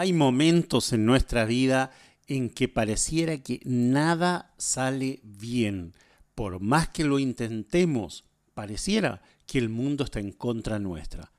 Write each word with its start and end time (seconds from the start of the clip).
Hay 0.00 0.14
momentos 0.14 0.94
en 0.94 1.04
nuestra 1.04 1.44
vida 1.44 1.90
en 2.26 2.48
que 2.48 2.68
pareciera 2.68 3.36
que 3.36 3.60
nada 3.66 4.54
sale 4.56 5.20
bien. 5.22 5.92
Por 6.34 6.58
más 6.58 6.88
que 6.88 7.04
lo 7.04 7.18
intentemos, 7.18 8.24
pareciera 8.54 9.20
que 9.44 9.58
el 9.58 9.68
mundo 9.68 10.04
está 10.04 10.18
en 10.18 10.32
contra 10.32 10.78
nuestra. 10.78 11.32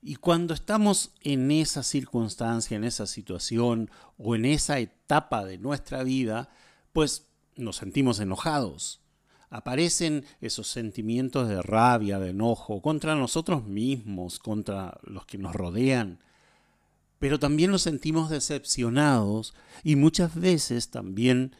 Y 0.00 0.16
cuando 0.16 0.54
estamos 0.54 1.12
en 1.20 1.50
esa 1.50 1.82
circunstancia, 1.82 2.74
en 2.74 2.84
esa 2.84 3.06
situación 3.06 3.90
o 4.16 4.34
en 4.34 4.46
esa 4.46 4.78
etapa 4.78 5.44
de 5.44 5.58
nuestra 5.58 6.02
vida, 6.02 6.48
pues 6.94 7.26
nos 7.54 7.76
sentimos 7.76 8.18
enojados. 8.18 9.02
Aparecen 9.50 10.24
esos 10.40 10.68
sentimientos 10.68 11.50
de 11.50 11.60
rabia, 11.60 12.18
de 12.18 12.30
enojo 12.30 12.80
contra 12.80 13.14
nosotros 13.14 13.66
mismos, 13.66 14.38
contra 14.38 14.98
los 15.02 15.26
que 15.26 15.36
nos 15.36 15.54
rodean. 15.54 16.18
Pero 17.20 17.38
también 17.38 17.70
nos 17.70 17.82
sentimos 17.82 18.30
decepcionados 18.30 19.54
y 19.84 19.94
muchas 19.94 20.34
veces 20.34 20.90
también, 20.90 21.54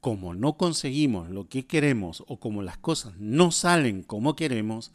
como 0.00 0.34
no 0.34 0.56
conseguimos 0.56 1.28
lo 1.28 1.48
que 1.48 1.66
queremos 1.66 2.24
o 2.26 2.40
como 2.40 2.62
las 2.62 2.78
cosas 2.78 3.12
no 3.18 3.52
salen 3.52 4.02
como 4.02 4.34
queremos, 4.34 4.90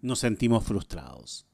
nos 0.00 0.20
sentimos 0.20 0.62
frustrados. 0.64 1.44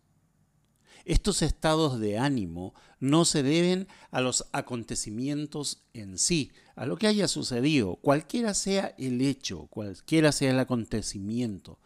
Estos 1.06 1.41
estados 1.41 1.98
de 1.98 2.19
ánimo 2.19 2.75
no 3.01 3.25
se 3.25 3.42
deben 3.42 3.89
a 4.11 4.20
los 4.20 4.47
acontecimientos 4.53 5.83
en 5.95 6.19
sí, 6.19 6.53
a 6.77 6.84
lo 6.84 6.97
que 6.97 7.07
haya 7.07 7.27
sucedido, 7.27 7.97
cualquiera 7.97 8.53
sea 8.53 8.95
el 8.98 9.23
hecho, 9.23 9.67
cualquiera 9.69 10.31
sea 10.31 10.51
el 10.51 10.59
acontecimiento. 10.59 11.79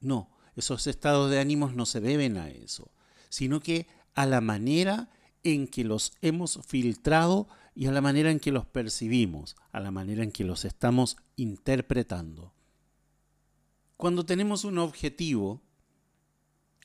No, 0.00 0.30
esos 0.56 0.88
estados 0.88 1.30
de 1.30 1.38
ánimos 1.38 1.76
no 1.76 1.86
se 1.86 2.00
deben 2.00 2.38
a 2.38 2.48
eso, 2.48 2.90
sino 3.28 3.60
que 3.60 3.86
a 4.14 4.26
la 4.26 4.40
manera 4.40 5.10
en 5.44 5.68
que 5.68 5.84
los 5.84 6.12
hemos 6.22 6.60
filtrado 6.66 7.46
y 7.74 7.86
a 7.86 7.92
la 7.92 8.00
manera 8.00 8.30
en 8.30 8.40
que 8.40 8.52
los 8.52 8.66
percibimos, 8.66 9.56
a 9.72 9.80
la 9.80 9.90
manera 9.90 10.22
en 10.22 10.32
que 10.32 10.44
los 10.44 10.64
estamos 10.64 11.16
interpretando. 11.36 12.52
Cuando 13.96 14.26
tenemos 14.26 14.64
un 14.64 14.78
objetivo, 14.78 15.62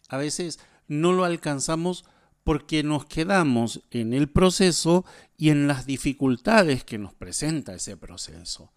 a 0.09 0.17
veces 0.17 0.59
no 0.87 1.13
lo 1.13 1.23
alcanzamos 1.23 2.05
porque 2.43 2.83
nos 2.83 3.05
quedamos 3.05 3.81
en 3.91 4.13
el 4.13 4.29
proceso 4.29 5.05
y 5.37 5.49
en 5.49 5.67
las 5.67 5.85
dificultades 5.85 6.83
que 6.83 6.97
nos 6.97 7.13
presenta 7.13 7.75
ese 7.75 7.95
proceso. 7.95 8.73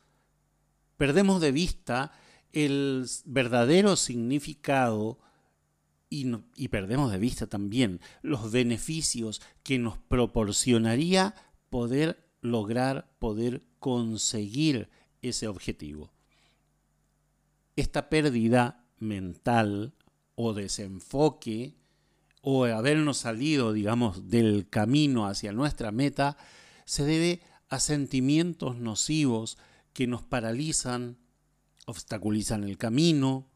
Perdemos 0.96 1.40
de 1.40 1.52
vista 1.52 2.12
el 2.52 3.06
verdadero 3.24 3.96
significado 3.96 5.18
y, 6.12 6.68
perdemos 6.68 7.10
de 7.10 7.18
vista 7.18 7.46
también 7.46 8.00
los 8.20 8.52
beneficios 8.52 9.40
que 9.62 9.78
nos 9.78 9.96
proporcionaría 9.96 11.34
poder 11.70 12.28
lograr, 12.42 13.10
poder 13.18 13.62
conseguir 13.78 14.90
ese 15.22 15.48
objetivo. 15.48 16.12
Esta 17.76 18.10
pérdida 18.10 18.84
mental 18.98 19.94
o 20.34 20.52
desenfoque 20.52 21.78
o 22.42 22.64
habernos 22.64 23.16
salido, 23.16 23.72
digamos, 23.72 24.28
del 24.28 24.68
camino 24.68 25.26
hacia 25.26 25.52
nuestra 25.52 25.92
meta, 25.92 26.36
se 26.84 27.04
debe 27.04 27.40
a 27.70 27.80
sentimientos 27.80 28.76
nocivos 28.76 29.56
que 29.94 30.06
nos 30.06 30.22
paralizan, 30.22 31.16
obstaculizan 31.86 32.64
el 32.64 32.76
camino, 32.76 33.51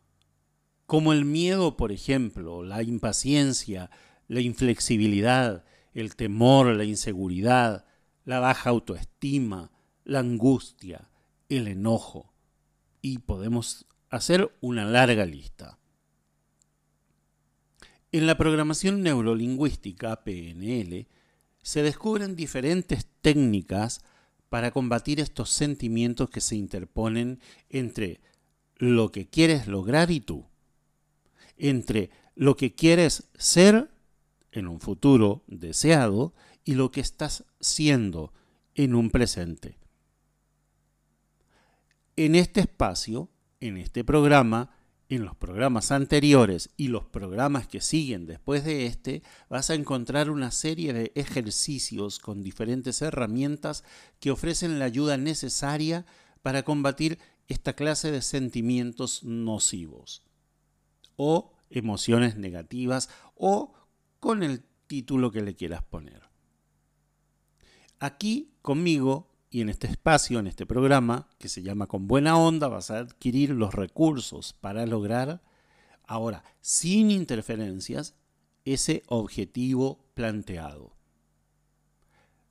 como 0.87 1.13
el 1.13 1.25
miedo, 1.25 1.77
por 1.77 1.93
ejemplo, 1.93 2.63
la 2.63 2.83
impaciencia, 2.83 3.91
la 4.29 4.41
inflexibilidad, 4.41 5.65
el 5.93 6.15
temor, 6.15 6.69
la 6.69 6.85
inseguridad, 6.85 7.87
la 8.25 8.39
baja 8.39 8.71
autoestima, 8.71 9.73
la 10.05 10.21
angustia, 10.21 11.11
el 11.49 11.69
enojo. 11.69 12.33
Y 13.03 13.19
podemos 13.19 13.87
hacer 14.11 14.55
una 14.61 14.85
larga 14.85 15.27
lista. 15.27 15.79
En 18.13 18.27
la 18.27 18.39
programación 18.39 19.03
neurolingüística, 19.03 20.23
PNL, 20.23 21.09
se 21.63 21.83
descubren 21.83 22.37
diferentes 22.37 23.07
técnicas 23.21 24.01
para 24.49 24.71
combatir 24.71 25.19
estos 25.19 25.51
sentimientos 25.51 26.31
que 26.31 26.41
se 26.41 26.55
interponen 26.55 27.41
entre 27.69 28.21
lo 28.77 29.11
que 29.11 29.29
quieres 29.29 29.67
lograr 29.67 30.11
y 30.11 30.21
tú, 30.21 30.47
entre 31.56 32.11
lo 32.34 32.56
que 32.56 32.75
quieres 32.75 33.28
ser 33.37 33.91
en 34.53 34.69
un 34.69 34.81
futuro 34.81 35.43
deseado 35.47 36.34
y 36.65 36.75
lo 36.75 36.91
que 36.91 37.00
estás 37.00 37.44
siendo 37.61 38.33
en 38.75 38.94
un 38.94 39.11
presente. 39.11 39.78
En 42.16 42.34
este 42.34 42.61
espacio, 42.61 43.31
en 43.61 43.77
este 43.77 44.05
programa, 44.05 44.71
en 45.09 45.25
los 45.25 45.37
programas 45.37 45.93
anteriores 45.93 46.71
y 46.77 46.89
los 46.89 47.05
programas 47.05 47.69
que 47.69 47.81
siguen 47.81 48.27
después 48.27 48.65
de 48.65 48.87
este, 48.87 49.22
vas 49.49 49.71
a 49.71 49.75
encontrar 49.75 50.31
una 50.31 50.50
serie 50.50 50.93
de 50.93 51.12
ejercicios 51.15 52.19
con 52.19 52.43
diferentes 52.43 53.03
herramientas 53.03 53.84
que 54.19 54.31
ofrecen 54.31 54.78
la 54.78 54.87
ayuda 54.87 55.16
necesaria 55.16 56.06
para 56.43 56.65
combatir 56.65 57.19
esta 57.49 57.75
clase 57.75 58.11
de 58.11 58.22
sentimientos 58.22 59.22
nocivos 59.22 60.26
o 61.16 61.53
emociones 61.71 62.37
negativas 62.37 63.09
o 63.34 63.72
con 64.21 64.43
el 64.43 64.65
título 64.87 65.31
que 65.31 65.43
le 65.43 65.54
quieras 65.54 65.82
poner. 65.82 66.22
Aquí 67.99 68.53
conmigo 68.62 69.31
y 69.50 69.62
en 69.62 69.69
este 69.69 69.87
espacio, 69.87 70.38
en 70.38 70.47
este 70.47 70.66
programa, 70.66 71.28
que 71.38 71.49
se 71.49 71.62
llama 71.62 71.87
Con 71.87 72.06
Buena 72.09 72.37
Onda, 72.37 72.69
vas 72.69 72.91
a 72.91 72.99
adquirir 72.99 73.50
los 73.50 73.75
recursos 73.75 74.53
para 74.53 74.84
lograr, 74.87 75.43
ahora, 76.04 76.44
sin 76.60 77.10
interferencias, 77.10 78.16
ese 78.65 79.03
objetivo 79.06 80.04
planteado. 80.15 80.93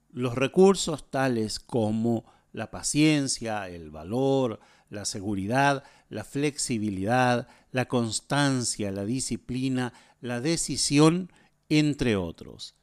Los 0.09 0.35
recursos 0.35 1.11
tales 1.11 1.59
como 1.59 2.25
la 2.53 2.71
paciencia, 2.71 3.67
el 3.67 3.91
valor, 3.91 4.61
la 4.89 5.03
seguridad, 5.03 5.83
la 6.15 6.23
flexibilidad, 6.23 7.47
la 7.71 7.85
constancia, 7.85 8.91
la 8.91 9.05
disciplina, 9.05 9.93
la 10.21 10.41
decisión, 10.41 11.31
entre 11.69 12.15
otros. 12.15 12.75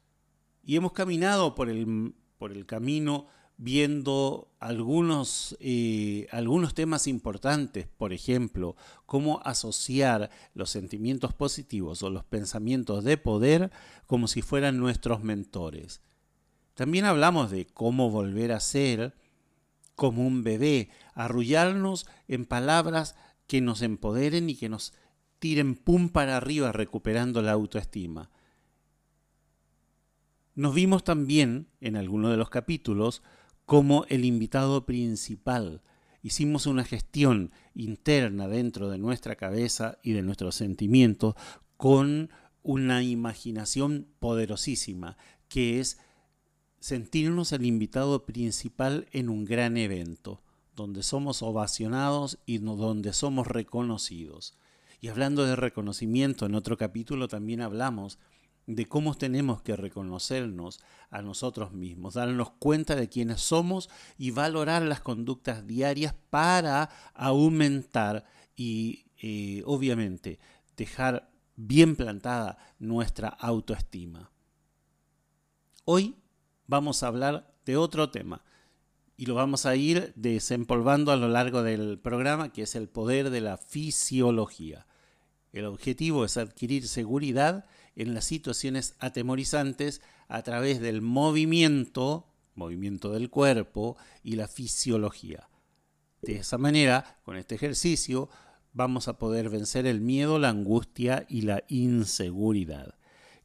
Y 0.63 0.75
hemos 0.75 0.93
caminado 0.93 1.55
por 1.55 1.69
el, 1.69 2.13
por 2.37 2.51
el 2.51 2.65
camino 2.65 3.27
viendo 3.57 4.51
algunos, 4.59 5.57
eh, 5.59 6.27
algunos 6.31 6.73
temas 6.73 7.07
importantes, 7.07 7.87
por 7.87 8.13
ejemplo, 8.13 8.75
cómo 9.05 9.41
asociar 9.43 10.29
los 10.53 10.69
sentimientos 10.69 11.33
positivos 11.33 12.03
o 12.03 12.09
los 12.09 12.23
pensamientos 12.23 13.03
de 13.03 13.17
poder 13.17 13.71
como 14.05 14.27
si 14.27 14.41
fueran 14.41 14.77
nuestros 14.77 15.23
mentores. 15.23 16.01
También 16.75 17.05
hablamos 17.05 17.51
de 17.51 17.65
cómo 17.65 18.09
volver 18.09 18.51
a 18.51 18.59
ser 18.59 19.15
como 19.95 20.25
un 20.25 20.43
bebé, 20.43 20.89
arrullarnos 21.13 22.07
en 22.27 22.45
palabras 22.45 23.15
que 23.47 23.61
nos 23.61 23.81
empoderen 23.81 24.49
y 24.49 24.55
que 24.55 24.69
nos 24.69 24.93
tiren 25.39 25.75
pum 25.75 26.09
para 26.09 26.37
arriba 26.37 26.71
recuperando 26.71 27.41
la 27.41 27.51
autoestima. 27.51 28.29
Nos 30.55 30.73
vimos 30.75 31.03
también 31.03 31.67
en 31.81 31.95
alguno 31.95 32.29
de 32.29 32.37
los 32.37 32.49
capítulos 32.49 33.23
como 33.65 34.05
el 34.09 34.23
invitado 34.23 34.85
principal. 34.85 35.81
Hicimos 36.21 36.67
una 36.67 36.83
gestión 36.83 37.51
interna 37.73 38.47
dentro 38.47 38.89
de 38.89 38.97
nuestra 38.97 39.35
cabeza 39.35 39.97
y 40.03 40.13
de 40.13 40.21
nuestros 40.21 40.55
sentimientos 40.55 41.35
con 41.75 42.29
una 42.61 43.03
imaginación 43.03 44.07
poderosísima, 44.19 45.17
que 45.49 45.79
es 45.79 45.99
sentirnos 46.83 47.53
el 47.53 47.65
invitado 47.65 48.25
principal 48.25 49.07
en 49.13 49.29
un 49.29 49.45
gran 49.45 49.77
evento, 49.77 50.41
donde 50.75 51.01
somos 51.01 51.41
ovacionados 51.41 52.39
y 52.45 52.57
donde 52.57 53.13
somos 53.13 53.47
reconocidos. 53.47 54.57
Y 54.99 55.07
hablando 55.07 55.45
de 55.45 55.55
reconocimiento, 55.55 56.45
en 56.45 56.55
otro 56.55 56.75
capítulo 56.77 57.29
también 57.29 57.61
hablamos 57.61 58.19
de 58.67 58.85
cómo 58.85 59.15
tenemos 59.15 59.61
que 59.61 59.77
reconocernos 59.77 60.81
a 61.09 61.21
nosotros 61.21 61.71
mismos, 61.71 62.15
darnos 62.15 62.49
cuenta 62.59 62.97
de 62.97 63.07
quiénes 63.07 63.39
somos 63.39 63.89
y 64.17 64.31
valorar 64.31 64.81
las 64.81 64.99
conductas 64.99 65.65
diarias 65.65 66.13
para 66.29 66.89
aumentar 67.13 68.25
y 68.57 69.05
eh, 69.21 69.63
obviamente 69.65 70.37
dejar 70.75 71.31
bien 71.55 71.95
plantada 71.95 72.57
nuestra 72.77 73.29
autoestima. 73.29 74.29
Hoy 75.85 76.17
vamos 76.67 77.03
a 77.03 77.07
hablar 77.07 77.53
de 77.65 77.77
otro 77.77 78.09
tema 78.09 78.43
y 79.17 79.25
lo 79.25 79.35
vamos 79.35 79.65
a 79.65 79.75
ir 79.75 80.11
desempolvando 80.15 81.11
a 81.11 81.15
lo 81.15 81.27
largo 81.27 81.63
del 81.63 81.99
programa, 81.99 82.51
que 82.51 82.63
es 82.63 82.75
el 82.75 82.89
poder 82.89 83.29
de 83.29 83.41
la 83.41 83.57
fisiología. 83.57 84.87
El 85.51 85.65
objetivo 85.65 86.25
es 86.25 86.37
adquirir 86.37 86.87
seguridad 86.87 87.65
en 87.95 88.15
las 88.15 88.25
situaciones 88.25 88.95
atemorizantes 88.99 90.01
a 90.27 90.41
través 90.41 90.81
del 90.81 91.01
movimiento, 91.01 92.27
movimiento 92.55 93.11
del 93.11 93.29
cuerpo 93.29 93.97
y 94.23 94.35
la 94.35 94.47
fisiología. 94.47 95.47
De 96.23 96.37
esa 96.37 96.57
manera, 96.57 97.19
con 97.23 97.37
este 97.37 97.55
ejercicio, 97.55 98.29
vamos 98.71 99.07
a 99.07 99.19
poder 99.19 99.49
vencer 99.49 99.85
el 99.85 100.01
miedo, 100.01 100.39
la 100.39 100.49
angustia 100.49 101.25
y 101.29 101.41
la 101.41 101.63
inseguridad. 101.67 102.95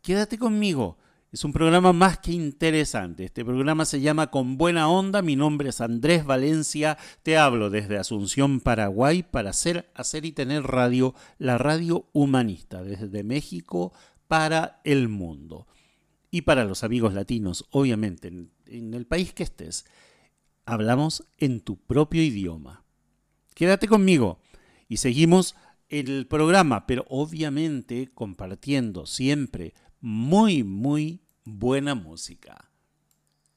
Quédate 0.01 0.39
conmigo 0.39 0.97
es 1.31 1.45
un 1.45 1.53
programa 1.53 1.93
más 1.93 2.19
que 2.19 2.33
interesante. 2.33 3.25
Este 3.25 3.45
programa 3.45 3.85
se 3.85 4.01
llama 4.01 4.31
Con 4.31 4.57
Buena 4.57 4.89
Onda. 4.89 5.21
Mi 5.21 5.37
nombre 5.37 5.69
es 5.69 5.83
Andrés 5.83 6.25
Valencia. 6.25 6.97
Te 7.23 7.37
hablo 7.37 7.69
desde 7.69 7.99
Asunción, 7.99 8.61
Paraguay, 8.61 9.23
para 9.23 9.51
hacer, 9.51 9.91
hacer 9.95 10.25
y 10.25 10.33
tener 10.33 10.63
radio, 10.63 11.15
la 11.37 11.59
radio 11.59 12.09
humanista, 12.13 12.83
desde 12.83 13.25
México 13.25 13.93
para 14.27 14.81
el 14.85 15.09
mundo. 15.09 15.67
Y 16.31 16.43
para 16.43 16.65
los 16.65 16.83
amigos 16.83 17.13
latinos, 17.13 17.67
obviamente, 17.71 18.29
en, 18.29 18.51
en 18.67 18.95
el 18.95 19.07
país 19.07 19.35
que 19.35 19.43
estés, 19.43 19.85
hablamos 20.65 21.25
en 21.37 21.61
tu 21.61 21.77
propio 21.77 22.23
idioma. 22.23 22.85
Quédate 23.55 23.87
conmigo 23.87 24.41
y 24.89 24.97
seguimos 24.97 25.57
el 25.91 26.27
programa, 26.27 26.87
pero 26.87 27.05
obviamente 27.09 28.11
compartiendo 28.15 29.05
siempre 29.05 29.75
muy, 30.01 30.63
muy 30.63 31.21
buena 31.45 31.95
música. 31.95 32.71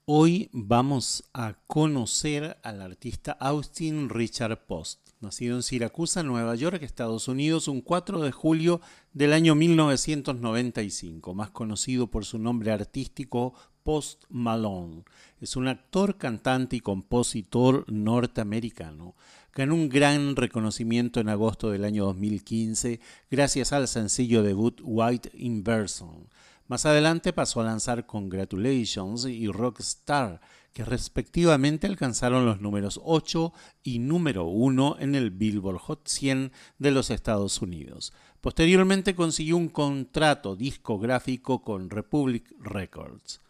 Hoy 0.05 0.49
vamos 0.51 1.23
a 1.33 1.53
conocer 1.67 2.57
al 2.63 2.81
artista 2.81 3.33
Austin 3.33 4.09
Richard 4.09 4.65
Post, 4.65 5.09
nacido 5.19 5.55
en 5.55 5.63
Siracusa, 5.63 6.23
Nueva 6.23 6.55
York, 6.55 6.81
Estados 6.81 7.27
Unidos, 7.27 7.67
un 7.67 7.81
4 7.81 8.21
de 8.21 8.31
julio 8.31 8.81
del 9.13 9.33
año 9.33 9.53
1995, 9.53 11.35
más 11.35 11.51
conocido 11.51 12.07
por 12.07 12.25
su 12.25 12.39
nombre 12.39 12.71
artístico 12.71 13.53
Post 13.83 14.23
Malone. 14.29 15.03
Es 15.39 15.55
un 15.55 15.67
actor, 15.67 16.17
cantante 16.17 16.75
y 16.75 16.79
compositor 16.79 17.85
norteamericano. 17.91 19.15
Ganó 19.53 19.75
un 19.75 19.89
gran 19.89 20.37
reconocimiento 20.37 21.19
en 21.19 21.27
agosto 21.27 21.71
del 21.71 21.83
año 21.83 22.05
2015 22.05 23.01
gracias 23.29 23.73
al 23.73 23.89
sencillo 23.89 24.43
debut 24.43 24.79
White 24.81 25.31
Inversion. 25.33 26.29
Más 26.69 26.85
adelante 26.85 27.33
pasó 27.33 27.59
a 27.59 27.65
lanzar 27.65 28.05
Congratulations 28.05 29.25
y 29.25 29.47
Rockstar, 29.47 30.39
que 30.71 30.85
respectivamente 30.85 31.85
alcanzaron 31.85 32.45
los 32.45 32.61
números 32.61 33.01
8 33.03 33.51
y 33.83 33.99
número 33.99 34.45
1 34.45 34.95
en 35.01 35.15
el 35.15 35.31
Billboard 35.31 35.79
Hot 35.79 36.07
100 36.07 36.53
de 36.79 36.91
los 36.91 37.09
Estados 37.09 37.61
Unidos. 37.61 38.13
Posteriormente 38.39 39.15
consiguió 39.15 39.57
un 39.57 39.67
contrato 39.67 40.55
discográfico 40.55 41.61
con 41.61 41.89
Republic 41.89 42.45
Records. 42.57 43.41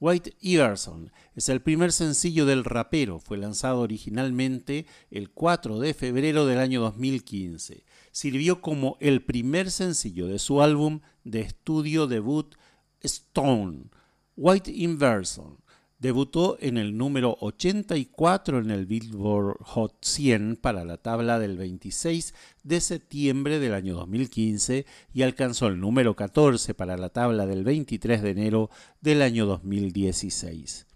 White 0.00 0.34
Iverson 0.40 1.12
es 1.34 1.50
el 1.50 1.60
primer 1.60 1.92
sencillo 1.92 2.46
del 2.46 2.64
rapero, 2.64 3.20
fue 3.20 3.36
lanzado 3.36 3.80
originalmente 3.80 4.86
el 5.10 5.30
4 5.30 5.78
de 5.78 5.92
febrero 5.92 6.46
del 6.46 6.58
año 6.58 6.80
2015. 6.80 7.84
Sirvió 8.10 8.62
como 8.62 8.96
el 9.00 9.22
primer 9.22 9.70
sencillo 9.70 10.26
de 10.26 10.38
su 10.38 10.62
álbum 10.62 11.00
de 11.24 11.40
estudio 11.40 12.06
debut 12.06 12.54
Stone. 13.02 13.90
White 14.36 14.72
Inverson 14.72 15.58
Debutó 16.00 16.56
en 16.60 16.78
el 16.78 16.96
número 16.96 17.36
84 17.40 18.60
en 18.60 18.70
el 18.70 18.86
Billboard 18.86 19.58
Hot 19.60 20.02
100 20.02 20.56
para 20.56 20.82
la 20.86 20.96
tabla 20.96 21.38
del 21.38 21.58
26 21.58 22.34
de 22.62 22.80
septiembre 22.80 23.58
del 23.58 23.74
año 23.74 23.94
2015 23.96 24.86
y 25.12 25.22
alcanzó 25.22 25.66
el 25.66 25.78
número 25.78 26.16
14 26.16 26.72
para 26.72 26.96
la 26.96 27.10
tabla 27.10 27.44
del 27.44 27.64
23 27.64 28.22
de 28.22 28.30
enero 28.30 28.70
del 29.02 29.20
año 29.20 29.44
2016. 29.44 30.86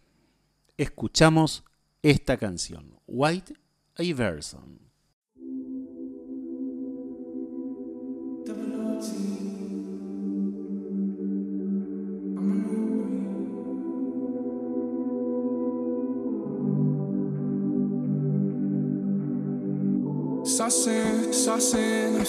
Escuchamos 0.79 1.65
esta 2.03 2.39
canción, 2.39 2.99
White 3.07 3.55
Iverson. 3.99 4.94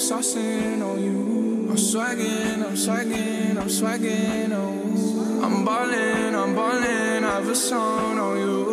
Saucing, 0.06 0.84
on 0.84 1.04
you. 1.04 1.68
I'm 1.68 1.78
swagging, 1.78 2.63
I'm 2.63 2.75
swagging, 2.75 3.57
I'm 3.57 3.68
swagging 3.68 4.54
on 4.54 4.96
you. 4.96 5.44
I'm 5.44 5.66
ballin', 5.66 6.36
I'm 6.36 6.54
ballin', 6.54 7.24
I 7.24 7.36
have 7.38 7.50
a 7.50 7.56
song 7.56 8.19
on 8.19 8.38
you. 8.38 8.64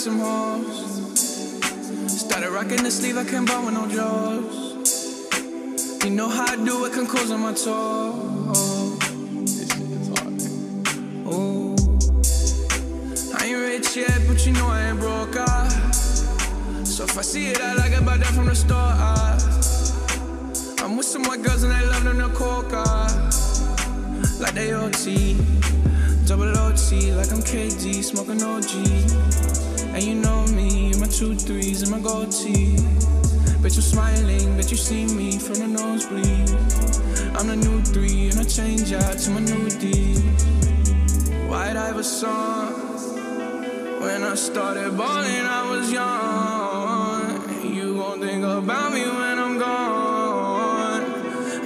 Some 0.00 0.18
hoes. 0.18 1.20
Started 2.08 2.48
rocking 2.48 2.82
the 2.82 2.90
sleeve, 2.90 3.18
I 3.18 3.24
can't 3.24 3.46
buy 3.46 3.62
with 3.62 3.74
no 3.74 3.86
jaws. 3.86 6.02
You 6.02 6.10
know 6.12 6.26
how 6.26 6.46
I 6.46 6.56
do 6.56 6.86
it, 6.86 6.94
can 6.94 7.06
close 7.06 7.30
on 7.30 7.40
my 7.40 7.52
toes. 7.52 7.68
Ooh. 11.28 11.76
I 13.36 13.44
ain't 13.44 13.58
rich 13.58 13.94
yet, 13.94 14.22
but 14.26 14.46
you 14.46 14.52
know 14.52 14.68
I 14.68 14.88
ain't 14.88 15.00
broke. 15.00 15.36
Ah. 15.36 15.68
So 16.82 17.04
if 17.04 17.18
I 17.18 17.20
see 17.20 17.48
it, 17.48 17.60
I 17.60 17.74
like 17.74 17.92
it, 17.92 18.02
buy 18.02 18.16
that 18.16 18.28
from 18.28 18.46
the 18.46 18.54
store. 18.54 18.78
Ah. 18.78 19.36
I'm 20.82 20.96
with 20.96 21.04
some 21.04 21.24
white 21.24 21.42
girls 21.42 21.62
and 21.62 21.72
they 21.72 21.84
love 21.84 22.04
them 22.04 22.20
to 22.20 22.30
coca. 22.30 22.84
Like 24.40 24.54
they 24.54 24.72
OT. 24.72 25.36
Double 26.24 26.56
OT 26.56 27.12
like 27.12 27.30
I'm 27.32 27.42
KD, 27.42 28.02
smoking 28.02 28.42
OG. 28.42 29.59
And 30.00 30.08
you 30.08 30.14
know 30.14 30.46
me, 30.46 30.94
my 30.98 31.06
two 31.08 31.34
threes 31.34 31.82
and 31.82 31.90
my 31.90 31.98
gold 31.98 32.32
tee. 32.32 32.74
Bet 33.60 33.74
you're 33.74 33.82
smiling, 33.82 34.56
bet 34.56 34.70
you 34.70 34.78
see 34.78 35.04
me 35.04 35.38
from 35.38 35.56
the 35.56 35.68
nosebleed. 35.68 36.48
I'm 37.36 37.46
the 37.48 37.56
new 37.56 37.82
three 37.82 38.30
and 38.30 38.40
I 38.40 38.44
change 38.44 38.94
out 38.94 39.18
to 39.18 39.30
my 39.30 39.40
new 39.40 39.68
D. 39.68 40.14
White 41.50 41.76
Iverson. 41.76 42.72
When 44.00 44.22
I 44.22 44.36
started 44.36 44.96
balling, 44.96 45.44
I 45.58 45.70
was 45.70 45.92
young. 45.92 47.74
You 47.74 47.96
won't 47.96 48.22
think 48.22 48.42
about 48.42 48.94
me 48.94 49.02
when 49.02 49.38
I'm 49.38 49.58
gone. 49.58 51.02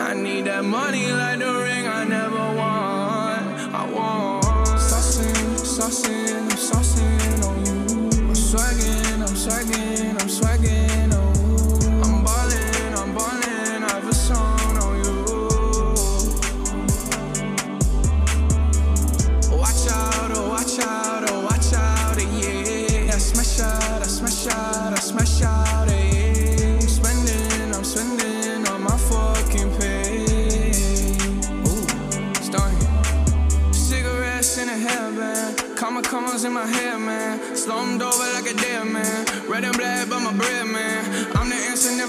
I 0.02 0.12
need 0.12 0.46
that 0.46 0.64
money 0.64 1.06
like 1.12 1.38
the 1.38 1.52
ring 1.52 1.86
I 1.86 2.02
never 2.02 2.44
won. 2.58 3.74
I 3.80 3.88
want 3.94 4.44
saucing, 4.80 5.54
saucing 5.60 6.43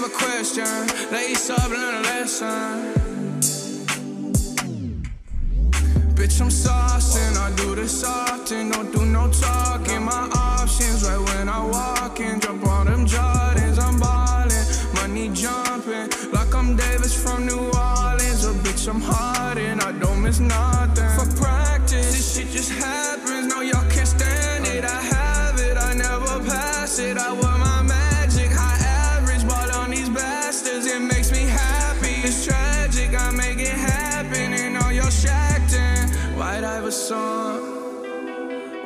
never 0.06 0.18
question. 0.18 0.64
Lace 1.12 1.50
up, 1.50 1.68
learn 1.70 1.94
a 1.94 2.00
lesson. 2.02 2.92
Bitch, 6.14 6.40
I'm 6.40 6.48
saucing, 6.48 7.36
I 7.36 7.54
do 7.56 7.74
this 7.74 8.04
often, 8.04 8.70
don't 8.70 8.92
do 8.92 9.04
no 9.04 9.30
talking. 9.30 10.02
My 10.02 10.28
options 10.34 11.04
right 11.04 11.18
when 11.18 11.48
I 11.48 11.64
walk 11.64 12.20
in, 12.20 12.40
jump 12.40 12.66
on 12.66 12.86
them 12.86 13.06
Jordans, 13.06 13.78
I'm 13.78 13.98
ballin', 14.00 14.94
money 14.94 15.28
jumping, 15.34 16.32
like 16.32 16.54
I'm 16.54 16.76
Davis 16.76 17.14
from 17.14 17.46
New 17.46 17.58
Orleans. 17.58 18.44
A 18.44 18.52
bitch, 18.64 18.88
I'm 18.88 19.00
hard 19.00 19.58
and 19.58 19.80
I 19.80 19.92
don't 19.92 20.22
miss 20.22 20.40
nothing. 20.40 20.75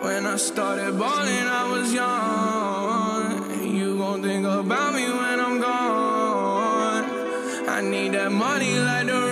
When 0.02 0.26
I 0.26 0.36
started 0.36 0.98
balling, 0.98 1.46
I 1.60 1.70
was 1.72 1.92
young. 1.92 3.62
You 3.62 3.98
gon' 3.98 4.22
think 4.22 4.46
about 4.46 4.94
me 4.94 5.04
when 5.04 5.38
I'm 5.38 5.60
gone. 5.60 7.04
I 7.68 7.82
need 7.82 8.12
that 8.12 8.32
money 8.32 8.78
like 8.78 9.06
the 9.06 9.29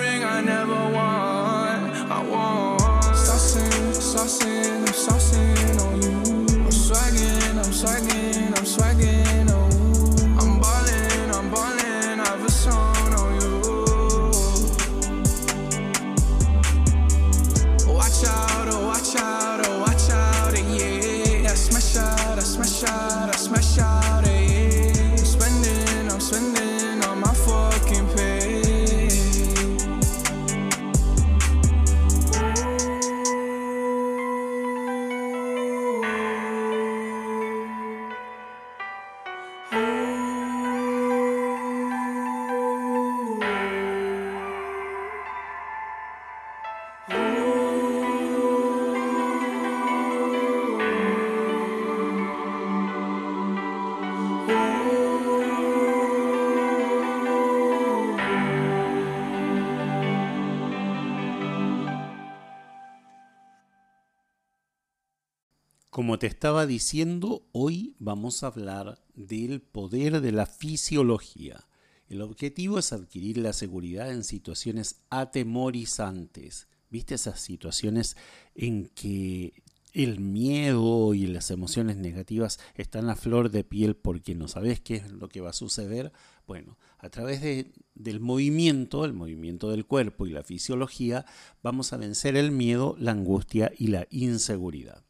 Te 66.19 66.27
estaba 66.27 66.65
diciendo, 66.65 67.47
hoy 67.53 67.95
vamos 67.97 68.43
a 68.43 68.47
hablar 68.47 69.01
del 69.15 69.61
poder 69.61 70.19
de 70.19 70.33
la 70.33 70.45
fisiología. 70.47 71.65
El 72.09 72.21
objetivo 72.21 72.77
es 72.77 72.91
adquirir 72.91 73.37
la 73.37 73.53
seguridad 73.53 74.11
en 74.11 74.25
situaciones 74.25 74.97
atemorizantes. 75.09 76.67
¿Viste 76.89 77.15
esas 77.15 77.39
situaciones 77.39 78.17
en 78.53 78.87
que 78.89 79.53
el 79.93 80.19
miedo 80.19 81.13
y 81.13 81.25
las 81.25 81.51
emociones 81.51 81.95
negativas 81.95 82.59
están 82.75 83.09
a 83.09 83.15
flor 83.15 83.49
de 83.49 83.63
piel 83.63 83.95
porque 83.95 84.35
no 84.35 84.49
sabes 84.49 84.81
qué 84.81 84.95
es 84.95 85.11
lo 85.11 85.29
que 85.29 85.39
va 85.39 85.51
a 85.51 85.53
suceder? 85.53 86.11
Bueno, 86.45 86.77
a 86.97 87.09
través 87.09 87.41
de- 87.41 87.71
del 87.95 88.19
movimiento, 88.19 89.05
el 89.05 89.13
movimiento 89.13 89.71
del 89.71 89.85
cuerpo 89.85 90.27
y 90.27 90.31
la 90.31 90.43
fisiología, 90.43 91.25
vamos 91.63 91.93
a 91.93 91.97
vencer 91.97 92.35
el 92.35 92.51
miedo, 92.51 92.97
la 92.99 93.11
angustia 93.11 93.71
y 93.77 93.87
la 93.87 94.05
inseguridad. 94.09 95.05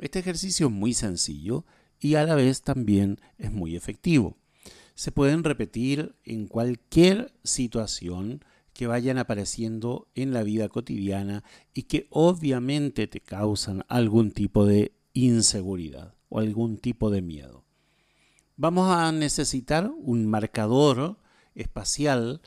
Este 0.00 0.18
ejercicio 0.18 0.66
es 0.66 0.72
muy 0.72 0.94
sencillo 0.94 1.64
y 2.00 2.14
a 2.14 2.24
la 2.24 2.34
vez 2.34 2.62
también 2.62 3.20
es 3.38 3.52
muy 3.52 3.76
efectivo. 3.76 4.38
Se 4.94 5.12
pueden 5.12 5.44
repetir 5.44 6.16
en 6.24 6.46
cualquier 6.46 7.34
situación 7.44 8.42
que 8.72 8.86
vayan 8.86 9.18
apareciendo 9.18 10.08
en 10.14 10.32
la 10.32 10.42
vida 10.42 10.70
cotidiana 10.70 11.44
y 11.74 11.82
que 11.82 12.06
obviamente 12.10 13.06
te 13.06 13.20
causan 13.20 13.84
algún 13.88 14.32
tipo 14.32 14.64
de 14.64 14.92
inseguridad 15.12 16.14
o 16.30 16.40
algún 16.40 16.78
tipo 16.78 17.10
de 17.10 17.20
miedo. 17.20 17.64
Vamos 18.56 18.90
a 18.90 19.12
necesitar 19.12 19.92
un 19.98 20.26
marcador 20.26 21.18
espacial 21.54 22.40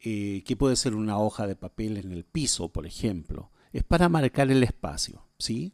eh, 0.00 0.42
que 0.44 0.56
puede 0.56 0.74
ser 0.76 0.94
una 0.94 1.18
hoja 1.18 1.46
de 1.46 1.56
papel 1.56 1.98
en 1.98 2.10
el 2.10 2.24
piso, 2.24 2.68
por 2.68 2.86
ejemplo. 2.86 3.50
Es 3.72 3.84
para 3.84 4.08
marcar 4.08 4.50
el 4.50 4.62
espacio, 4.62 5.24
¿sí? 5.38 5.72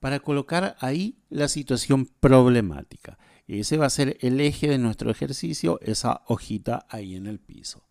Para 0.00 0.20
colocar 0.20 0.76
ahí 0.80 1.18
la 1.28 1.48
situación 1.48 2.06
problemática. 2.06 3.18
Ese 3.46 3.76
va 3.76 3.86
a 3.86 3.90
ser 3.90 4.16
el 4.20 4.40
eje 4.40 4.68
de 4.68 4.78
nuestro 4.78 5.10
ejercicio, 5.10 5.78
esa 5.82 6.22
hojita 6.26 6.86
ahí 6.88 7.16
en 7.16 7.26
el 7.26 7.38
piso. 7.38 7.84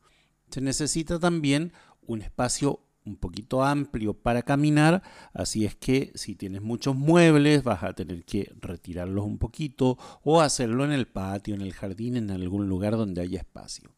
Se 0.50 0.62
necesita 0.62 1.20
también 1.20 1.74
un 2.02 2.22
espacio 2.22 2.82
un 3.06 3.16
poquito 3.16 3.64
amplio 3.64 4.14
para 4.14 4.42
caminar, 4.42 5.04
así 5.34 5.66
es 5.66 5.76
que 5.76 6.12
si 6.16 6.36
tienes 6.36 6.62
muchos 6.62 6.96
muebles 6.96 7.64
vas 7.64 7.84
a 7.84 7.94
tener 7.94 8.24
que 8.24 8.52
retirarlos 8.60 9.26
un 9.26 9.38
poquito 9.38 9.98
o 10.24 10.42
hacerlo 10.42 10.86
en 10.86 10.92
el 10.92 11.08
patio, 11.08 11.56
en 11.56 11.62
el 11.62 11.74
jardín, 11.74 12.18
en 12.18 12.32
algún 12.32 12.68
lugar 12.68 12.98
donde 12.98 13.22
haya 13.22 13.40
espacio. 13.40 13.92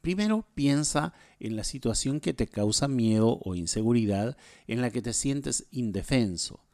Primero 0.00 0.46
piensa 0.54 1.12
en 1.38 1.56
la 1.56 1.64
situación 1.64 2.20
que 2.20 2.32
te 2.32 2.46
causa 2.46 2.88
miedo 2.88 3.38
o 3.44 3.54
inseguridad, 3.54 4.36
en 4.66 4.80
la 4.80 4.90
que 4.90 5.02
te 5.02 5.12
sientes 5.12 5.66
indefenso. 5.70 6.64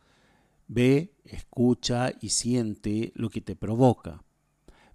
Ve, 0.69 1.15
escucha 1.25 2.13
y 2.21 2.31
siente 2.31 3.13
lo 3.15 3.31
que 3.31 3.41
te 3.41 3.57
provoca. 3.57 4.25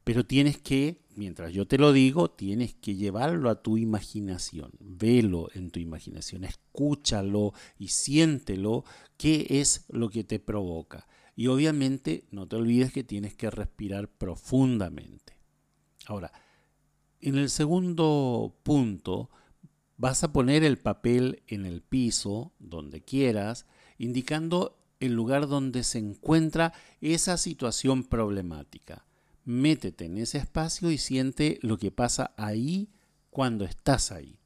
Pero 0.03 0.25
tienes 0.25 0.57
que, 0.57 1.05
mientras 1.15 1.53
yo 1.53 1.67
te 1.67 1.77
lo 1.77 1.93
digo, 1.93 2.31
tienes 2.31 2.73
que 2.73 2.95
llevarlo 2.95 3.49
a 3.49 3.61
tu 3.61 3.77
imaginación. 3.77 4.71
Velo 4.79 5.49
en 5.53 5.69
tu 5.69 5.79
imaginación, 5.79 6.43
escúchalo 6.43 7.53
y 7.77 7.89
siéntelo 7.89 8.83
qué 9.17 9.45
es 9.49 9.85
lo 9.89 10.09
que 10.09 10.23
te 10.23 10.39
provoca. 10.39 11.07
Y 11.35 11.47
obviamente 11.47 12.25
no 12.31 12.47
te 12.47 12.55
olvides 12.55 12.91
que 12.91 13.03
tienes 13.03 13.35
que 13.35 13.49
respirar 13.49 14.09
profundamente. 14.09 15.37
Ahora, 16.07 16.31
en 17.21 17.37
el 17.37 17.49
segundo 17.49 18.57
punto, 18.63 19.29
vas 19.97 20.23
a 20.23 20.33
poner 20.33 20.63
el 20.63 20.79
papel 20.79 21.43
en 21.47 21.67
el 21.67 21.83
piso, 21.83 22.53
donde 22.57 23.03
quieras, 23.03 23.67
indicando 23.99 24.80
el 25.01 25.13
lugar 25.13 25.47
donde 25.47 25.83
se 25.83 25.99
encuentra 25.99 26.73
esa 27.01 27.35
situación 27.35 28.05
problemática. 28.05 29.05
Métete 29.43 30.05
en 30.05 30.19
ese 30.19 30.37
espacio 30.37 30.91
y 30.91 30.97
siente 30.97 31.59
lo 31.61 31.77
que 31.77 31.91
pasa 31.91 32.33
ahí 32.37 32.89
cuando 33.29 33.65
estás 33.65 34.11
ahí. 34.11 34.39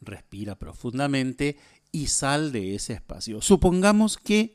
Respira 0.00 0.58
profundamente 0.58 1.56
y 1.90 2.06
sal 2.08 2.52
de 2.52 2.74
ese 2.74 2.92
espacio. 2.92 3.40
Supongamos 3.40 4.18
que 4.18 4.54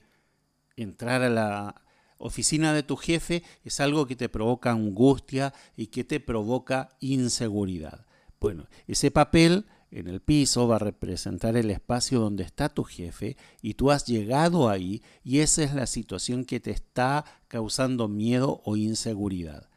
entrar 0.76 1.24
a 1.24 1.30
la 1.30 1.82
oficina 2.20 2.74
de 2.74 2.84
tu 2.84 2.96
jefe 2.96 3.44
es 3.64 3.80
algo 3.80 4.06
que 4.06 4.16
te 4.16 4.30
provoca 4.30 4.72
angustia 4.72 5.54
y 5.76 5.88
que 5.88 6.04
te 6.04 6.20
provoca 6.20 6.90
inseguridad. 7.00 8.06
Bueno, 8.40 8.68
ese 8.86 9.10
papel 9.10 9.66
en 9.90 10.08
el 10.08 10.22
piso 10.22 10.68
va 10.68 10.76
a 10.76 10.80
representar 10.80 11.56
el 11.56 11.72
espacio 11.72 12.20
donde 12.20 12.44
está 12.44 12.70
tu 12.70 12.84
jefe 12.84 13.38
y 13.62 13.76
tú 13.76 13.92
has 13.92 14.06
llegado 14.06 14.70
ahí 14.70 15.02
y 15.24 15.40
esa 15.40 15.64
es 15.64 15.74
la 15.74 15.88
situación 15.88 16.44
que 16.44 16.60
te 16.60 16.72
está 16.72 17.24
causando 17.48 18.08
miedo 18.08 18.62
o 18.66 18.76
inseguridad. 18.76 19.70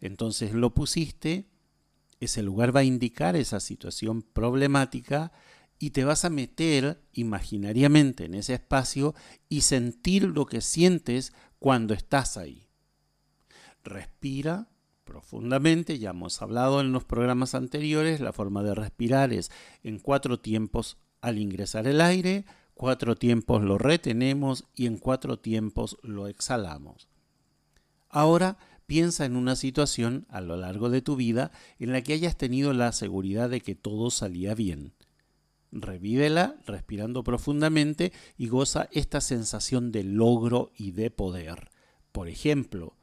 Entonces 0.00 0.52
lo 0.52 0.72
pusiste, 0.72 1.48
ese 2.20 2.42
lugar 2.42 2.74
va 2.74 2.80
a 2.80 2.84
indicar 2.84 3.34
esa 3.34 3.58
situación 3.58 4.22
problemática 4.22 5.32
y 5.78 5.90
te 5.90 6.04
vas 6.04 6.24
a 6.24 6.30
meter 6.30 7.02
imaginariamente 7.12 8.24
en 8.24 8.34
ese 8.34 8.54
espacio 8.54 9.14
y 9.48 9.62
sentir 9.62 10.24
lo 10.24 10.46
que 10.46 10.60
sientes 10.60 11.32
cuando 11.58 11.92
estás 11.92 12.36
ahí. 12.36 12.68
Respira 13.82 14.68
profundamente, 15.06 15.98
ya 15.98 16.10
hemos 16.10 16.42
hablado 16.42 16.82
en 16.82 16.92
los 16.92 17.04
programas 17.04 17.54
anteriores, 17.54 18.20
la 18.20 18.34
forma 18.34 18.62
de 18.62 18.74
respirar 18.74 19.32
es 19.32 19.50
en 19.82 19.98
cuatro 19.98 20.38
tiempos 20.38 20.98
al 21.22 21.38
ingresar 21.38 21.86
el 21.86 22.02
aire, 22.02 22.44
cuatro 22.74 23.14
tiempos 23.14 23.62
lo 23.62 23.78
retenemos 23.78 24.64
y 24.74 24.84
en 24.84 24.98
cuatro 24.98 25.38
tiempos 25.38 25.96
lo 26.02 26.26
exhalamos. 26.26 27.08
Ahora 28.10 28.58
Piensa 28.86 29.24
en 29.24 29.34
una 29.34 29.56
situación 29.56 30.26
a 30.30 30.40
lo 30.40 30.56
largo 30.56 30.90
de 30.90 31.02
tu 31.02 31.16
vida 31.16 31.50
en 31.80 31.92
la 31.92 32.02
que 32.02 32.12
hayas 32.12 32.36
tenido 32.36 32.72
la 32.72 32.92
seguridad 32.92 33.50
de 33.50 33.60
que 33.60 33.74
todo 33.74 34.10
salía 34.10 34.54
bien. 34.54 34.92
Revívela 35.72 36.56
respirando 36.66 37.24
profundamente 37.24 38.12
y 38.38 38.46
goza 38.46 38.88
esta 38.92 39.20
sensación 39.20 39.90
de 39.90 40.04
logro 40.04 40.70
y 40.76 40.92
de 40.92 41.10
poder. 41.10 41.70
Por 42.12 42.28
ejemplo, 42.28 42.96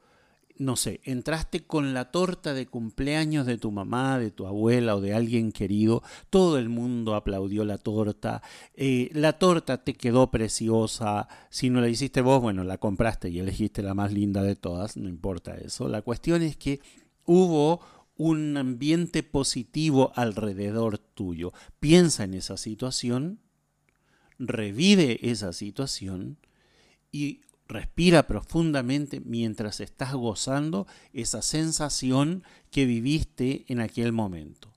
no 0.56 0.76
sé, 0.76 1.00
entraste 1.04 1.64
con 1.64 1.94
la 1.94 2.12
torta 2.12 2.54
de 2.54 2.66
cumpleaños 2.66 3.44
de 3.46 3.58
tu 3.58 3.72
mamá, 3.72 4.18
de 4.18 4.30
tu 4.30 4.46
abuela 4.46 4.94
o 4.94 5.00
de 5.00 5.12
alguien 5.12 5.50
querido, 5.50 6.02
todo 6.30 6.58
el 6.58 6.68
mundo 6.68 7.14
aplaudió 7.14 7.64
la 7.64 7.78
torta, 7.78 8.42
eh, 8.74 9.10
la 9.12 9.38
torta 9.38 9.82
te 9.82 9.94
quedó 9.94 10.30
preciosa, 10.30 11.28
si 11.50 11.70
no 11.70 11.80
la 11.80 11.88
hiciste 11.88 12.20
vos, 12.20 12.40
bueno, 12.40 12.62
la 12.62 12.78
compraste 12.78 13.30
y 13.30 13.40
elegiste 13.40 13.82
la 13.82 13.94
más 13.94 14.12
linda 14.12 14.42
de 14.42 14.54
todas, 14.54 14.96
no 14.96 15.08
importa 15.08 15.56
eso, 15.56 15.88
la 15.88 16.02
cuestión 16.02 16.42
es 16.42 16.56
que 16.56 16.80
hubo 17.24 17.80
un 18.16 18.56
ambiente 18.56 19.24
positivo 19.24 20.12
alrededor 20.14 20.98
tuyo. 20.98 21.52
Piensa 21.80 22.24
en 22.24 22.34
esa 22.34 22.56
situación, 22.56 23.40
revive 24.38 25.18
esa 25.30 25.52
situación 25.52 26.38
y 27.10 27.40
Respira 27.66 28.26
profundamente 28.26 29.20
mientras 29.20 29.80
estás 29.80 30.12
gozando 30.12 30.86
esa 31.12 31.40
sensación 31.40 32.44
que 32.70 32.84
viviste 32.84 33.64
en 33.68 33.80
aquel 33.80 34.12
momento. 34.12 34.72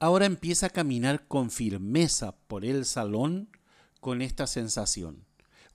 Ahora 0.00 0.26
empieza 0.26 0.66
a 0.66 0.70
caminar 0.70 1.26
con 1.28 1.50
firmeza 1.50 2.36
por 2.48 2.64
el 2.64 2.84
salón 2.84 3.50
con 4.00 4.22
esta 4.22 4.46
sensación. 4.46 5.26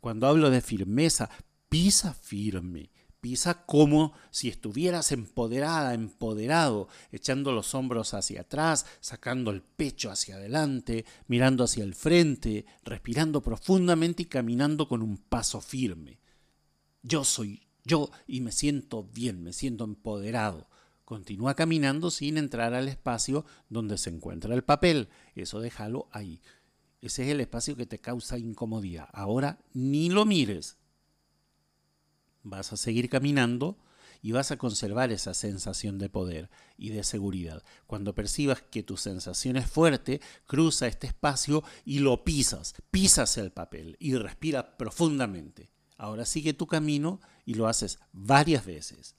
Cuando 0.01 0.27
hablo 0.27 0.49
de 0.49 0.61
firmeza, 0.61 1.29
pisa 1.69 2.13
firme, 2.13 2.89
Pisa 3.25 3.65
como 3.65 4.13
si 4.29 4.49
estuvieras 4.49 5.11
empoderada, 5.11 5.95
empoderado, 5.95 6.89
echando 7.11 7.51
los 7.53 7.73
hombros 7.73 8.13
hacia 8.13 8.41
atrás, 8.41 8.85
sacando 8.99 9.49
el 9.49 9.63
pecho 9.63 10.11
hacia 10.11 10.35
adelante, 10.35 11.05
mirando 11.25 11.63
hacia 11.63 11.83
el 11.83 11.95
frente, 11.95 12.67
respirando 12.83 13.41
profundamente 13.41 14.21
y 14.21 14.25
caminando 14.27 14.87
con 14.87 15.01
un 15.01 15.17
paso 15.17 15.59
firme. 15.59 16.19
Yo 17.01 17.23
soy 17.23 17.63
yo 17.83 18.11
y 18.27 18.41
me 18.41 18.51
siento 18.51 19.05
bien, 19.05 19.41
me 19.41 19.53
siento 19.53 19.85
empoderado. 19.85 20.69
Continúa 21.03 21.55
caminando 21.55 22.11
sin 22.11 22.37
entrar 22.37 22.75
al 22.75 22.87
espacio 22.87 23.43
donde 23.69 23.97
se 23.97 24.11
encuentra 24.11 24.53
el 24.53 24.63
papel. 24.63 25.09
Eso 25.33 25.61
déjalo 25.61 26.09
ahí. 26.11 26.41
Ese 27.01 27.23
es 27.23 27.29
el 27.29 27.41
espacio 27.41 27.75
que 27.75 27.87
te 27.87 27.97
causa 27.97 28.37
incomodidad. 28.37 29.09
Ahora 29.13 29.57
ni 29.73 30.11
lo 30.11 30.25
mires, 30.25 30.77
vas 32.45 32.71
a 32.71 32.77
seguir 32.77 33.09
caminando 33.09 33.77
y 34.21 34.31
vas 34.31 34.51
a 34.51 34.57
conservar 34.57 35.11
esa 35.11 35.33
sensación 35.33 35.97
de 35.97 36.09
poder 36.09 36.49
y 36.77 36.89
de 36.89 37.03
seguridad. 37.03 37.63
Cuando 37.85 38.15
percibas 38.15 38.61
que 38.61 38.83
tu 38.83 38.97
sensación 38.97 39.57
es 39.57 39.69
fuerte, 39.69 40.21
cruza 40.45 40.87
este 40.87 41.07
espacio 41.07 41.63
y 41.83 41.99
lo 41.99 42.23
pisas, 42.23 42.75
pisas 42.91 43.37
el 43.37 43.51
papel 43.51 43.97
y 43.99 44.15
respira 44.15 44.77
profundamente. 44.77 45.69
Ahora 45.97 46.25
sigue 46.25 46.53
tu 46.53 46.67
camino 46.67 47.19
y 47.45 47.55
lo 47.55 47.67
haces 47.67 47.99
varias 48.13 48.65
veces. 48.65 49.15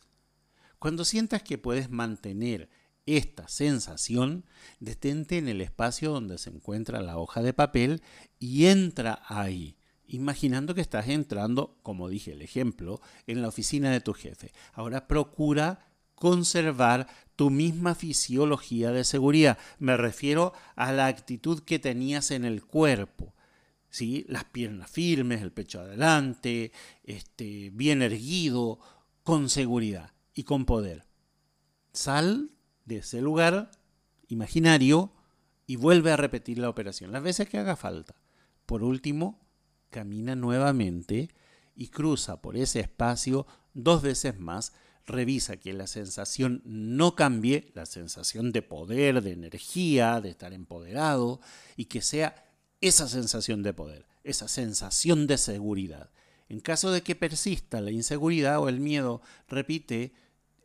Cuando 0.79 1.05
sientas 1.05 1.43
que 1.43 1.59
puedes 1.59 1.91
mantener 1.91 2.69
esta 3.07 3.49
sensación, 3.49 4.45
detente 4.81 5.39
en 5.39 5.49
el 5.49 5.61
espacio 5.61 6.11
donde 6.11 6.39
se 6.39 6.51
encuentra 6.51 7.01
la 7.01 7.19
hoja 7.19 7.43
de 7.43 7.53
papel 7.53 8.03
y 8.39 8.67
entra 8.67 9.23
ahí 9.27 9.77
imaginando 10.09 10.75
que 10.75 10.81
estás 10.81 11.09
entrando, 11.09 11.79
como 11.83 12.09
dije 12.09 12.33
el 12.33 12.43
ejemplo, 12.43 13.01
en 13.27 13.43
la 13.43 13.49
oficina 13.49 13.91
de 13.91 14.01
tu 14.01 14.13
jefe. 14.13 14.53
Ahora 14.73 15.07
procura 15.09 15.87
conservar 16.15 17.07
tu 17.37 17.51
misma 17.51 17.95
fisiología 17.95 18.91
de 18.91 19.05
seguridad. 19.05 19.59
Me 19.79 19.97
refiero 19.97 20.53
a 20.75 20.93
la 20.93 21.07
actitud 21.07 21.61
que 21.61 21.79
tenías 21.79 22.31
en 22.31 22.45
el 22.45 22.65
cuerpo. 22.65 23.35
¿sí? 23.91 24.25
Las 24.29 24.45
piernas 24.45 24.91
firmes, 24.91 25.43
el 25.43 25.53
pecho 25.53 25.81
adelante, 25.81 26.73
este, 27.05 27.71
bien 27.73 28.03
erguido, 28.03 28.81
con 29.23 29.49
seguridad 29.49 30.13
y 30.35 30.45
con 30.45 30.65
poder. 30.65 31.05
Sal 31.93 32.51
de 32.85 32.99
ese 32.99 33.21
lugar 33.21 33.71
imaginario 34.29 35.13
y 35.67 35.77
vuelve 35.77 36.13
a 36.13 36.17
repetir 36.17 36.59
la 36.59 36.69
operación 36.69 37.13
las 37.13 37.23
veces 37.23 37.49
que 37.49 37.59
haga 37.59 37.77
falta. 37.77 38.15
Por 38.65 38.83
último, 38.83 39.46
camina 39.91 40.37
nuevamente 40.37 41.31
y 41.75 41.89
cruza 41.89 42.41
por 42.41 42.57
ese 42.57 42.81
espacio 42.81 43.47
dos 43.75 44.03
veces 44.03 44.39
más, 44.39 44.73
revisa 45.07 45.57
que 45.57 45.73
la 45.73 45.87
sensación 45.87 46.63
no 46.65 47.15
cambie, 47.15 47.71
la 47.75 47.87
sensación 47.87 48.53
de 48.53 48.63
poder, 48.63 49.23
de 49.23 49.33
energía, 49.33 50.21
de 50.21 50.31
estar 50.31 50.53
empoderado, 50.53 51.41
y 51.77 51.85
que 51.85 52.03
sea 52.03 52.47
esa 52.81 53.09
sensación 53.09 53.63
de 53.63 53.73
poder, 53.73 54.07
esa 54.25 54.49
sensación 54.49 55.27
de 55.27 55.39
seguridad. 55.39 56.11
En 56.49 56.61
caso 56.61 56.91
de 56.91 57.03
que 57.03 57.15
persista 57.15 57.81
la 57.81 57.91
inseguridad 57.91 58.61
o 58.61 58.69
el 58.69 58.81
miedo, 58.81 59.21
repite 59.49 60.13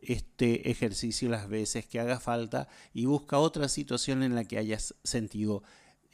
este 0.00 0.70
ejercicio 0.70 1.28
las 1.28 1.48
veces 1.48 1.86
que 1.86 2.00
haga 2.00 2.18
falta 2.18 2.68
y 2.92 3.04
busca 3.04 3.38
otra 3.38 3.68
situación 3.68 4.22
en 4.22 4.34
la 4.34 4.44
que 4.44 4.58
hayas 4.58 4.94
sentido 5.04 5.62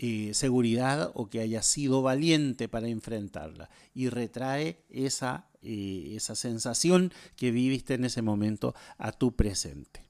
eh, 0.01 0.31
seguridad 0.33 1.11
o 1.15 1.29
que 1.29 1.41
haya 1.41 1.61
sido 1.61 2.03
valiente 2.03 2.69
para 2.69 2.87
enfrentarla 2.87 3.69
y 3.93 4.09
retrae 4.09 4.85
esa, 4.89 5.49
eh, 5.61 6.13
esa 6.15 6.37
sensación 6.37 7.13
que 7.35 7.51
viviste 7.51 7.95
en 7.95 8.05
ese 8.05 8.23
momento 8.23 8.77
a 8.97 9.11
tu 9.11 9.35
presente. 9.35 10.09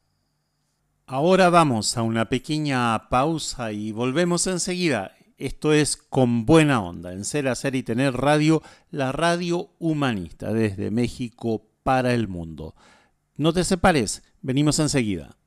Ahora 1.06 1.48
vamos 1.48 1.96
a 1.96 2.02
una 2.02 2.28
pequeña 2.28 3.08
pausa 3.08 3.72
y 3.72 3.92
volvemos 3.92 4.46
enseguida. 4.46 5.14
Esto 5.38 5.72
es 5.72 5.96
con 5.96 6.44
buena 6.44 6.82
onda, 6.82 7.14
en 7.14 7.24
Ser, 7.24 7.48
Hacer 7.48 7.74
y 7.74 7.82
Tener 7.82 8.12
Radio, 8.12 8.62
la 8.90 9.10
radio 9.10 9.70
humanista 9.78 10.52
desde 10.52 10.90
México 10.90 11.66
para 11.82 12.12
el 12.12 12.28
mundo. 12.28 12.74
No 13.36 13.54
te 13.54 13.64
separes, 13.64 14.22
venimos 14.42 14.80
enseguida. 14.80 15.38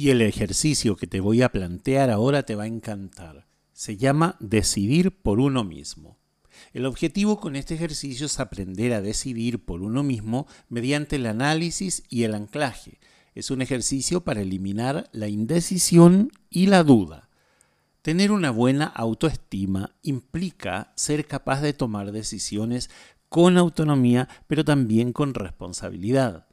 Y 0.00 0.08
el 0.08 0.22
ejercicio 0.22 0.96
que 0.96 1.06
te 1.06 1.20
voy 1.20 1.42
a 1.42 1.52
plantear 1.52 2.08
ahora 2.08 2.42
te 2.44 2.54
va 2.54 2.62
a 2.62 2.66
encantar. 2.66 3.46
Se 3.74 3.98
llama 3.98 4.34
decidir 4.40 5.20
por 5.20 5.40
uno 5.40 5.62
mismo. 5.62 6.16
El 6.72 6.86
objetivo 6.86 7.38
con 7.38 7.54
este 7.54 7.74
ejercicio 7.74 8.24
es 8.24 8.40
aprender 8.40 8.94
a 8.94 9.02
decidir 9.02 9.62
por 9.62 9.82
uno 9.82 10.02
mismo 10.02 10.46
mediante 10.70 11.16
el 11.16 11.26
análisis 11.26 12.02
y 12.08 12.22
el 12.22 12.34
anclaje. 12.34 12.98
Es 13.34 13.50
un 13.50 13.60
ejercicio 13.60 14.22
para 14.22 14.40
eliminar 14.40 15.10
la 15.12 15.28
indecisión 15.28 16.32
y 16.48 16.68
la 16.68 16.82
duda. 16.82 17.28
Tener 18.00 18.32
una 18.32 18.50
buena 18.50 18.86
autoestima 18.86 19.94
implica 20.00 20.94
ser 20.96 21.26
capaz 21.26 21.60
de 21.60 21.74
tomar 21.74 22.10
decisiones 22.10 22.88
con 23.28 23.58
autonomía, 23.58 24.30
pero 24.46 24.64
también 24.64 25.12
con 25.12 25.34
responsabilidad. 25.34 26.46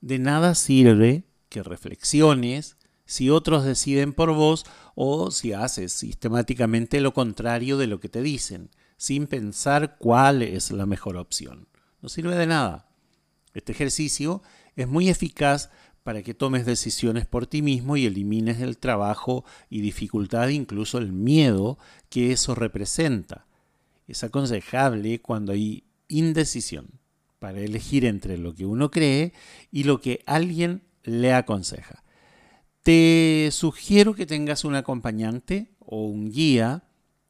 De 0.00 0.18
nada 0.18 0.56
sirve 0.56 1.22
que 1.48 1.62
reflexiones, 1.62 2.78
si 3.10 3.28
otros 3.28 3.64
deciden 3.64 4.12
por 4.12 4.32
vos 4.32 4.64
o 4.94 5.32
si 5.32 5.52
haces 5.52 5.92
sistemáticamente 5.92 7.00
lo 7.00 7.12
contrario 7.12 7.76
de 7.76 7.88
lo 7.88 7.98
que 7.98 8.08
te 8.08 8.22
dicen, 8.22 8.70
sin 8.96 9.26
pensar 9.26 9.96
cuál 9.98 10.42
es 10.42 10.70
la 10.70 10.86
mejor 10.86 11.16
opción. 11.16 11.66
No 12.02 12.08
sirve 12.08 12.36
de 12.36 12.46
nada. 12.46 12.88
Este 13.52 13.72
ejercicio 13.72 14.44
es 14.76 14.86
muy 14.86 15.08
eficaz 15.08 15.70
para 16.04 16.22
que 16.22 16.34
tomes 16.34 16.64
decisiones 16.64 17.26
por 17.26 17.48
ti 17.48 17.62
mismo 17.62 17.96
y 17.96 18.06
elimines 18.06 18.60
el 18.60 18.78
trabajo 18.78 19.44
y 19.68 19.80
dificultad, 19.80 20.46
incluso 20.46 20.98
el 20.98 21.10
miedo 21.10 21.78
que 22.10 22.30
eso 22.30 22.54
representa. 22.54 23.44
Es 24.06 24.22
aconsejable 24.22 25.20
cuando 25.20 25.50
hay 25.50 25.82
indecisión 26.06 27.00
para 27.40 27.58
elegir 27.58 28.04
entre 28.04 28.38
lo 28.38 28.54
que 28.54 28.66
uno 28.66 28.92
cree 28.92 29.32
y 29.72 29.82
lo 29.82 30.00
que 30.00 30.22
alguien 30.26 30.84
le 31.02 31.32
aconseja. 31.32 32.04
Te 32.90 33.50
sugiero 33.52 34.16
que 34.16 34.26
tengas 34.26 34.64
un 34.64 34.74
acompañante 34.74 35.70
o 35.78 36.06
un 36.06 36.32
guía 36.32 36.88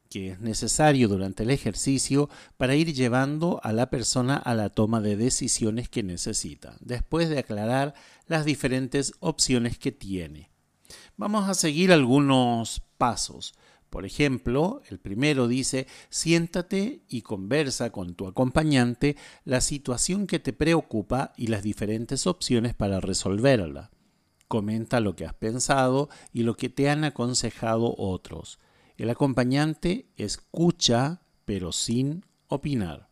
que 0.09 0.31
es 0.31 0.41
necesario 0.41 1.07
durante 1.07 1.43
el 1.43 1.51
ejercicio 1.51 2.31
para 2.57 2.77
ir 2.77 2.95
llevando 2.95 3.61
a 3.63 3.75
la 3.75 3.91
persona 3.91 4.39
a 4.39 4.55
la 4.55 4.71
toma 4.71 5.03
de 5.03 5.19
decisiones 5.19 5.91
que 5.91 6.03
necesita, 6.03 6.79
después 6.81 7.29
de 7.29 7.41
aclarar 7.41 7.93
las 8.27 8.47
diferentes 8.47 9.13
opciones 9.21 9.77
que 9.77 9.93
tiene. 9.93 10.49
Vamos 11.19 11.47
a 11.47 11.53
seguir 11.53 11.93
algunos 11.93 12.81
pasos. 12.97 13.53
Por 13.91 14.07
ejemplo, 14.07 14.81
el 14.89 14.99
primero 14.99 15.47
dice, 15.47 15.87
siéntate 16.09 17.03
y 17.07 17.21
conversa 17.21 17.93
con 17.93 18.15
tu 18.15 18.27
acompañante 18.27 19.15
la 19.45 19.61
situación 19.61 20.27
que 20.27 20.39
te 20.39 20.55
preocupa 20.55 21.35
y 21.37 21.49
las 21.49 21.63
diferentes 21.63 22.27
opciones 22.27 22.75
para 22.75 22.99
resolverla. 22.99 23.91
Comenta 24.51 24.99
lo 24.99 25.15
que 25.15 25.25
has 25.25 25.35
pensado 25.35 26.09
y 26.33 26.43
lo 26.43 26.57
que 26.57 26.69
te 26.69 26.91
han 26.91 27.05
aconsejado 27.05 27.95
otros. 27.97 28.59
El 28.97 29.09
acompañante 29.09 30.11
escucha, 30.17 31.23
pero 31.45 31.71
sin 31.71 32.25
opinar. 32.49 33.09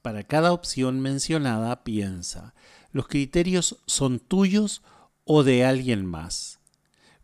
Para 0.00 0.22
cada 0.22 0.52
opción 0.52 1.00
mencionada, 1.00 1.82
piensa, 1.82 2.54
¿los 2.92 3.08
criterios 3.08 3.82
son 3.86 4.20
tuyos 4.20 4.82
o 5.24 5.42
de 5.42 5.64
alguien 5.64 6.06
más? 6.06 6.60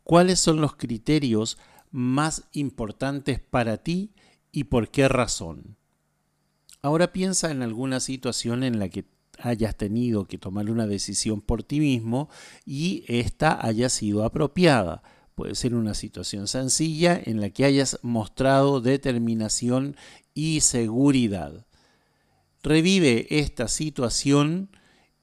¿Cuáles 0.03 0.41
son 0.41 0.61
los 0.61 0.75
criterios 0.75 1.57
más 1.95 2.49
importantes 2.51 3.39
para 3.39 3.77
ti 3.77 4.15
y 4.51 4.65
por 4.65 4.91
qué 4.91 5.07
razón. 5.07 5.77
Ahora 6.83 7.13
piensa 7.13 7.53
en 7.53 7.63
alguna 7.63 8.01
situación 8.01 8.65
en 8.65 8.81
la 8.81 8.89
que 8.89 9.05
hayas 9.47 9.77
tenido 9.77 10.27
que 10.27 10.39
tomar 10.39 10.71
una 10.71 10.87
decisión 10.87 11.41
por 11.41 11.63
ti 11.63 11.81
mismo 11.81 12.29
y 12.65 13.05
esta 13.09 13.65
haya 13.65 13.89
sido 13.89 14.25
apropiada. 14.25 15.03
Puede 15.35 15.55
ser 15.55 15.75
una 15.75 15.95
situación 15.95 16.47
sencilla 16.47 17.21
en 17.23 17.41
la 17.41 17.51
que 17.51 17.65
hayas 17.65 17.99
mostrado 18.03 18.81
determinación 18.81 19.97
y 20.33 20.61
seguridad. 20.61 21.67
Revive 22.63 23.27
esta 23.31 23.69
situación 23.69 24.71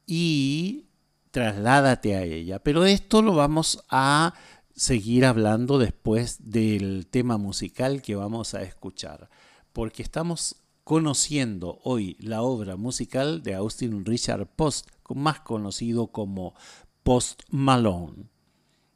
y 0.05 0.87
trasládate 1.31 2.15
a 2.15 2.23
ella. 2.23 2.59
Pero 2.59 2.85
esto 2.85 3.21
lo 3.21 3.33
vamos 3.33 3.83
a 3.89 4.33
seguir 4.75 5.25
hablando 5.25 5.77
después 5.77 6.51
del 6.51 7.07
tema 7.07 7.37
musical 7.37 8.01
que 8.01 8.15
vamos 8.15 8.53
a 8.53 8.63
escuchar, 8.63 9.29
porque 9.73 10.03
estamos 10.03 10.60
conociendo 10.83 11.79
hoy 11.83 12.17
la 12.19 12.41
obra 12.41 12.75
musical 12.75 13.43
de 13.43 13.53
Austin 13.53 14.05
Richard 14.05 14.47
Post, 14.47 14.89
más 15.13 15.41
conocido 15.41 16.07
como 16.07 16.53
Post 17.03 17.43
Malone. 17.49 18.29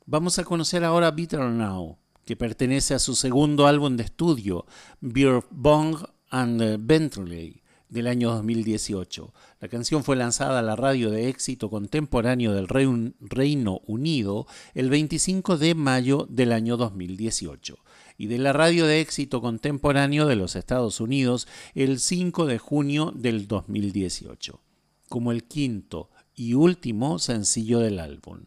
Vamos 0.05 0.39
a 0.39 0.43
conocer 0.43 0.83
ahora 0.83 1.11
Bitter 1.11 1.41
Now, 1.41 1.97
que 2.25 2.35
pertenece 2.35 2.93
a 2.93 2.99
su 2.99 3.15
segundo 3.15 3.67
álbum 3.67 3.97
de 3.97 4.03
estudio, 4.03 4.65
Beer 5.01 5.43
Bong 5.49 5.97
and 6.29 6.85
Bentley 6.85 7.61
del 7.89 8.07
año 8.07 8.31
2018. 8.31 9.33
La 9.59 9.67
canción 9.67 10.03
fue 10.03 10.15
lanzada 10.15 10.59
a 10.59 10.63
la 10.63 10.75
radio 10.75 11.11
de 11.11 11.29
éxito 11.29 11.69
contemporáneo 11.69 12.53
del 12.53 12.67
Reino 12.67 13.81
Unido 13.85 14.47
el 14.73 14.89
25 14.89 15.57
de 15.57 15.75
mayo 15.75 16.27
del 16.29 16.51
año 16.51 16.77
2018 16.77 17.77
y 18.17 18.27
de 18.27 18.37
la 18.37 18.53
radio 18.53 18.85
de 18.85 19.01
éxito 19.01 19.41
contemporáneo 19.41 20.25
de 20.27 20.35
los 20.35 20.55
Estados 20.55 20.99
Unidos 20.99 21.47
el 21.73 21.99
5 21.99 22.45
de 22.45 22.57
junio 22.57 23.11
del 23.15 23.47
2018, 23.47 24.61
como 25.09 25.31
el 25.31 25.43
quinto 25.43 26.09
y 26.35 26.53
último 26.53 27.19
sencillo 27.19 27.79
del 27.79 27.99
álbum. 27.99 28.45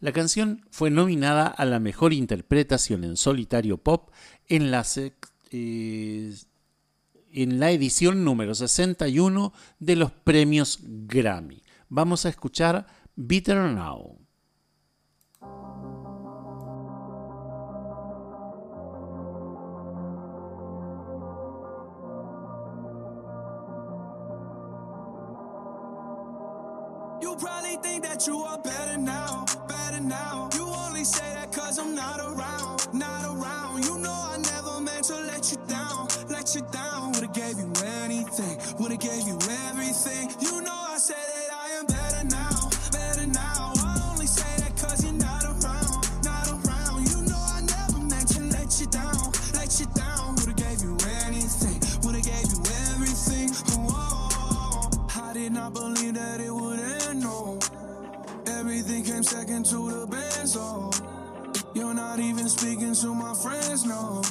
La 0.00 0.12
canción 0.12 0.64
fue 0.70 0.90
nominada 0.90 1.46
a 1.46 1.64
la 1.64 1.80
mejor 1.80 2.12
interpretación 2.12 3.02
en 3.02 3.16
solitario 3.16 3.78
pop 3.78 4.10
en 4.48 4.70
la 4.70 4.84
eh, 5.50 6.34
edición 7.32 8.24
número 8.24 8.54
61 8.54 9.52
de 9.80 9.96
los 9.96 10.12
premios 10.12 10.80
Grammy. 10.82 11.62
Vamos 11.88 12.26
a 12.26 12.28
escuchar 12.28 12.86
Bitter 13.16 13.56
Now. 13.56 14.27
That 28.18 28.26
you 28.26 28.38
are 28.40 28.58
better 28.58 28.98
now, 28.98 29.44
better 29.68 30.00
now. 30.00 30.57
Second 59.28 59.66
to 59.66 59.90
the 59.90 60.06
best, 60.06 60.56
oh. 60.58 60.90
You're 61.74 61.92
not 61.92 62.18
even 62.18 62.48
speaking 62.48 62.94
to 62.94 63.14
my 63.14 63.34
friends, 63.34 63.84
no. 63.84 64.22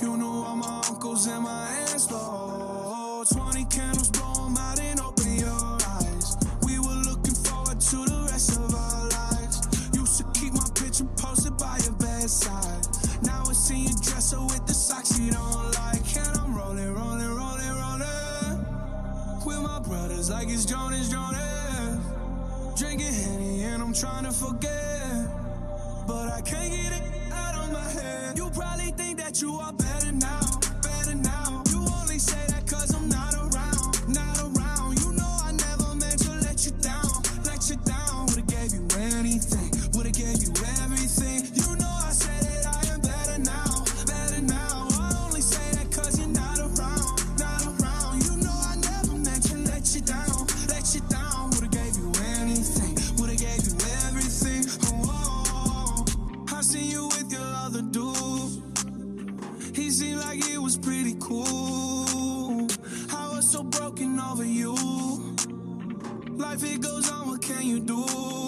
You 0.00 0.16
knew 0.16 0.44
all 0.46 0.54
my 0.54 0.80
uncles 0.88 1.26
and 1.26 1.42
my 1.42 1.66
aunts, 1.80 2.06
though. 2.06 3.24
20 3.28 3.64
candles, 3.64 4.10
blow 4.10 4.32
them 4.34 4.56
out 4.56 4.78
and 4.78 5.00
open 5.00 5.34
your 5.34 5.76
eyes. 5.98 6.36
We 6.62 6.78
were 6.78 7.02
looking 7.02 7.34
forward 7.34 7.80
to 7.80 7.96
the 8.06 8.28
rest 8.30 8.52
of 8.58 8.72
our 8.72 9.08
lives. 9.10 9.58
Used 9.92 10.18
to 10.18 10.24
keep 10.38 10.52
my 10.52 10.68
picture 10.72 11.08
posted 11.18 11.56
by 11.58 11.78
your 11.82 11.94
bedside. 11.94 12.86
Now 13.22 13.42
I 13.48 13.52
see 13.52 13.90
you 13.90 13.94
dresser 14.06 14.40
with 14.40 14.64
the 14.68 14.74
socks 14.74 15.18
you 15.18 15.32
don't 15.32 15.74
like. 15.82 16.16
And 16.16 16.38
I'm 16.38 16.54
rolling, 16.54 16.94
rolling, 16.94 17.34
rolling, 17.40 17.74
rolling. 17.74 18.58
With 19.44 19.62
my 19.62 19.80
brothers 19.80 20.30
like 20.30 20.48
it's 20.48 20.64
Jonas, 20.64 21.08
Jonas. 21.10 22.21
Drinking 22.76 23.12
Henny 23.12 23.62
and 23.64 23.82
I'm 23.82 23.92
trying 23.92 24.24
to 24.24 24.32
forget. 24.32 25.26
But 26.06 26.28
I 26.32 26.40
can't 26.40 26.72
get 26.72 26.92
it 26.92 27.32
out 27.32 27.54
of 27.54 27.72
my 27.72 27.80
head. 27.80 28.36
You 28.36 28.50
probably 28.50 28.92
think 28.92 29.18
that 29.18 29.40
you 29.42 29.54
are 29.54 29.72
better 29.72 30.12
now, 30.12 30.40
better 30.82 31.14
now. 31.14 31.62
You 31.70 31.86
only 32.00 32.18
say 32.18 32.51
can 67.42 67.66
you 67.66 67.80
do? 67.80 68.41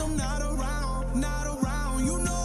I'm 0.00 0.18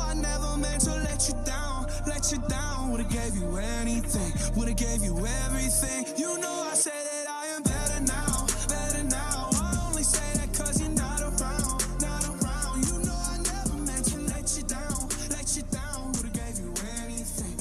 I 0.07 0.13
never 0.13 0.57
meant 0.57 0.81
to 0.81 0.91
let 0.91 1.27
you 1.27 1.35
down, 1.45 1.87
let 2.07 2.31
you 2.31 2.37
down. 2.49 2.91
Would've 2.91 3.09
gave 3.09 3.35
you 3.35 3.57
anything, 3.57 4.31
would've 4.55 4.77
gave 4.77 5.03
you 5.03 5.15
everything. 5.45 6.05
You 6.17 6.37
know 6.39 6.67
I 6.71 6.73
said 6.73 6.93
that 6.93 7.27
I 7.29 7.45
am 7.55 7.63
better 7.63 7.99
now, 8.01 8.45
better 8.67 9.03
now. 9.03 9.49
I 9.53 9.87
only 9.87 10.03
say 10.03 10.25
that 10.39 10.53
cause 10.53 10.79
you're 10.81 10.89
not 10.89 11.21
around, 11.21 12.01
not 12.01 12.23
around. 12.27 12.85
You 12.87 12.99
know 13.05 13.15
I 13.15 13.37
never 13.43 13.75
meant 13.81 14.05
to 14.11 14.19
let 14.21 14.57
you 14.57 14.63
down, 14.63 15.09
let 15.29 15.55
you 15.55 15.63
down. 15.71 16.11
Would've 16.13 16.33
gave 16.33 16.59
you 16.59 16.73
anything. 17.03 17.55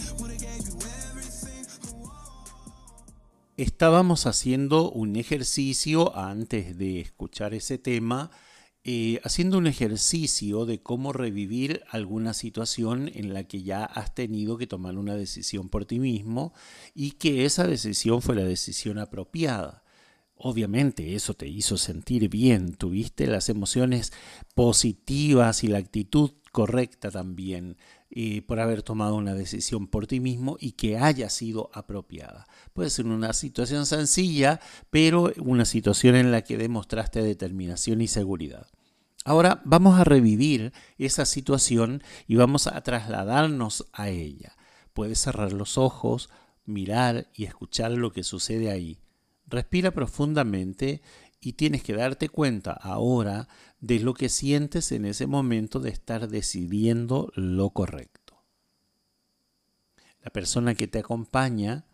Estábamos 3.56 4.26
haciendo 4.26 4.90
un 4.90 5.14
ejercicio 5.14 6.16
antes 6.16 6.76
de 6.76 7.00
escuchar 7.00 7.54
ese 7.54 7.78
tema 7.78 8.30
eh, 8.86 9.18
haciendo 9.24 9.56
un 9.56 9.66
ejercicio 9.66 10.66
de 10.66 10.82
cómo 10.82 11.14
revivir 11.14 11.82
alguna 11.88 12.34
situación 12.34 13.10
en 13.14 13.32
la 13.32 13.44
que 13.44 13.62
ya 13.62 13.84
has 13.84 14.14
tenido 14.14 14.58
que 14.58 14.66
tomar 14.66 14.98
una 14.98 15.14
decisión 15.14 15.70
por 15.70 15.86
ti 15.86 15.98
mismo 15.98 16.52
y 16.94 17.12
que 17.12 17.46
esa 17.46 17.66
decisión 17.66 18.20
fue 18.20 18.36
la 18.36 18.44
decisión 18.44 18.98
apropiada. 18.98 19.84
Obviamente 20.36 21.14
eso 21.14 21.32
te 21.32 21.48
hizo 21.48 21.78
sentir 21.78 22.28
bien, 22.28 22.74
tuviste 22.74 23.26
las 23.26 23.48
emociones 23.48 24.12
positivas 24.54 25.64
y 25.64 25.68
la 25.68 25.78
actitud 25.78 26.32
correcta 26.52 27.10
también 27.10 27.78
por 28.46 28.60
haber 28.60 28.82
tomado 28.82 29.16
una 29.16 29.34
decisión 29.34 29.88
por 29.88 30.06
ti 30.06 30.20
mismo 30.20 30.56
y 30.60 30.72
que 30.72 30.98
haya 30.98 31.28
sido 31.30 31.70
apropiada. 31.72 32.46
Puede 32.72 32.90
ser 32.90 33.06
una 33.06 33.32
situación 33.32 33.86
sencilla, 33.86 34.60
pero 34.90 35.32
una 35.38 35.64
situación 35.64 36.14
en 36.14 36.30
la 36.30 36.42
que 36.42 36.56
demostraste 36.56 37.22
determinación 37.22 38.00
y 38.00 38.06
seguridad. 38.06 38.68
Ahora 39.24 39.62
vamos 39.64 39.98
a 39.98 40.04
revivir 40.04 40.72
esa 40.98 41.24
situación 41.24 42.02
y 42.28 42.36
vamos 42.36 42.66
a 42.66 42.80
trasladarnos 42.82 43.86
a 43.92 44.10
ella. 44.10 44.54
Puedes 44.92 45.18
cerrar 45.18 45.52
los 45.52 45.78
ojos, 45.78 46.28
mirar 46.66 47.28
y 47.34 47.44
escuchar 47.44 47.92
lo 47.92 48.12
que 48.12 48.22
sucede 48.22 48.70
ahí. 48.70 49.00
Respira 49.46 49.90
profundamente 49.90 51.02
y 51.40 51.54
tienes 51.54 51.82
que 51.82 51.94
darte 51.94 52.28
cuenta 52.28 52.72
ahora 52.72 53.48
de 53.84 54.00
lo 54.00 54.14
que 54.14 54.30
sientes 54.30 54.92
en 54.92 55.04
ese 55.04 55.26
momento 55.26 55.78
de 55.78 55.90
estar 55.90 56.28
decidiendo 56.28 57.30
lo 57.34 57.68
correcto. 57.68 58.42
La 60.22 60.30
persona 60.30 60.74
que 60.74 60.88
te 60.88 61.00
acompaña 61.00 61.84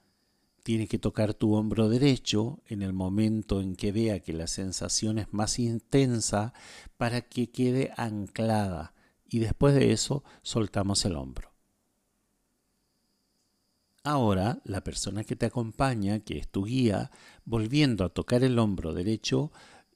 tiene 0.62 0.87
que 0.87 1.00
tocar 1.00 1.35
tu 1.35 1.55
hombro 1.57 1.88
derecho 1.88 2.61
en 2.66 2.83
el 2.83 2.92
momento 2.92 3.61
en 3.61 3.74
que 3.74 3.90
vea 3.90 4.20
que 4.20 4.33
la 4.33 4.46
sensación 4.46 5.18
es 5.18 5.33
más 5.33 5.59
intensa 5.59 6.53
para 6.96 7.22
que 7.22 7.50
quede 7.50 7.92
anclada 7.96 8.94
y 9.29 9.40
después 9.40 9.74
de 9.74 9.90
eso 9.90 10.22
soltamos 10.42 11.05
el 11.05 11.16
hombro. 11.16 11.50
Ahora 14.05 14.61
la 14.62 14.85
persona 14.85 15.24
que 15.24 15.35
te 15.35 15.46
acompaña, 15.46 16.20
que 16.20 16.38
es 16.38 16.46
tu 16.46 16.66
guía, 16.66 17.11
volviendo 17.44 18.05
a 18.05 18.11
tocar 18.11 18.44
el 18.44 18.61
hombro 18.61 18.94
derecho, 18.94 19.50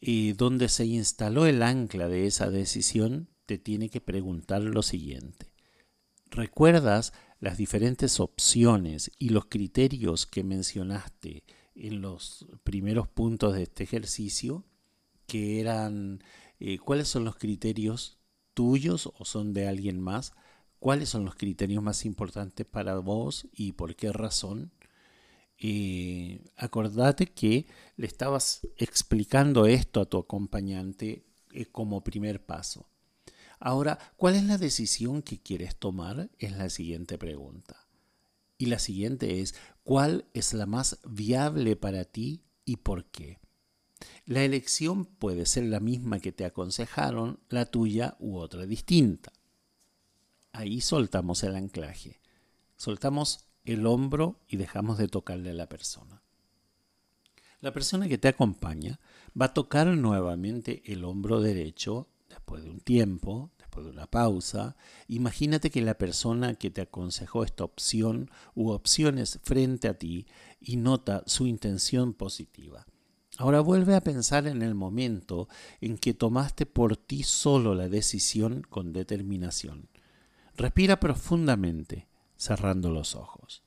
y 0.06 0.34
donde 0.34 0.68
se 0.68 0.84
instaló 0.84 1.46
el 1.46 1.62
ancla 1.62 2.08
de 2.08 2.26
esa 2.26 2.50
decisión, 2.50 3.30
te 3.46 3.56
tiene 3.56 3.88
que 3.88 4.02
preguntar 4.02 4.60
lo 4.60 4.82
siguiente. 4.82 5.50
¿Recuerdas 6.30 7.14
las 7.40 7.56
diferentes 7.56 8.20
opciones 8.20 9.10
y 9.18 9.30
los 9.30 9.46
criterios 9.46 10.26
que 10.26 10.44
mencionaste 10.44 11.44
en 11.74 12.02
los 12.02 12.46
primeros 12.64 13.08
puntos 13.08 13.54
de 13.54 13.62
este 13.62 13.84
ejercicio? 13.84 14.66
Que 15.26 15.60
eran, 15.60 16.22
eh, 16.60 16.76
¿cuáles 16.76 17.08
son 17.08 17.24
los 17.24 17.36
criterios 17.36 18.18
tuyos 18.52 19.10
o 19.16 19.24
son 19.24 19.54
de 19.54 19.68
alguien 19.68 20.02
más? 20.02 20.34
¿Cuáles 20.80 21.08
son 21.08 21.24
los 21.24 21.34
criterios 21.34 21.82
más 21.82 22.04
importantes 22.04 22.66
para 22.66 22.98
vos 22.98 23.48
y 23.54 23.72
por 23.72 23.96
qué 23.96 24.12
razón? 24.12 24.70
Acordate 26.56 27.26
que 27.26 27.66
le 27.96 28.06
estabas 28.06 28.66
explicando 28.76 29.66
esto 29.66 30.00
a 30.00 30.06
tu 30.06 30.18
acompañante 30.18 31.24
eh, 31.52 31.66
como 31.66 32.04
primer 32.04 32.44
paso. 32.44 32.88
Ahora, 33.60 33.98
¿cuál 34.16 34.34
es 34.34 34.44
la 34.44 34.58
decisión 34.58 35.22
que 35.22 35.40
quieres 35.40 35.76
tomar? 35.76 36.28
Es 36.38 36.52
la 36.52 36.68
siguiente 36.68 37.16
pregunta. 37.16 37.86
Y 38.58 38.66
la 38.66 38.78
siguiente 38.78 39.40
es, 39.40 39.54
¿cuál 39.84 40.26
es 40.34 40.52
la 40.52 40.66
más 40.66 40.98
viable 41.04 41.76
para 41.76 42.04
ti 42.04 42.42
y 42.64 42.76
por 42.76 43.06
qué? 43.06 43.38
La 44.26 44.42
elección 44.42 45.06
puede 45.06 45.46
ser 45.46 45.64
la 45.64 45.80
misma 45.80 46.18
que 46.18 46.32
te 46.32 46.44
aconsejaron, 46.44 47.40
la 47.48 47.66
tuya 47.66 48.16
u 48.18 48.36
otra 48.36 48.66
distinta. 48.66 49.32
Ahí 50.52 50.80
soltamos 50.80 51.42
el 51.42 51.56
anclaje. 51.56 52.20
Soltamos 52.76 53.43
el 53.64 53.86
hombro 53.86 54.40
y 54.48 54.56
dejamos 54.56 54.98
de 54.98 55.08
tocarle 55.08 55.50
a 55.50 55.54
la 55.54 55.68
persona. 55.68 56.22
La 57.60 57.72
persona 57.72 58.08
que 58.08 58.18
te 58.18 58.28
acompaña 58.28 59.00
va 59.40 59.46
a 59.46 59.54
tocar 59.54 59.86
nuevamente 59.86 60.82
el 60.84 61.04
hombro 61.04 61.40
derecho 61.40 62.08
después 62.28 62.62
de 62.62 62.68
un 62.68 62.80
tiempo, 62.80 63.52
después 63.58 63.86
de 63.86 63.92
una 63.92 64.06
pausa. 64.06 64.76
Imagínate 65.08 65.70
que 65.70 65.80
la 65.80 65.96
persona 65.96 66.54
que 66.56 66.70
te 66.70 66.82
aconsejó 66.82 67.42
esta 67.42 67.64
opción 67.64 68.30
u 68.54 68.68
opciones 68.68 69.40
frente 69.42 69.88
a 69.88 69.96
ti 69.96 70.26
y 70.60 70.76
nota 70.76 71.22
su 71.26 71.46
intención 71.46 72.12
positiva. 72.12 72.86
Ahora 73.38 73.60
vuelve 73.60 73.94
a 73.94 74.02
pensar 74.02 74.46
en 74.46 74.62
el 74.62 74.74
momento 74.74 75.48
en 75.80 75.96
que 75.96 76.12
tomaste 76.12 76.66
por 76.66 76.96
ti 76.96 77.22
solo 77.22 77.74
la 77.74 77.88
decisión 77.88 78.62
con 78.68 78.92
determinación. 78.92 79.88
Respira 80.54 81.00
profundamente 81.00 82.06
cerrando 82.36 82.90
los 82.90 83.14
ojos. 83.14 83.62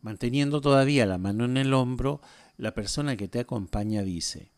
Manteniendo 0.00 0.60
todavía 0.60 1.06
la 1.06 1.18
mano 1.18 1.44
en 1.44 1.56
el 1.56 1.74
hombro, 1.74 2.20
la 2.56 2.74
persona 2.74 3.16
que 3.16 3.28
te 3.28 3.40
acompaña 3.40 4.02
dice, 4.02 4.52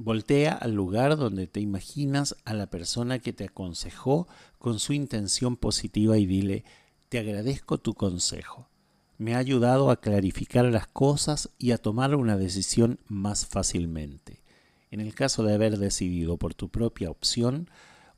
Voltea 0.00 0.52
al 0.52 0.74
lugar 0.74 1.16
donde 1.16 1.48
te 1.48 1.58
imaginas 1.58 2.36
a 2.44 2.54
la 2.54 2.70
persona 2.70 3.18
que 3.18 3.32
te 3.32 3.46
aconsejó 3.46 4.28
con 4.60 4.78
su 4.78 4.92
intención 4.92 5.56
positiva 5.56 6.18
y 6.18 6.24
dile, 6.24 6.64
te 7.08 7.18
agradezco 7.18 7.78
tu 7.78 7.94
consejo. 7.94 8.68
Me 9.16 9.34
ha 9.34 9.38
ayudado 9.38 9.90
a 9.90 10.00
clarificar 10.00 10.66
las 10.66 10.86
cosas 10.86 11.50
y 11.58 11.72
a 11.72 11.78
tomar 11.78 12.14
una 12.14 12.36
decisión 12.36 13.00
más 13.08 13.46
fácilmente. 13.46 14.44
En 14.92 15.00
el 15.00 15.16
caso 15.16 15.42
de 15.42 15.54
haber 15.54 15.78
decidido 15.78 16.36
por 16.36 16.54
tu 16.54 16.68
propia 16.68 17.10
opción 17.10 17.68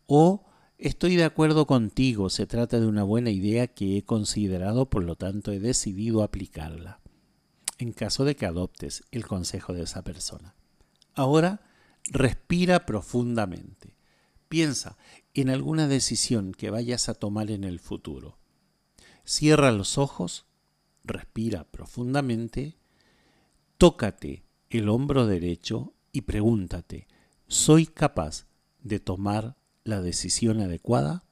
o 0.07 0.45
Estoy 0.81 1.17
de 1.17 1.25
acuerdo 1.25 1.67
contigo, 1.67 2.31
se 2.31 2.47
trata 2.47 2.81
de 2.81 2.87
una 2.87 3.03
buena 3.03 3.29
idea 3.29 3.67
que 3.67 3.99
he 3.99 4.03
considerado, 4.03 4.89
por 4.89 5.05
lo 5.05 5.15
tanto 5.15 5.53
he 5.53 5.61
decidido 5.61 6.23
aplicarla, 6.23 7.03
en 7.77 7.93
caso 7.93 8.25
de 8.25 8.35
que 8.35 8.47
adoptes 8.47 9.05
el 9.11 9.27
consejo 9.27 9.75
de 9.75 9.83
esa 9.83 10.03
persona. 10.03 10.55
Ahora, 11.13 11.61
respira 12.07 12.87
profundamente. 12.87 13.95
Piensa 14.49 14.97
en 15.35 15.51
alguna 15.51 15.87
decisión 15.87 16.53
que 16.53 16.71
vayas 16.71 17.11
a 17.11 17.15
tomar 17.15 17.51
en 17.51 17.65
el 17.65 17.79
futuro. 17.79 18.39
Cierra 19.27 19.73
los 19.73 19.99
ojos, 19.99 20.47
respira 21.05 21.65
profundamente, 21.65 22.79
tócate 23.77 24.45
el 24.71 24.89
hombro 24.89 25.27
derecho 25.27 25.93
y 26.11 26.23
pregúntate, 26.23 27.07
¿soy 27.49 27.85
capaz 27.85 28.47
de 28.83 28.99
tomar 28.99 29.60
la 29.85 30.01
decisión 30.01 30.61
adecuada? 30.61 31.25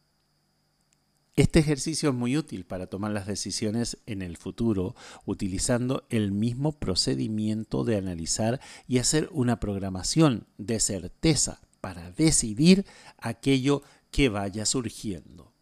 Este 1.39 1.61
ejercicio 1.61 2.09
es 2.09 2.15
muy 2.17 2.37
útil 2.37 2.65
para 2.65 2.89
tomar 2.89 3.13
las 3.13 3.29
decisiones 3.29 3.99
en 4.07 4.23
el 4.23 4.37
futuro 4.37 4.97
utilizando 5.25 6.05
el 6.11 6.33
mismo 6.33 6.73
procedimiento 6.73 7.85
de 7.85 7.97
analizar 7.97 8.61
y 8.89 8.99
hacer 8.99 9.29
una 9.31 9.61
programación 9.61 10.49
de 10.57 10.81
certeza 10.81 11.61
para 11.81 12.11
decidir 12.11 12.87
aquello 13.19 13.83
que 14.11 14.29
vaya 14.29 14.67
surgiendo. 14.67 15.53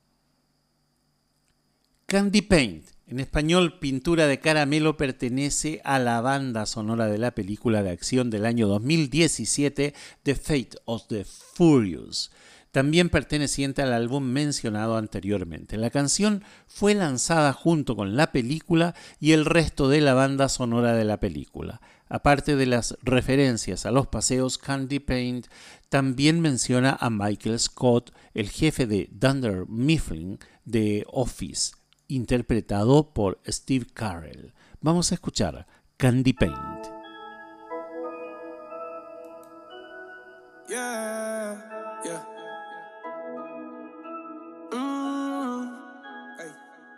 Candy 2.07 2.41
Paint, 2.41 2.87
en 3.07 3.21
español 3.21 3.79
Pintura 3.79 4.27
de 4.27 4.41
Caramelo, 4.41 4.97
pertenece 4.97 5.83
a 5.85 5.99
la 5.99 6.23
banda 6.23 6.65
sonora 6.65 7.07
de 7.09 7.19
la 7.19 7.33
película 7.33 7.83
de 7.83 7.91
acción 7.91 8.31
del 8.31 8.47
año 8.47 8.67
2017 8.67 9.93
The 10.23 10.35
Fate 10.37 10.79
of 10.87 11.07
the 11.09 11.27
Furious 11.27 12.31
también 12.77 13.09
perteneciente 13.09 13.81
al 13.81 13.95
álbum 13.95 14.23
mencionado 14.23 14.99
anteriormente. 14.99 15.79
La 15.79 15.89
canción 15.89 16.45
fue 16.67 16.93
lanzada 16.93 17.55
junto 17.55 17.97
con 17.97 18.17
la 18.17 18.33
película 18.33 18.95
y 19.19 19.33
el 19.33 19.47
resto 19.47 19.89
de 19.89 20.03
la 20.03 20.13
banda 20.13 20.51
sonora 20.51 20.93
de 20.93 21.07
la 21.07 21.19
película. 21.19 21.81
Aparte 22.11 22.55
de 22.55 22.67
las 22.67 22.99
referencias 23.01 23.87
a 23.87 23.91
los 23.93 24.09
paseos, 24.09 24.59
Candy 24.59 24.99
Paint 24.99 25.47
también 25.89 26.43
menciona 26.43 26.99
a 27.01 27.09
Michael 27.09 27.59
Scott, 27.59 28.13
el 28.35 28.51
jefe 28.51 28.87
de 28.87 29.09
Dunder 29.11 29.65
Mifflin 29.69 30.39
de 30.67 31.07
Office, 31.11 31.73
interpretado 32.09 33.15
por 33.15 33.41
Steve 33.49 33.87
Carell. 33.95 34.53
Vamos 34.83 35.13
a 35.13 35.15
escuchar 35.15 35.67
Candy 35.97 36.35
Paint. 36.35 36.87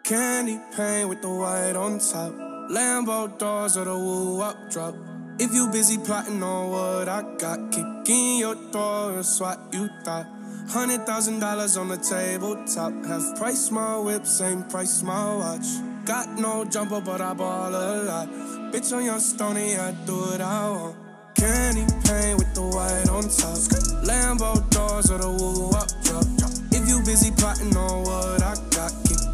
Candy 0.09 0.59
paint 0.75 1.07
with 1.11 1.21
the 1.21 1.29
white 1.29 1.77
on 1.77 1.99
top. 1.99 2.33
Lambo 2.73 3.37
doors 3.37 3.77
or 3.77 3.85
the 3.85 3.93
woo 3.93 4.41
up 4.41 4.57
drop. 4.71 4.95
If 5.39 5.53
you 5.53 5.69
busy 5.69 5.99
plotting 5.99 6.43
on 6.43 6.71
what 6.71 7.11
I 7.11 7.21
got, 7.37 7.71
kick 7.71 8.09
in 8.09 8.39
your 8.39 8.55
door, 8.73 9.19
it's 9.19 9.39
what 9.39 9.61
you 9.71 9.87
thought. 10.07 10.27
Hundred 10.71 11.05
thousand 11.05 11.41
dollars 11.41 11.77
on 11.77 11.89
the 11.89 11.99
tabletop. 11.99 13.05
Half 13.05 13.37
price 13.37 13.71
my 13.71 13.99
whip, 13.99 14.25
same 14.25 14.63
price 14.63 15.03
my 15.03 15.37
watch. 15.37 15.67
Got 16.07 16.39
no 16.39 16.65
jumper, 16.65 17.03
but 17.03 17.21
I 17.21 17.35
ball 17.35 17.69
a 17.69 18.03
lot. 18.03 18.29
Bitch 18.73 18.91
on 18.97 19.05
your 19.05 19.21
stony, 19.21 19.77
I 19.77 19.93
do 20.07 20.17
what 20.17 20.41
I 20.41 20.71
want. 20.71 20.97
Candy 21.35 21.85
paint 22.09 22.39
with 22.39 22.55
the 22.55 22.63
white 22.63 23.11
on 23.11 23.25
top. 23.25 23.59
Lambo 24.09 24.71
doors 24.71 25.11
or 25.11 25.19
the 25.19 25.29
woo 25.29 25.69
up 25.73 25.89
drop. 26.03 26.25
If 26.73 26.89
you 26.89 27.03
busy 27.05 27.31
plotting 27.31 27.77
on 27.77 28.05
what 28.05 28.43
I 28.43 28.55
got, 28.55 28.68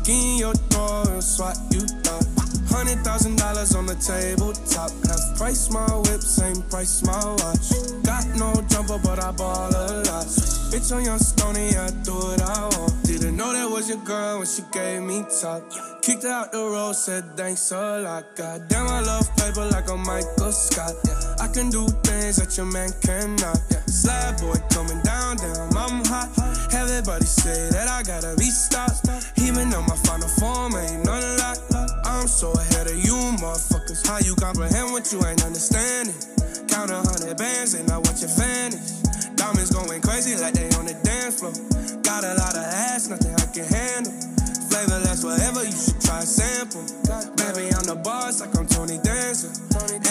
in 0.09 0.39
your 0.39 0.55
door 0.71 1.09
and 1.09 1.23
swat 1.23 1.57
you 1.71 1.81
thought. 1.81 2.27
Hundred 2.69 3.05
thousand 3.05 3.37
dollars 3.37 3.75
on 3.75 3.87
the 3.87 3.95
tabletop. 3.95 4.91
Half 5.07 5.39
price 5.39 5.71
my 5.71 5.87
whip, 6.07 6.21
same 6.21 6.63
price 6.69 7.03
my 7.05 7.19
watch. 7.39 7.71
Got 8.03 8.27
no 8.37 8.53
jumper, 8.69 8.99
but 8.99 9.23
I 9.23 9.31
ball 9.33 9.71
a 9.71 10.03
lot. 10.03 10.27
Bitch 10.75 10.91
on 10.95 11.05
your 11.05 11.19
stony, 11.19 11.77
I 11.77 11.89
do 12.03 12.15
what 12.15 12.43
I 12.43 12.67
want. 12.77 13.05
Didn't 13.05 13.37
know 13.37 13.53
that 13.53 13.71
was 13.71 13.89
your 13.89 13.99
girl 13.99 14.39
when 14.39 14.47
she 14.47 14.63
gave 14.73 15.03
me 15.03 15.25
top. 15.41 15.63
Kicked 16.03 16.25
out 16.25 16.53
the 16.53 16.59
road, 16.59 16.95
said 16.95 17.37
thanks 17.37 17.71
a 17.71 18.01
lot. 18.01 18.35
Goddamn, 18.35 18.89
I 18.89 19.01
love 19.01 19.29
paper 19.37 19.67
like 19.67 19.89
a 19.89 19.97
Michael 19.97 20.53
Scott. 20.53 20.95
I 21.41 21.47
can 21.49 21.71
do 21.71 21.87
things 22.03 22.37
that 22.37 22.57
your 22.57 22.67
man 22.67 22.91
cannot. 23.03 23.57
Slab 23.89 24.41
boy 24.41 24.59
coming 24.71 25.01
down, 25.03 25.37
damn, 25.37 25.77
I'm 25.77 26.05
hot. 26.05 26.54
Everybody 26.85 27.25
say 27.25 27.73
that 27.73 27.89
I 27.89 28.05
gotta 28.05 28.37
be 28.37 28.45
stopped. 28.45 29.09
Even 29.41 29.73
though 29.73 29.81
my 29.89 29.97
final 30.05 30.29
form 30.37 30.77
ain't 30.77 31.01
none 31.09 31.25
like 31.41 31.57
I'm 32.05 32.29
so 32.29 32.53
ahead 32.53 32.93
of 32.93 33.01
you, 33.01 33.17
motherfuckers. 33.41 34.05
How 34.05 34.21
you 34.21 34.37
comprehend 34.37 34.93
what 34.93 35.09
you 35.09 35.17
ain't 35.25 35.41
understanding? 35.49 36.13
Count 36.69 36.93
a 36.93 37.01
hundred 37.01 37.41
bands 37.41 37.73
and 37.73 37.89
I 37.89 37.97
watch 37.97 38.21
it 38.21 38.29
vanish. 38.37 39.01
Diamonds 39.33 39.73
going 39.73 39.97
crazy 40.05 40.37
like 40.37 40.53
they 40.53 40.69
on 40.77 40.85
the 40.85 40.93
dance 41.01 41.41
floor. 41.41 41.57
Got 42.05 42.21
a 42.21 42.37
lot 42.37 42.53
of 42.53 42.69
ass, 42.69 43.09
nothing 43.09 43.33
I 43.33 43.49
can 43.49 43.65
handle. 43.65 44.13
Flavorless, 44.69 45.25
whatever, 45.25 45.65
you 45.65 45.73
should 45.73 45.97
try 46.05 46.21
a 46.21 46.29
sample. 46.29 46.85
Baby, 47.41 47.73
I'm 47.73 47.89
the 47.89 47.97
boss, 47.97 48.45
like 48.45 48.53
I'm 48.61 48.69
Tony 48.69 49.01
Dancer. 49.01 49.49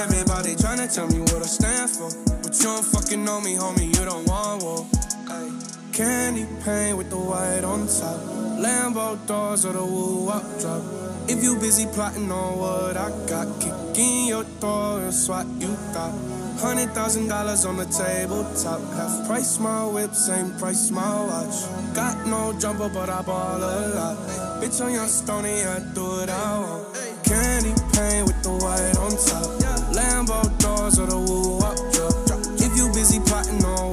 Everybody 0.01 0.57
tryna 0.57 0.89
tell 0.89 1.05
me 1.05 1.21
what 1.21 1.37
I 1.37 1.49
stand 1.53 1.93
for. 1.93 2.09
But 2.41 2.57
you 2.57 2.65
don't 2.65 2.81
fucking 2.81 3.21
know 3.21 3.37
me, 3.45 3.61
homie, 3.61 3.93
you 3.93 4.01
don't 4.09 4.25
want 4.25 4.65
war. 4.65 4.81
Ay. 5.29 5.72
Candy 5.93 6.47
paint 6.65 6.97
with 6.97 7.11
the 7.11 7.17
white 7.17 7.63
on 7.63 7.85
top. 7.85 8.17
Lambo 8.57 9.15
doors 9.27 9.63
or 9.63 9.73
the 9.73 9.85
woo 9.85 10.27
up 10.27 10.41
drop. 10.59 10.81
If 11.29 11.43
you 11.43 11.55
busy 11.59 11.85
plotting 11.85 12.31
on 12.31 12.57
what 12.57 12.97
I 12.97 13.09
got, 13.29 13.61
kick 13.61 13.73
in 13.95 14.25
your 14.25 14.43
door 14.59 15.01
and 15.01 15.13
swat 15.13 15.45
you 15.59 15.67
thought. 15.93 16.17
Hundred 16.57 16.89
thousand 16.95 17.27
dollars 17.27 17.63
on 17.65 17.77
the 17.77 17.85
tabletop. 17.85 18.81
Half 18.97 19.27
price 19.27 19.59
my 19.59 19.85
whip, 19.85 20.15
same 20.15 20.57
price 20.57 20.89
my 20.89 21.25
watch. 21.25 21.61
Got 21.93 22.25
no 22.25 22.57
jumper, 22.59 22.89
but 22.89 23.09
I 23.09 23.21
ball 23.21 23.57
a 23.57 23.93
lot. 23.93 24.17
Bitch 24.63 24.83
on 24.83 24.93
your 24.93 25.05
stony, 25.05 25.61
I 25.61 25.77
do 25.93 26.05
what 26.05 26.29
I 26.29 26.59
want. 26.59 26.97
Candy 27.23 27.69
paint 27.93 28.25
with 28.25 28.41
the 28.41 28.49
white 28.49 28.97
on 28.97 29.11
top. 29.29 29.45
Lambo 29.93 30.41
doors 30.57 30.97
or 30.97 31.05
the 31.05 31.19
woo 31.19 31.59
up 31.59 31.77
drop. 31.93 32.13
If 32.57 32.75
you 32.75 32.87
busy 32.93 33.19
plotting 33.19 33.63
on 33.63 33.92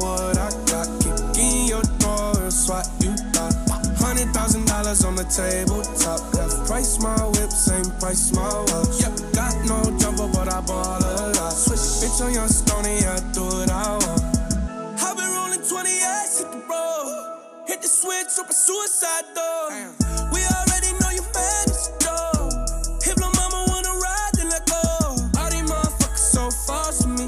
swat 2.70 2.86
you 3.02 3.12
thought. 3.34 3.54
Hundred 3.98 4.30
thousand 4.32 4.64
dollars 4.66 5.04
on 5.04 5.14
the 5.16 5.26
tabletop. 5.26 6.20
Half 6.38 6.66
price 6.66 7.02
my 7.02 7.18
whip, 7.34 7.50
same 7.50 7.90
price 7.98 8.32
my 8.32 8.46
watch. 8.70 9.02
Got 9.34 9.54
no 9.66 9.78
jumper, 9.98 10.28
but 10.30 10.46
I 10.46 10.60
ball 10.62 11.02
a 11.02 11.34
lot. 11.34 11.52
Switch, 11.52 11.84
bitch 11.98 12.22
on 12.24 12.32
your 12.32 12.48
stony, 12.48 13.02
I 13.02 13.18
do 13.34 13.42
what 13.42 13.70
I 13.70 13.98
want. 13.98 14.22
I've 15.02 15.16
been 15.18 15.30
rolling 15.34 15.62
20 15.66 15.90
ass, 16.14 16.38
hit 16.38 16.50
the 16.52 16.62
road. 16.70 17.10
Hit 17.66 17.82
the 17.82 17.88
switch, 17.88 18.30
open 18.38 18.54
suicide 18.54 19.26
door. 19.34 19.66
We 20.30 20.40
already 20.46 20.94
know 21.02 21.10
you 21.10 21.24
fantasy 21.34 21.92
door. 22.06 22.54
If 23.02 23.16
the 23.18 23.30
mama 23.36 23.60
wanna 23.66 23.94
ride, 23.98 24.32
then 24.38 24.48
let 24.48 24.64
go. 24.70 24.86
All 25.38 25.50
these 25.50 25.66
motherfuckers 25.66 26.26
so 26.34 26.50
false 26.66 27.02
to 27.02 27.08
me. 27.08 27.26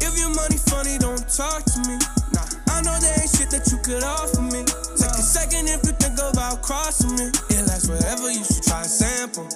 If 0.00 0.14
your 0.16 0.30
money 0.30 0.58
funny, 0.70 0.96
don't 0.98 1.26
talk 1.28 1.64
to 1.74 1.78
me. 1.90 1.98
Nah, 2.32 2.46
I 2.70 2.82
know 2.86 2.96
there 3.02 3.18
ain't 3.20 3.30
shit 3.34 3.50
that 3.50 3.66
you 3.70 3.78
could 3.82 4.02
offer 4.02 4.39
me. 6.98 7.30
It 7.54 7.62
lasts 7.70 7.86
forever, 7.86 8.30
you 8.34 8.42
should 8.42 8.66
try 8.66 8.82
a 8.82 8.84
sample. 8.84 9.46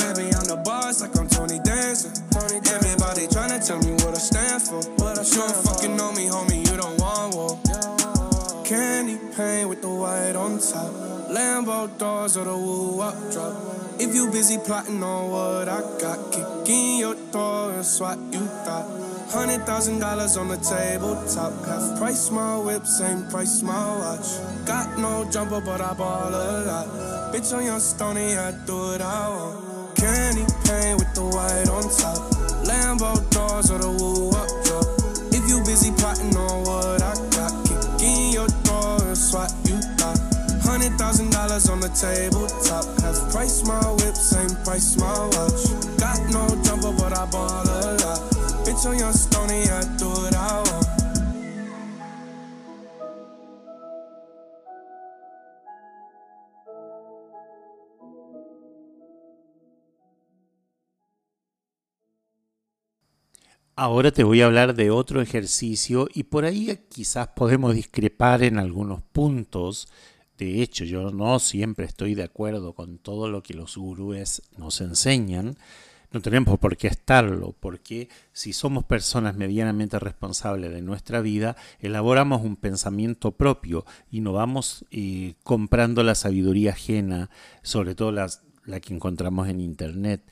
Baby, 0.00 0.32
I'm 0.32 0.48
the 0.48 0.56
boss, 0.64 1.02
like 1.02 1.12
I'm 1.20 1.28
Tony 1.28 1.60
Dancer. 1.60 2.08
Everybody 2.32 3.28
tryna 3.28 3.60
tell 3.60 3.76
me 3.84 3.92
what 4.00 4.16
I 4.16 4.22
stand 4.24 4.62
for. 4.62 4.80
But 4.96 5.20
you 5.20 5.36
don't 5.36 5.52
fucking 5.68 5.77
doors 11.86 12.36
or 12.36 12.44
the 12.44 12.56
woo 12.56 13.00
up 13.00 13.14
drop. 13.30 13.54
If 14.00 14.14
you 14.14 14.30
busy 14.30 14.58
plotting 14.58 15.02
on 15.02 15.30
what 15.30 15.68
I 15.68 15.80
got, 16.00 16.32
kick 16.32 16.68
in 16.68 16.98
your 16.98 17.14
door 17.30 17.72
and 17.72 17.84
swat 17.84 18.18
you 18.32 18.40
thought. 18.64 18.86
Hundred 19.30 19.66
thousand 19.66 19.98
dollars 20.00 20.36
on 20.36 20.48
the 20.48 20.56
tabletop. 20.56 21.52
Half 21.64 21.98
price 21.98 22.30
my 22.30 22.58
whip, 22.58 22.86
same 22.86 23.28
price 23.28 23.62
my 23.62 23.72
watch. 23.98 24.28
Got 24.66 24.98
no 24.98 25.28
jumper, 25.30 25.60
but 25.60 25.80
I 25.80 25.92
ball 25.94 26.28
a 26.28 26.64
lot. 26.66 26.88
Bitch 27.32 27.54
on 27.56 27.64
your 27.64 27.80
stony, 27.80 28.34
I 28.36 28.52
do 28.66 28.76
what 28.76 29.02
I 29.02 29.28
want. 29.28 29.96
Candy 29.96 30.46
paint 30.64 30.98
with 30.98 31.14
the 31.14 31.22
white 31.22 31.68
on 31.68 31.84
top. 32.00 32.18
Lambo 32.64 33.14
doors 33.30 33.70
or 33.70 33.78
the 33.78 33.90
woo 33.90 34.30
up 34.30 34.48
drop. 34.64 34.86
If 35.32 35.48
you 35.48 35.62
busy 35.64 35.92
plotting 35.92 36.34
on 36.36 36.64
what 36.64 37.02
I 37.02 37.14
got, 37.36 37.52
kick 37.68 38.06
in 38.06 38.32
your 38.32 38.48
door 38.64 39.02
and 39.02 39.16
swat 39.16 39.52
you 39.64 39.76
thought. 39.98 40.18
Hundred 40.62 40.96
thousand 40.98 41.27
dollars 41.58 41.70
on 41.70 41.80
the 41.80 41.88
tabletop. 41.88 42.84
Half 43.00 43.32
price 43.32 43.64
my 43.66 43.80
whip, 43.92 44.14
same 44.14 44.54
price 44.64 44.96
my 44.98 45.06
watch. 45.06 45.98
Got 45.98 46.20
no 46.30 46.46
jumper, 46.62 46.92
but 46.92 47.12
I 47.16 47.26
ball 47.26 47.48
a 47.48 47.96
lot. 48.02 48.20
Bitch 48.64 48.86
on 48.86 48.98
your 48.98 49.12
stony, 49.12 49.62
I 49.68 49.82
do 49.96 50.08
what 50.08 50.34
I 50.34 50.62
want. 50.70 50.86
Ahora 63.80 64.10
te 64.10 64.24
voy 64.24 64.42
a 64.42 64.46
hablar 64.46 64.74
de 64.74 64.90
otro 64.90 65.22
ejercicio 65.22 66.08
y 66.12 66.24
por 66.24 66.44
ahí 66.44 66.76
quizás 66.88 67.28
podemos 67.28 67.76
discrepar 67.76 68.42
en 68.42 68.58
algunos 68.58 69.02
puntos. 69.02 69.86
De 70.38 70.62
hecho, 70.62 70.84
yo 70.84 71.10
no 71.10 71.40
siempre 71.40 71.84
estoy 71.84 72.14
de 72.14 72.22
acuerdo 72.22 72.72
con 72.72 72.98
todo 72.98 73.28
lo 73.28 73.42
que 73.42 73.54
los 73.54 73.76
gurúes 73.76 74.42
nos 74.56 74.80
enseñan. 74.80 75.56
No 76.12 76.22
tenemos 76.22 76.58
por 76.58 76.76
qué 76.76 76.86
estarlo, 76.86 77.54
porque 77.58 78.08
si 78.32 78.52
somos 78.52 78.84
personas 78.84 79.36
medianamente 79.36 79.98
responsables 79.98 80.70
de 80.70 80.80
nuestra 80.80 81.20
vida, 81.20 81.56
elaboramos 81.80 82.42
un 82.42 82.56
pensamiento 82.56 83.32
propio 83.32 83.84
y 84.10 84.20
no 84.20 84.32
vamos 84.32 84.86
eh, 84.90 85.34
comprando 85.42 86.02
la 86.04 86.14
sabiduría 86.14 86.70
ajena, 86.70 87.30
sobre 87.62 87.94
todo 87.94 88.12
la 88.12 88.80
que 88.80 88.94
encontramos 88.94 89.48
en 89.48 89.60
Internet 89.60 90.22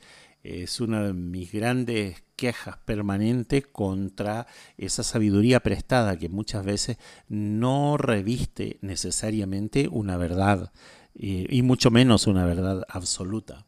es 0.47 0.79
una 0.79 1.03
de 1.03 1.13
mis 1.13 1.51
grandes 1.51 2.23
quejas 2.35 2.77
permanentes 2.85 3.67
contra 3.67 4.47
esa 4.77 5.03
sabiduría 5.03 5.59
prestada 5.59 6.17
que 6.17 6.29
muchas 6.29 6.63
veces 6.63 6.97
no 7.27 7.97
reviste 7.97 8.77
necesariamente 8.81 9.89
una 9.91 10.15
verdad 10.17 10.71
eh, 11.15 11.47
y 11.49 11.61
mucho 11.63 11.91
menos 11.91 12.27
una 12.27 12.45
verdad 12.45 12.83
absoluta. 12.87 13.65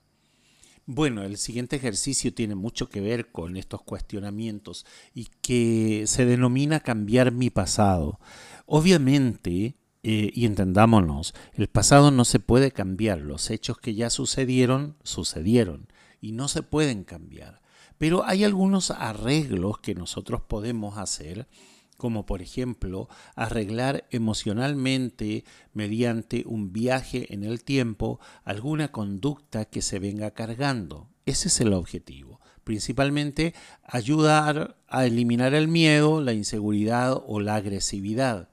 Bueno, 0.85 1.23
el 1.23 1.37
siguiente 1.37 1.75
ejercicio 1.75 2.33
tiene 2.33 2.55
mucho 2.55 2.89
que 2.89 3.01
ver 3.01 3.31
con 3.31 3.57
estos 3.57 3.81
cuestionamientos 3.83 4.85
y 5.13 5.27
que 5.41 6.05
se 6.07 6.25
denomina 6.25 6.79
cambiar 6.79 7.31
mi 7.31 7.51
pasado. 7.51 8.19
Obviamente, 8.65 9.75
eh, 10.01 10.31
y 10.33 10.45
entendámonos, 10.45 11.35
el 11.53 11.67
pasado 11.67 12.09
no 12.09 12.25
se 12.25 12.39
puede 12.39 12.71
cambiar, 12.71 13.19
los 13.19 13.51
hechos 13.51 13.77
que 13.77 13.93
ya 13.93 14.09
sucedieron, 14.09 14.95
sucedieron 15.03 15.89
y 16.21 16.31
no 16.31 16.47
se 16.47 16.63
pueden 16.63 17.03
cambiar. 17.03 17.61
Pero 17.97 18.25
hay 18.25 18.43
algunos 18.43 18.91
arreglos 18.91 19.79
que 19.79 19.95
nosotros 19.95 20.41
podemos 20.41 20.97
hacer, 20.97 21.47
como 21.97 22.25
por 22.25 22.41
ejemplo 22.41 23.09
arreglar 23.35 24.05
emocionalmente 24.09 25.43
mediante 25.73 26.43
un 26.45 26.71
viaje 26.71 27.33
en 27.33 27.43
el 27.43 27.63
tiempo 27.63 28.19
alguna 28.45 28.89
conducta 28.89 29.65
que 29.65 29.81
se 29.81 29.99
venga 29.99 30.31
cargando. 30.31 31.09
Ese 31.25 31.49
es 31.49 31.59
el 31.59 31.73
objetivo. 31.73 32.39
Principalmente 32.63 33.53
ayudar 33.83 34.77
a 34.87 35.05
eliminar 35.05 35.53
el 35.53 35.67
miedo, 35.67 36.21
la 36.21 36.33
inseguridad 36.33 37.21
o 37.25 37.39
la 37.39 37.55
agresividad. 37.55 38.48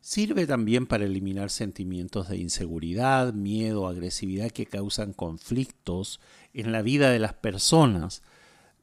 Sirve 0.00 0.46
también 0.46 0.86
para 0.86 1.04
eliminar 1.04 1.50
sentimientos 1.50 2.28
de 2.28 2.38
inseguridad, 2.38 3.34
miedo, 3.34 3.86
agresividad 3.86 4.50
que 4.50 4.66
causan 4.66 5.12
conflictos 5.12 6.20
en 6.54 6.72
la 6.72 6.82
vida 6.82 7.10
de 7.10 7.18
las 7.18 7.34
personas. 7.34 8.22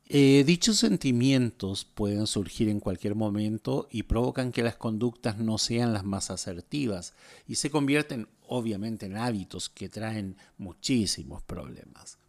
Eh, 0.07 0.43
dichos 0.45 0.77
sentimientos 0.77 1.83
pueden 1.83 2.27
surgir 2.27 2.69
en 2.69 2.79
cualquier 2.79 3.15
momento 3.15 3.87
y 3.89 4.03
provocan 4.03 4.51
que 4.51 4.61
las 4.61 4.75
conductas 4.75 5.39
no 5.39 5.57
sean 5.57 5.93
las 5.93 6.03
más 6.03 6.29
asertivas 6.29 7.13
y 7.47 7.55
se 7.55 7.71
convierten 7.71 8.27
obviamente 8.47 9.07
en 9.07 9.17
hábitos 9.17 9.69
que 9.69 9.89
traen 9.89 10.37
muchísimos 10.59 11.41
problemas. 11.41 12.19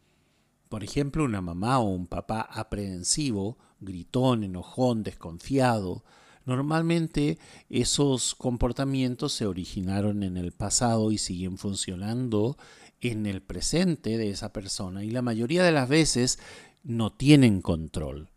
Por 0.71 0.83
ejemplo, 0.83 1.25
una 1.25 1.43
mamá 1.43 1.79
o 1.79 1.91
un 1.91 2.07
papá 2.07 2.41
aprehensivo, 2.41 3.59
gritón, 3.81 4.43
enojón, 4.43 5.03
desconfiado, 5.03 6.03
Normalmente 6.47 7.39
esos 7.69 8.37
comportamientos 8.37 9.33
se 9.33 9.47
originaron 9.47 10.23
en 10.23 10.37
el 10.37 10.53
pasado 10.53 11.11
y 11.11 11.19
siguen 11.19 11.59
funcionando 11.59 12.57
en 13.01 13.27
el 13.27 13.43
presente 13.43 14.17
de 14.17 14.31
esa 14.31 14.53
persona 14.53 15.05
y 15.05 15.11
la 15.11 15.23
mayoría 15.23 15.65
de 15.65 15.73
las 15.73 15.89
veces 15.89 16.39
no 16.85 17.13
tienen 17.13 17.61
control. 17.61 18.31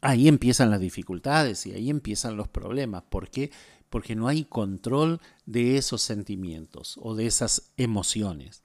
Ahí 0.00 0.26
empiezan 0.26 0.70
las 0.70 0.80
dificultades 0.80 1.66
y 1.66 1.72
ahí 1.72 1.90
empiezan 1.90 2.36
los 2.38 2.48
problemas. 2.48 3.02
¿Por 3.10 3.30
qué? 3.30 3.50
Porque 3.90 4.16
no 4.16 4.26
hay 4.26 4.44
control 4.44 5.20
de 5.44 5.76
esos 5.76 6.00
sentimientos 6.00 6.98
o 7.00 7.14
de 7.14 7.26
esas 7.26 7.72
emociones. 7.76 8.62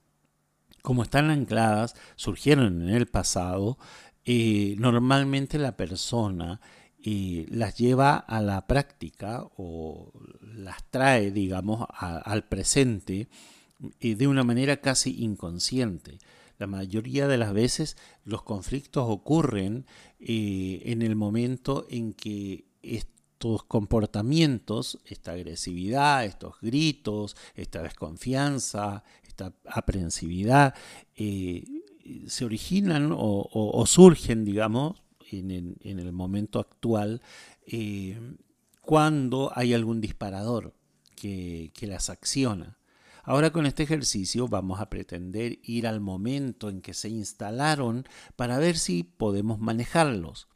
Como 0.81 1.03
están 1.03 1.29
ancladas, 1.29 1.95
surgieron 2.15 2.81
en 2.81 2.89
el 2.89 3.07
pasado, 3.07 3.77
eh, 4.23 4.75
normalmente 4.77 5.57
la 5.57 5.75
persona 5.75 6.61
y 7.01 7.45
las 7.47 7.77
lleva 7.77 8.17
a 8.17 8.41
la 8.41 8.67
práctica 8.67 9.47
o 9.57 10.11
las 10.41 10.83
trae, 10.89 11.31
digamos, 11.31 11.87
al 11.97 12.43
presente 12.47 13.29
eh, 13.99 14.15
de 14.15 14.27
una 14.27 14.43
manera 14.43 14.81
casi 14.81 15.23
inconsciente. 15.23 16.19
La 16.57 16.67
mayoría 16.67 17.27
de 17.29 17.37
las 17.37 17.53
veces 17.53 17.95
los 18.25 18.43
conflictos 18.43 19.05
ocurren 19.07 19.85
eh, 20.19 20.81
en 20.85 21.01
el 21.01 21.15
momento 21.15 21.87
en 21.89 22.13
que 22.13 22.65
estos 22.81 23.63
comportamientos, 23.63 24.99
esta 25.05 25.31
agresividad, 25.31 26.25
estos 26.25 26.59
gritos, 26.61 27.37
esta 27.55 27.81
desconfianza, 27.81 29.05
esta 29.25 29.53
aprensividad, 29.65 30.75
eh, 31.15 31.63
se 32.27 32.43
originan 32.43 33.13
o 33.15 33.83
surgen, 33.85 34.43
digamos, 34.43 35.01
en, 35.31 35.77
el 35.99 36.11
momento 36.11 36.59
actual 36.59 37.21
eh, 37.65 38.19
cuando 38.81 39.51
hay 39.55 39.73
algún 39.73 40.01
disparador 40.01 40.73
que, 41.15 41.71
que 41.73 41.87
las 41.87 42.09
acciona. 42.09 42.77
Ahora 43.23 43.51
con 43.51 43.65
este 43.65 43.83
ejercicio 43.83 44.47
vamos 44.47 44.81
a 44.81 44.89
pretender 44.89 45.59
ir 45.63 45.87
al 45.87 46.01
momento 46.01 46.69
en 46.69 46.81
que 46.81 46.93
se 46.93 47.09
instalaron 47.09 48.05
para 48.35 48.57
ver 48.57 48.77
si 48.77 49.03
podemos 49.03 49.59
manejarlos. 49.59 50.48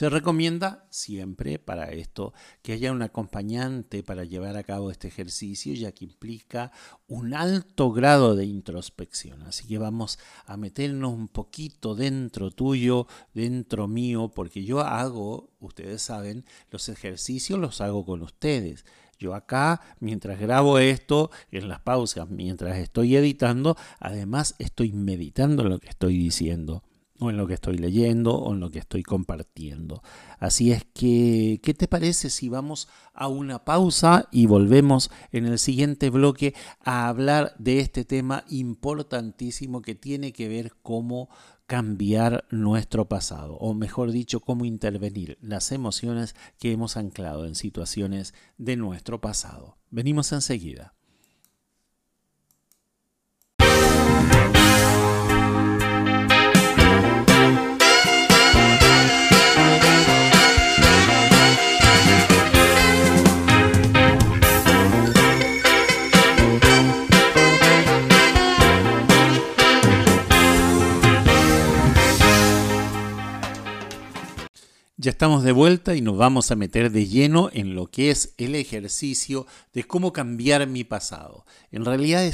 Se 0.00 0.08
recomienda 0.08 0.86
siempre 0.88 1.58
para 1.58 1.90
esto 1.90 2.32
que 2.62 2.72
haya 2.72 2.90
un 2.90 3.02
acompañante 3.02 4.02
para 4.02 4.24
llevar 4.24 4.56
a 4.56 4.62
cabo 4.62 4.90
este 4.90 5.08
ejercicio, 5.08 5.74
ya 5.74 5.92
que 5.92 6.06
implica 6.06 6.72
un 7.06 7.34
alto 7.34 7.92
grado 7.92 8.34
de 8.34 8.46
introspección. 8.46 9.42
Así 9.42 9.68
que 9.68 9.76
vamos 9.76 10.18
a 10.46 10.56
meternos 10.56 11.12
un 11.12 11.28
poquito 11.28 11.94
dentro 11.94 12.50
tuyo, 12.50 13.08
dentro 13.34 13.88
mío, 13.88 14.32
porque 14.34 14.64
yo 14.64 14.80
hago, 14.80 15.50
ustedes 15.60 16.00
saben, 16.00 16.46
los 16.70 16.88
ejercicios 16.88 17.58
los 17.58 17.82
hago 17.82 18.06
con 18.06 18.22
ustedes. 18.22 18.86
Yo 19.18 19.34
acá, 19.34 19.82
mientras 20.00 20.40
grabo 20.40 20.78
esto, 20.78 21.30
en 21.50 21.68
las 21.68 21.80
pausas, 21.80 22.30
mientras 22.30 22.78
estoy 22.78 23.16
editando, 23.16 23.76
además 23.98 24.54
estoy 24.58 24.92
meditando 24.92 25.62
lo 25.64 25.78
que 25.78 25.90
estoy 25.90 26.16
diciendo 26.16 26.84
o 27.20 27.30
en 27.30 27.36
lo 27.36 27.46
que 27.46 27.54
estoy 27.54 27.76
leyendo 27.76 28.34
o 28.34 28.52
en 28.52 28.60
lo 28.60 28.70
que 28.70 28.78
estoy 28.78 29.02
compartiendo. 29.02 30.02
Así 30.38 30.72
es 30.72 30.84
que, 30.92 31.60
¿qué 31.62 31.74
te 31.74 31.86
parece 31.86 32.30
si 32.30 32.48
vamos 32.48 32.88
a 33.12 33.28
una 33.28 33.64
pausa 33.64 34.28
y 34.32 34.46
volvemos 34.46 35.10
en 35.30 35.46
el 35.46 35.58
siguiente 35.58 36.10
bloque 36.10 36.54
a 36.82 37.08
hablar 37.08 37.54
de 37.58 37.80
este 37.80 38.04
tema 38.04 38.44
importantísimo 38.48 39.82
que 39.82 39.94
tiene 39.94 40.32
que 40.32 40.48
ver 40.48 40.72
cómo 40.82 41.28
cambiar 41.66 42.46
nuestro 42.50 43.08
pasado, 43.08 43.54
o 43.54 43.74
mejor 43.74 44.10
dicho, 44.10 44.40
cómo 44.40 44.64
intervenir 44.64 45.38
las 45.40 45.70
emociones 45.70 46.34
que 46.58 46.72
hemos 46.72 46.96
anclado 46.96 47.46
en 47.46 47.54
situaciones 47.54 48.34
de 48.58 48.76
nuestro 48.76 49.20
pasado. 49.20 49.78
Venimos 49.88 50.32
enseguida. 50.32 50.94
Ya 75.02 75.12
estamos 75.12 75.44
de 75.44 75.52
vuelta 75.52 75.96
y 75.96 76.02
nos 76.02 76.18
vamos 76.18 76.50
a 76.50 76.56
meter 76.56 76.90
de 76.90 77.06
lleno 77.06 77.48
en 77.54 77.74
lo 77.74 77.86
que 77.86 78.10
es 78.10 78.34
el 78.36 78.54
ejercicio 78.54 79.46
de 79.72 79.84
cómo 79.84 80.12
cambiar 80.12 80.66
mi 80.66 80.84
pasado. 80.84 81.46
En 81.70 81.86
realidad 81.86 82.30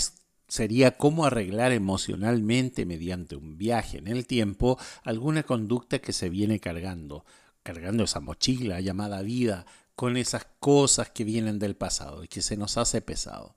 sería 0.48 0.96
cómo 0.96 1.24
arreglar 1.24 1.70
emocionalmente 1.70 2.84
mediante 2.84 3.36
un 3.36 3.56
viaje 3.56 3.98
en 3.98 4.08
el 4.08 4.26
tiempo 4.26 4.80
alguna 5.04 5.44
conducta 5.44 6.00
que 6.00 6.12
se 6.12 6.28
viene 6.28 6.58
cargando, 6.58 7.24
cargando 7.62 8.02
esa 8.02 8.18
mochila 8.18 8.80
llamada 8.80 9.22
vida 9.22 9.64
con 9.94 10.16
esas 10.16 10.48
cosas 10.58 11.10
que 11.10 11.22
vienen 11.22 11.60
del 11.60 11.76
pasado 11.76 12.24
y 12.24 12.26
que 12.26 12.42
se 12.42 12.56
nos 12.56 12.78
hace 12.78 13.00
pesado. 13.00 13.54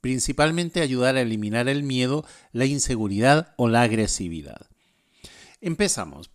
Principalmente 0.00 0.80
ayudar 0.80 1.16
a 1.16 1.22
eliminar 1.22 1.68
el 1.68 1.82
miedo, 1.82 2.24
la 2.52 2.66
inseguridad 2.66 3.52
o 3.56 3.66
la 3.66 3.82
agresividad. 3.82 4.68
Empezamos 5.60 6.30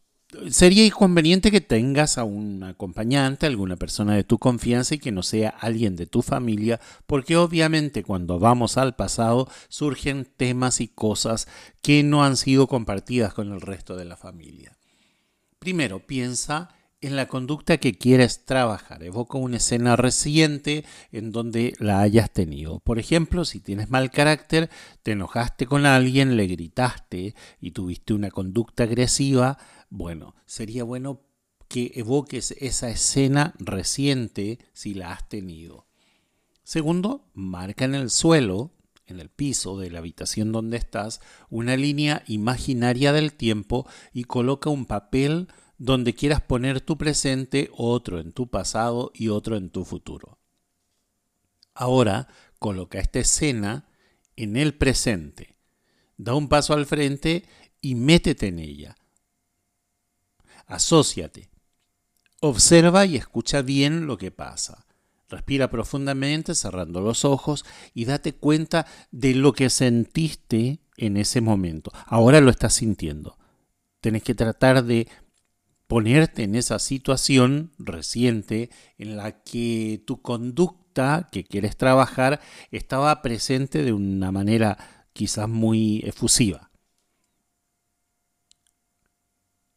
sería 0.49 0.89
conveniente 0.91 1.51
que 1.51 1.61
tengas 1.61 2.17
a 2.17 2.23
un 2.23 2.63
acompañante, 2.63 3.45
alguna 3.45 3.75
persona 3.75 4.15
de 4.15 4.23
tu 4.23 4.37
confianza 4.37 4.95
y 4.95 4.99
que 4.99 5.11
no 5.11 5.23
sea 5.23 5.49
alguien 5.49 5.95
de 5.95 6.05
tu 6.05 6.21
familia, 6.21 6.79
porque 7.07 7.35
obviamente 7.35 8.03
cuando 8.03 8.39
vamos 8.39 8.77
al 8.77 8.95
pasado 8.95 9.49
surgen 9.69 10.25
temas 10.25 10.81
y 10.81 10.87
cosas 10.87 11.47
que 11.81 12.03
no 12.03 12.23
han 12.23 12.37
sido 12.37 12.67
compartidas 12.67 13.33
con 13.33 13.51
el 13.51 13.61
resto 13.61 13.95
de 13.95 14.05
la 14.05 14.17
familia. 14.17 14.77
Primero, 15.57 15.99
piensa 15.99 16.69
en 17.01 17.15
la 17.15 17.27
conducta 17.27 17.77
que 17.77 17.97
quieres 17.97 18.45
trabajar. 18.45 19.03
Evoca 19.03 19.37
una 19.37 19.57
escena 19.57 19.95
reciente 19.95 20.85
en 21.11 21.31
donde 21.31 21.73
la 21.79 22.01
hayas 22.01 22.31
tenido. 22.31 22.79
Por 22.79 22.99
ejemplo, 22.99 23.45
si 23.45 23.59
tienes 23.59 23.89
mal 23.89 24.11
carácter, 24.11 24.69
te 25.03 25.11
enojaste 25.11 25.65
con 25.65 25.85
alguien, 25.85 26.35
le 26.35 26.47
gritaste 26.47 27.35
y 27.61 27.71
tuviste 27.71 28.13
una 28.13 28.31
conducta 28.31 28.83
agresiva, 28.83 29.57
bueno, 29.89 30.35
sería 30.45 30.83
bueno 30.83 31.21
que 31.67 31.91
evoques 31.95 32.51
esa 32.59 32.89
escena 32.89 33.53
reciente 33.59 34.59
si 34.73 34.93
la 34.93 35.13
has 35.13 35.29
tenido. 35.29 35.87
Segundo, 36.63 37.29
marca 37.33 37.85
en 37.85 37.95
el 37.95 38.09
suelo, 38.09 38.71
en 39.05 39.19
el 39.19 39.29
piso 39.29 39.77
de 39.77 39.89
la 39.89 39.99
habitación 39.99 40.51
donde 40.51 40.77
estás, 40.77 41.21
una 41.49 41.75
línea 41.77 42.23
imaginaria 42.27 43.13
del 43.13 43.33
tiempo 43.33 43.87
y 44.13 44.25
coloca 44.25 44.69
un 44.69 44.85
papel 44.85 45.47
donde 45.79 46.13
quieras 46.13 46.41
poner 46.41 46.81
tu 46.81 46.97
presente, 46.97 47.71
otro 47.75 48.19
en 48.19 48.33
tu 48.33 48.49
pasado 48.49 49.11
y 49.15 49.29
otro 49.29 49.55
en 49.55 49.69
tu 49.69 49.85
futuro. 49.85 50.37
Ahora 51.73 52.27
coloca 52.59 52.99
esta 52.99 53.19
escena 53.19 53.89
en 54.35 54.57
el 54.57 54.75
presente. 54.75 55.55
Da 56.17 56.35
un 56.35 56.49
paso 56.49 56.73
al 56.73 56.85
frente 56.85 57.45
y 57.79 57.95
métete 57.95 58.47
en 58.47 58.59
ella. 58.59 58.95
Asociate. 60.67 61.49
Observa 62.41 63.05
y 63.05 63.15
escucha 63.15 63.61
bien 63.61 64.05
lo 64.05 64.17
que 64.17 64.31
pasa. 64.31 64.85
Respira 65.29 65.69
profundamente, 65.69 66.55
cerrando 66.55 66.99
los 66.99 67.23
ojos, 67.23 67.63
y 67.93 68.03
date 68.05 68.33
cuenta 68.33 68.85
de 69.11 69.33
lo 69.33 69.53
que 69.53 69.69
sentiste 69.69 70.81
en 70.97 71.15
ese 71.15 71.39
momento. 71.39 71.91
Ahora 72.05 72.41
lo 72.41 72.49
estás 72.49 72.73
sintiendo. 72.73 73.37
Tenés 74.01 74.23
que 74.23 74.35
tratar 74.35 74.83
de 74.83 75.07
ponerte 75.89 76.43
en 76.43 76.53
esa 76.53 76.77
situación 76.77 77.71
reciente 77.79 78.69
en 78.99 79.17
la 79.17 79.41
que 79.41 80.03
tu 80.05 80.21
conducta 80.21 81.27
que 81.31 81.43
quieres 81.43 81.77
trabajar 81.77 82.41
estaba 82.69 83.23
presente 83.23 83.83
de 83.83 83.91
una 83.91 84.31
manera 84.31 84.77
quizás 85.13 85.49
muy 85.49 86.03
efusiva. 86.05 86.69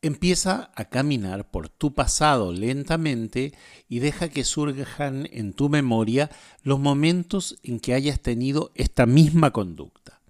Empieza 0.02 0.70
a 0.74 0.84
caminar 0.84 1.50
por 1.50 1.70
tu 1.70 1.94
pasado 1.94 2.52
lentamente 2.52 3.54
y 3.88 4.00
deja 4.00 4.28
que 4.28 4.44
surjan 4.44 5.26
en 5.32 5.54
tu 5.54 5.70
memoria 5.70 6.28
los 6.62 6.78
momentos 6.78 7.56
en 7.62 7.80
que 7.80 7.94
hayas 7.94 8.20
tenido 8.20 8.70
esta 8.74 9.06
misma 9.06 9.50
conducta. 9.50 10.20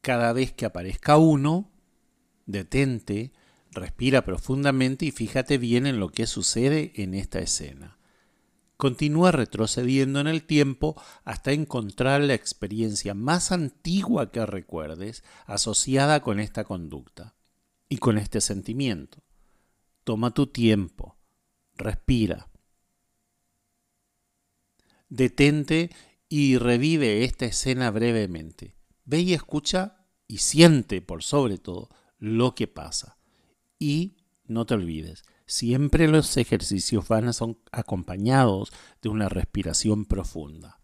Cada 0.00 0.32
vez 0.32 0.50
que 0.50 0.66
aparezca 0.66 1.18
uno, 1.18 1.70
detente, 2.46 3.30
respira 3.76 4.24
profundamente 4.24 5.06
y 5.06 5.12
fíjate 5.12 5.58
bien 5.58 5.86
en 5.86 6.00
lo 6.00 6.08
que 6.08 6.26
sucede 6.26 6.92
en 6.96 7.14
esta 7.14 7.38
escena. 7.38 7.98
Continúa 8.76 9.32
retrocediendo 9.32 10.20
en 10.20 10.26
el 10.26 10.42
tiempo 10.44 11.00
hasta 11.24 11.52
encontrar 11.52 12.20
la 12.20 12.34
experiencia 12.34 13.14
más 13.14 13.52
antigua 13.52 14.32
que 14.32 14.44
recuerdes 14.44 15.22
asociada 15.46 16.20
con 16.20 16.40
esta 16.40 16.64
conducta. 16.64 17.34
y 17.88 17.98
con 17.98 18.18
este 18.18 18.40
sentimiento. 18.40 19.22
Toma 20.02 20.34
tu 20.34 20.48
tiempo, 20.48 21.16
respira. 21.76 22.48
Detente 25.08 25.90
y 26.28 26.58
revive 26.58 27.22
esta 27.22 27.46
escena 27.46 27.92
brevemente. 27.92 28.74
Ve 29.04 29.20
y 29.20 29.34
escucha 29.34 30.04
y 30.26 30.38
siente 30.38 31.00
por 31.00 31.22
sobre 31.22 31.58
todo 31.58 31.90
lo 32.18 32.56
que 32.56 32.66
pasa. 32.66 33.15
Y 33.78 34.16
no 34.46 34.64
te 34.64 34.74
olvides, 34.74 35.24
siempre 35.46 36.08
los 36.08 36.36
ejercicios 36.36 37.08
van 37.08 37.28
a 37.28 37.32
ser 37.32 37.56
acompañados 37.72 38.72
de 39.02 39.08
una 39.08 39.28
respiración 39.28 40.04
profunda. 40.04 40.80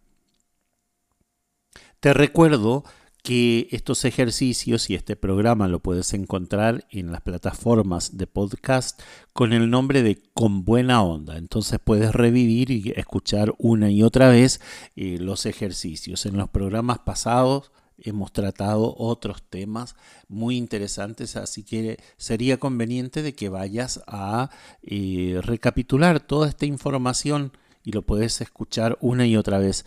Te 2.00 2.12
recuerdo 2.12 2.84
que 3.22 3.68
estos 3.70 4.04
ejercicios 4.04 4.90
y 4.90 4.96
este 4.96 5.14
programa 5.14 5.68
lo 5.68 5.78
puedes 5.78 6.12
encontrar 6.12 6.86
en 6.90 7.12
las 7.12 7.20
plataformas 7.20 8.16
de 8.18 8.26
podcast 8.26 9.00
con 9.32 9.52
el 9.52 9.70
nombre 9.70 10.02
de 10.02 10.20
Con 10.34 10.64
Buena 10.64 11.02
Onda. 11.02 11.38
Entonces 11.38 11.78
puedes 11.82 12.12
revivir 12.12 12.72
y 12.72 12.92
escuchar 12.96 13.54
una 13.58 13.90
y 13.90 14.02
otra 14.02 14.28
vez 14.28 14.60
eh, 14.96 15.18
los 15.20 15.46
ejercicios. 15.46 16.26
En 16.26 16.36
los 16.36 16.50
programas 16.50 16.98
pasados 16.98 17.70
hemos 18.04 18.32
tratado 18.32 18.94
otros 18.96 19.42
temas 19.42 19.96
muy 20.28 20.56
interesantes, 20.56 21.36
así 21.36 21.62
que 21.62 21.98
sería 22.16 22.58
conveniente 22.58 23.22
de 23.22 23.34
que 23.34 23.48
vayas 23.48 24.02
a 24.06 24.50
eh, 24.82 25.40
recapitular 25.42 26.20
toda 26.20 26.48
esta 26.48 26.66
información 26.66 27.52
y 27.84 27.92
lo 27.92 28.02
puedes 28.02 28.40
escuchar 28.40 28.96
una 29.00 29.26
y 29.26 29.36
otra 29.36 29.58
vez 29.58 29.84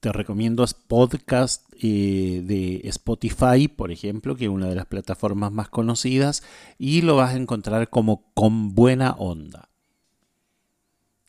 te 0.00 0.12
recomiendo 0.12 0.64
podcast 0.86 1.64
eh, 1.82 2.42
de 2.44 2.82
Spotify, 2.88 3.68
por 3.68 3.90
ejemplo, 3.90 4.36
que 4.36 4.44
es 4.44 4.50
una 4.50 4.68
de 4.68 4.74
las 4.74 4.86
plataformas 4.86 5.52
más 5.52 5.68
conocidas, 5.68 6.42
y 6.78 7.02
lo 7.02 7.16
vas 7.16 7.34
a 7.34 7.36
encontrar 7.36 7.90
como 7.90 8.32
con 8.34 8.74
buena 8.74 9.12
onda. 9.12 9.68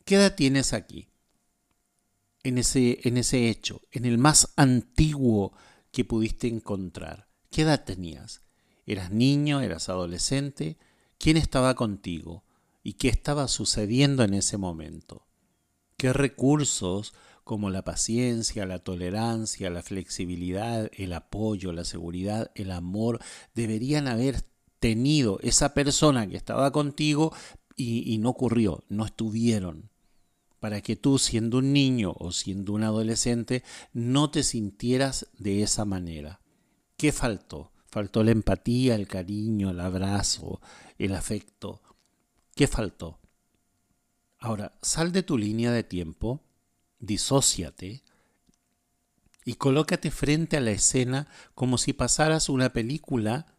¿Qué 0.04 0.14
edad 0.14 0.34
tienes 0.34 0.72
aquí? 0.72 1.08
En 2.46 2.58
ese, 2.58 3.00
en 3.02 3.16
ese 3.16 3.48
hecho, 3.48 3.80
en 3.90 4.04
el 4.04 4.18
más 4.18 4.52
antiguo 4.54 5.52
que 5.90 6.04
pudiste 6.04 6.46
encontrar. 6.46 7.26
¿Qué 7.50 7.62
edad 7.62 7.82
tenías? 7.84 8.42
¿Eras 8.86 9.10
niño? 9.10 9.62
¿Eras 9.62 9.88
adolescente? 9.88 10.78
¿Quién 11.18 11.38
estaba 11.38 11.74
contigo? 11.74 12.44
¿Y 12.84 12.92
qué 12.92 13.08
estaba 13.08 13.48
sucediendo 13.48 14.22
en 14.22 14.32
ese 14.32 14.58
momento? 14.58 15.26
¿Qué 15.96 16.12
recursos 16.12 17.14
como 17.42 17.68
la 17.68 17.82
paciencia, 17.82 18.64
la 18.64 18.78
tolerancia, 18.78 19.68
la 19.68 19.82
flexibilidad, 19.82 20.88
el 20.92 21.14
apoyo, 21.14 21.72
la 21.72 21.84
seguridad, 21.84 22.52
el 22.54 22.70
amor, 22.70 23.18
deberían 23.56 24.06
haber 24.06 24.42
tenido 24.78 25.40
esa 25.42 25.74
persona 25.74 26.28
que 26.28 26.36
estaba 26.36 26.70
contigo 26.70 27.34
y, 27.74 28.18
no 28.18 28.30
ocurrió, 28.30 28.84
no 28.88 29.04
estuvieron. 29.04 29.90
Para 30.66 30.80
que 30.80 30.96
tú, 30.96 31.20
siendo 31.20 31.58
un 31.58 31.72
niño 31.72 32.12
o 32.18 32.32
siendo 32.32 32.72
un 32.72 32.82
adolescente, 32.82 33.62
no 33.92 34.32
te 34.32 34.42
sintieras 34.42 35.28
de 35.38 35.62
esa 35.62 35.84
manera. 35.84 36.40
¿Qué 36.96 37.12
faltó? 37.12 37.70
Faltó 37.86 38.24
la 38.24 38.32
empatía, 38.32 38.96
el 38.96 39.06
cariño, 39.06 39.70
el 39.70 39.78
abrazo, 39.78 40.60
el 40.98 41.14
afecto. 41.14 41.82
¿Qué 42.56 42.66
faltó? 42.66 43.20
Ahora, 44.40 44.76
sal 44.82 45.12
de 45.12 45.22
tu 45.22 45.38
línea 45.38 45.70
de 45.70 45.84
tiempo 45.84 46.42
disóciate 46.98 48.02
y 49.44 49.54
colócate 49.54 50.10
frente 50.10 50.56
a 50.56 50.60
la 50.60 50.72
escena 50.72 51.28
como 51.54 51.78
si 51.78 51.92
pasaras 51.92 52.48
una 52.48 52.72
película 52.72 53.55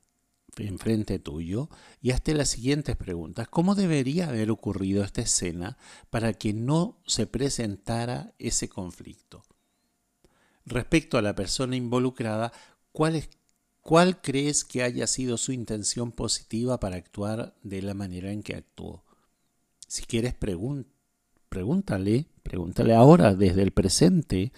enfrente 0.60 1.20
tuyo 1.20 1.70
y 2.02 2.12
hazte 2.12 2.34
las 2.34 2.50
siguientes 2.50 2.96
preguntas. 2.96 3.48
¿Cómo 3.48 3.76
debería 3.76 4.30
haber 4.30 4.50
ocurrido 4.50 5.04
esta 5.04 5.22
escena 5.22 5.78
para 6.10 6.34
que 6.34 6.54
no 6.54 7.00
se 7.06 7.28
presentara 7.28 8.34
ese 8.40 8.70
conflicto? 8.70 9.44
Respecto 10.66 11.18
a 11.18 11.22
la 11.22 11.36
persona 11.36 11.76
involucrada, 11.76 12.52
¿cuál, 12.92 13.24
¿cuál 13.82 14.22
crees 14.22 14.66
que 14.66 14.84
haya 14.84 15.08
sido 15.08 15.38
su 15.38 15.52
intención 15.52 16.12
positiva 16.12 16.80
para 16.80 16.98
actuar 16.98 17.56
de 17.64 17.82
la 17.82 17.94
manera 17.94 18.32
en 18.32 18.44
que 18.44 18.56
actuó? 18.56 19.06
Si 19.88 20.04
quieres, 20.04 20.34
pregúntale, 21.50 22.26
pregúntale 22.44 22.94
ahora 22.94 23.34
desde 23.34 23.64
el 23.64 23.72
presente, 23.72 24.52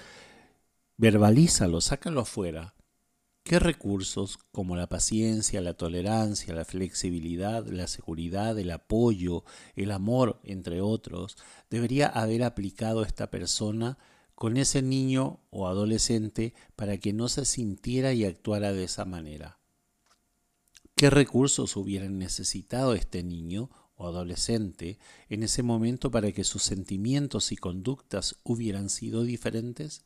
verbalízalo, 0.97 1.81
sácalo 1.81 2.21
afuera. 2.21 2.73
¿Qué 3.49 3.57
recursos 3.57 4.37
como 4.51 4.75
la 4.75 4.89
paciencia, 4.89 5.59
la 5.59 5.73
tolerancia, 5.73 6.53
la 6.53 6.65
flexibilidad, 6.65 7.65
la 7.65 7.87
seguridad, 7.87 8.59
el 8.59 8.69
apoyo, 8.69 9.43
el 9.75 9.89
amor, 9.89 10.39
entre 10.43 10.81
otros, 10.81 11.35
debería 11.67 12.05
haber 12.05 12.43
aplicado 12.43 13.01
esta 13.01 13.31
persona 13.31 13.97
con 14.35 14.55
ese 14.57 14.83
niño 14.83 15.39
o 15.49 15.67
adolescente 15.67 16.53
para 16.75 16.99
que 16.99 17.11
no 17.11 17.27
se 17.27 17.43
sintiera 17.43 18.13
y 18.13 18.23
actuara 18.23 18.71
de 18.71 18.83
esa 18.83 19.05
manera? 19.05 19.57
¿Qué 20.93 21.09
recursos 21.09 21.75
hubieran 21.75 22.19
necesitado 22.19 22.93
este 22.93 23.23
niño 23.23 23.71
o 23.95 24.05
adolescente 24.05 24.99
en 25.27 25.41
ese 25.41 25.63
momento 25.63 26.11
para 26.11 26.31
que 26.33 26.43
sus 26.43 26.61
sentimientos 26.61 27.51
y 27.51 27.55
conductas 27.55 28.35
hubieran 28.43 28.91
sido 28.91 29.23
diferentes? 29.23 30.05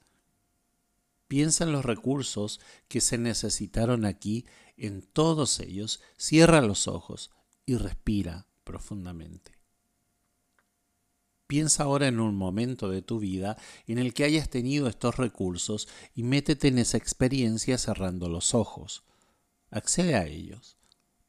Piensa 1.34 1.63
en 1.63 1.71
los 1.71 1.84
recursos 1.84 2.59
que 2.88 3.01
se 3.01 3.17
necesitaron 3.17 4.05
aquí, 4.05 4.45
en 4.77 5.01
todos 5.01 5.59
ellos, 5.61 5.99
cierra 6.15 6.61
los 6.61 6.88
ojos 6.88 7.31
y 7.65 7.75
respira 7.75 8.45
profundamente. 8.63 9.57
Piensa 11.47 11.86
ahora 11.86 12.07
en 12.07 12.19
un 12.19 12.36
momento 12.36 12.88
de 12.88 13.01
tu 13.01 13.17
vida 13.17 13.57
en 13.88 13.97
el 13.97 14.13
que 14.13 14.25
hayas 14.25 14.51
tenido 14.51 14.88
estos 14.88 15.17
recursos 15.17 15.88
y 16.13 16.21
métete 16.21 16.67
en 16.67 16.77
esa 16.77 16.97
experiencia 16.97 17.79
cerrando 17.79 18.29
los 18.29 18.53
ojos. 18.53 19.03
Accede 19.71 20.13
a 20.13 20.27
ellos. 20.27 20.77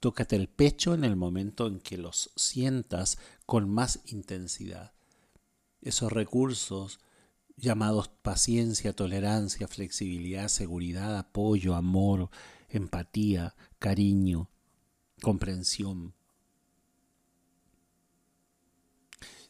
Tócate 0.01 0.37
el 0.37 0.51
pecho 0.51 0.93
en 0.93 1.05
el 1.05 1.17
momento 1.17 1.67
en 1.67 1.81
que 1.81 1.97
los 1.97 2.31
sientas 2.37 3.17
con 3.47 3.71
más 3.71 4.01
intensidad. 4.05 4.93
Esos 5.81 6.13
recursos 6.13 7.01
llamados 7.57 8.09
paciencia, 8.09 8.95
tolerancia, 8.95 9.69
flexibilidad, 9.69 10.49
seguridad, 10.49 11.17
apoyo, 11.17 11.75
amor, 11.75 12.31
empatía, 12.69 13.55
cariño, 13.79 14.51
comprensión. 15.23 16.15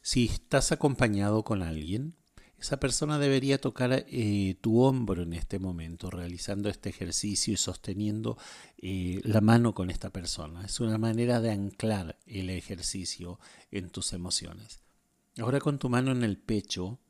Si 0.02 0.26
estás 0.26 0.70
acompañado 0.70 1.44
con 1.44 1.62
alguien, 1.62 2.14
esa 2.58 2.78
persona 2.78 3.18
debería 3.18 3.60
tocar 3.60 4.06
eh, 4.08 4.56
tu 4.60 4.80
hombro 4.82 5.22
en 5.22 5.34
este 5.34 5.58
momento, 5.58 6.10
realizando 6.10 6.68
este 6.68 6.88
ejercicio 6.88 7.52
y 7.52 7.56
sosteniendo 7.56 8.38
eh, 8.78 9.20
la 9.24 9.40
mano 9.40 9.74
con 9.74 9.90
esta 9.90 10.10
persona. 10.10 10.64
Es 10.64 10.80
una 10.80 10.96
manera 10.96 11.40
de 11.40 11.50
anclar 11.50 12.18
el 12.26 12.48
ejercicio 12.50 13.38
en 13.70 13.90
tus 13.90 14.12
emociones. 14.12 14.82
Ahora 15.38 15.58
con 15.58 15.78
tu 15.78 15.90
mano 15.90 16.12
en 16.12 16.22
el 16.22 16.38
pecho 16.38 17.00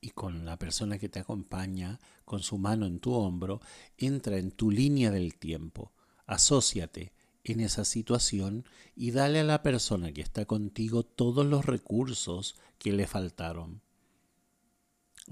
y 0.00 0.10
con 0.10 0.44
la 0.44 0.58
persona 0.58 0.98
que 0.98 1.08
te 1.08 1.20
acompaña, 1.20 2.00
con 2.24 2.40
su 2.40 2.58
mano 2.58 2.86
en 2.86 3.00
tu 3.00 3.12
hombro, 3.12 3.60
entra 3.98 4.38
en 4.38 4.50
tu 4.50 4.70
línea 4.70 5.10
del 5.10 5.34
tiempo. 5.34 5.92
Asociate 6.26 7.12
en 7.44 7.60
esa 7.60 7.84
situación 7.84 8.64
y 8.94 9.10
dale 9.10 9.40
a 9.40 9.44
la 9.44 9.62
persona 9.62 10.12
que 10.12 10.20
está 10.20 10.44
contigo 10.44 11.02
todos 11.02 11.46
los 11.46 11.64
recursos 11.66 12.56
que 12.78 12.92
le 12.92 13.06
faltaron 13.06 13.82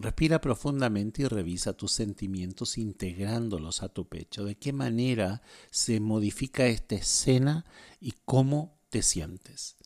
Respira 0.01 0.41
profundamente 0.41 1.23
y 1.23 1.25
revisa 1.25 1.73
tus 1.73 1.91
sentimientos 1.91 2.79
integrándolos 2.79 3.83
a 3.83 3.89
tu 3.89 4.07
pecho. 4.09 4.45
¿De 4.45 4.57
qué 4.57 4.73
manera 4.73 5.43
se 5.73 5.99
modifica 5.99 6.67
esta 6.67 6.95
escena 6.95 7.65
y 8.01 8.13
cómo 8.25 8.79
te 8.91 9.03
sientes? 9.03 9.77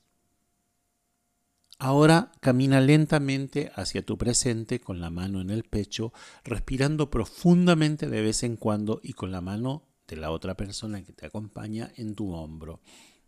Ahora 1.79 2.31
camina 2.41 2.81
lentamente 2.81 3.73
hacia 3.75 4.05
tu 4.05 4.17
presente 4.17 4.81
con 4.81 5.01
la 5.01 5.11
mano 5.11 5.41
en 5.41 5.51
el 5.51 5.65
pecho, 5.65 6.13
respirando 6.45 7.11
profundamente 7.11 8.09
de 8.09 8.23
vez 8.23 8.43
en 8.43 8.57
cuando 8.57 9.01
y 9.03 9.15
con 9.15 9.33
la 9.33 9.41
mano 9.41 9.89
de 10.07 10.17
la 10.17 10.31
otra 10.31 10.57
persona 10.57 11.03
que 11.03 11.13
te 11.13 11.27
acompaña 11.27 11.91
en 11.97 12.15
tu 12.15 12.33
hombro. 12.33 12.81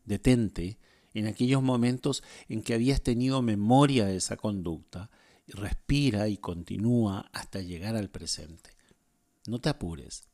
Detente 0.04 0.78
en 1.14 1.26
aquellos 1.26 1.62
momentos 1.62 2.22
en 2.48 2.62
que 2.62 2.74
habías 2.74 3.02
tenido 3.02 3.42
memoria 3.42 4.06
de 4.06 4.16
esa 4.16 4.36
conducta 4.36 5.10
respira 5.48 6.28
y 6.28 6.38
continúa 6.38 7.28
hasta 7.32 7.60
llegar 7.60 7.96
al 7.96 8.10
presente. 8.10 8.70
No 9.46 9.60
te 9.60 9.68
apures. 9.68 10.24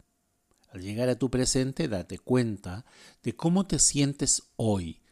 Al 0.73 0.83
llegar 0.83 1.09
a 1.09 1.19
tu 1.19 1.31
presente, 1.31 1.89
date 1.89 2.19
cuenta 2.19 2.85
de 3.23 3.35
cómo 3.35 3.67
te 3.67 3.79
sientes 3.79 4.45
hoy 4.57 5.03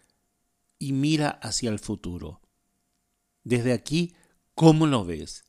y 0.79 0.93
mira 0.93 1.31
hacia 1.31 1.71
el 1.71 1.81
futuro. 1.81 2.41
Desde 3.45 3.73
aquí, 3.73 4.15
¿cómo 4.55 4.87
lo 4.87 5.05
ves? 5.05 5.45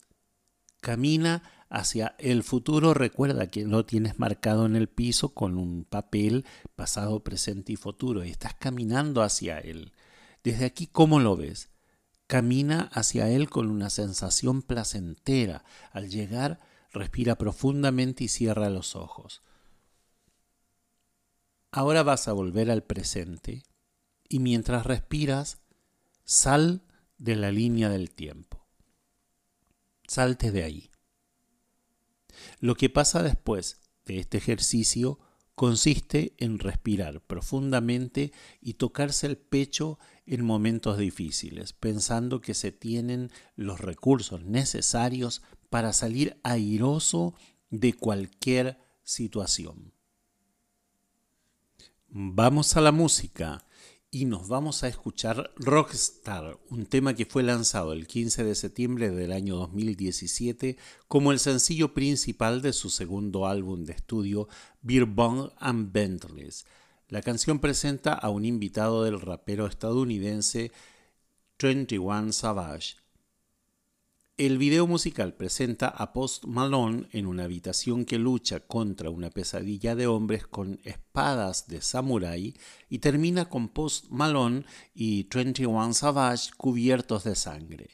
Camina 0.82 1.44
hacia 1.70 2.16
el 2.18 2.44
futuro, 2.44 2.94
recuerda 2.94 3.48
que 3.48 3.64
lo 3.64 3.86
tienes 3.86 4.20
marcado 4.20 4.66
en 4.66 4.76
el 4.76 4.88
piso 4.90 5.34
con 5.34 5.58
un 5.58 5.86
papel 5.86 6.46
pasado, 6.76 7.24
presente 7.24 7.74
y 7.74 7.76
futuro 7.76 8.26
y 8.26 8.30
estás 8.30 8.56
caminando 8.56 9.22
hacia 9.22 9.60
él. 9.60 9.94
Desde 10.44 10.66
aquí, 10.66 10.88
¿cómo 10.88 11.20
lo 11.20 11.36
ves? 11.36 11.70
Camina 12.28 12.90
hacia 12.94 13.30
él 13.30 13.50
con 13.50 13.70
una 13.70 13.90
sensación 13.90 14.62
placentera. 14.62 15.64
Al 15.92 16.10
llegar, 16.10 16.60
respira 16.92 17.36
profundamente 17.36 18.24
y 18.24 18.28
cierra 18.28 18.70
los 18.70 18.96
ojos. 18.96 19.42
Ahora 21.72 22.04
vas 22.04 22.28
a 22.28 22.34
volver 22.34 22.72
al 22.72 22.84
presente 22.84 23.64
y 24.28 24.40
mientras 24.40 24.86
respiras, 24.86 25.60
sal 26.24 26.84
de 27.20 27.36
la 27.36 27.52
línea 27.52 27.90
del 27.90 28.10
tiempo. 28.10 28.66
Salte 30.08 30.52
de 30.52 30.64
ahí. 30.64 30.90
Lo 32.60 32.76
que 32.76 32.90
pasa 32.90 33.22
después 33.22 33.80
de 34.06 34.20
este 34.20 34.38
ejercicio 34.38 35.20
consiste 35.54 36.36
en 36.38 36.58
respirar 36.58 37.22
profundamente 37.22 38.32
y 38.62 38.76
tocarse 38.76 39.28
el 39.28 39.38
pecho 39.38 40.00
en 40.26 40.46
momentos 40.46 40.98
difíciles, 40.98 41.74
pensando 41.74 42.40
que 42.40 42.54
se 42.54 42.72
tienen 42.72 43.30
los 43.56 43.82
recursos 43.82 44.46
necesarios 44.46 45.42
para 45.70 45.92
salir 45.92 46.40
airoso 46.44 47.36
de 47.70 47.94
cualquier 47.94 48.80
situación. 49.04 49.94
Vamos 52.08 52.76
a 52.78 52.82
la 52.82 52.92
música 52.92 53.66
y 54.12 54.26
nos 54.26 54.48
vamos 54.48 54.84
a 54.84 54.88
escuchar 54.88 55.52
Rockstar, 55.58 56.58
un 56.70 56.88
tema 56.88 57.14
que 57.14 57.28
fue 57.28 57.44
lanzado 57.44 57.94
el 57.94 58.08
15 58.08 58.44
de 58.44 58.56
septiembre 58.56 59.12
del 59.12 59.32
año 59.32 59.56
2017 59.58 60.78
como 61.08 61.32
el 61.32 61.38
sencillo 61.38 61.94
principal 61.94 62.64
de 62.64 62.74
su 62.74 62.90
segundo 62.90 63.46
álbum 63.46 63.84
de 63.84 63.94
estudio 63.94 64.48
Beer 64.82 65.06
Bong 65.06 65.52
and 65.60 65.92
Bentleys. 65.92 66.66
La 67.08 67.22
canción 67.22 67.60
presenta 67.60 68.14
a 68.14 68.30
un 68.30 68.46
invitado 68.46 69.04
del 69.04 69.22
rapero 69.22 69.68
estadounidense 69.68 70.72
21 71.62 72.32
Savage, 72.32 72.96
el 74.40 74.58
video 74.58 74.88
musical 74.88 75.34
presenta 75.34 75.90
a 75.90 76.14
Post 76.14 76.46
Malone 76.46 77.10
en 77.12 77.28
una 77.28 77.44
habitación 77.44 78.06
que 78.06 78.18
lucha 78.18 78.62
contra 78.62 79.10
una 79.10 79.30
pesadilla 79.30 79.96
de 79.96 80.08
hombres 80.08 80.48
con 80.48 80.80
espadas 80.86 81.68
de 81.68 81.82
samurái 81.82 82.56
y 82.88 83.00
termina 83.00 83.50
con 83.50 83.68
Post 83.68 84.06
Malone 84.12 84.64
y 84.96 85.28
21 85.28 85.94
Savage 85.94 86.52
cubiertos 86.56 87.26
de 87.26 87.36
sangre. 87.36 87.90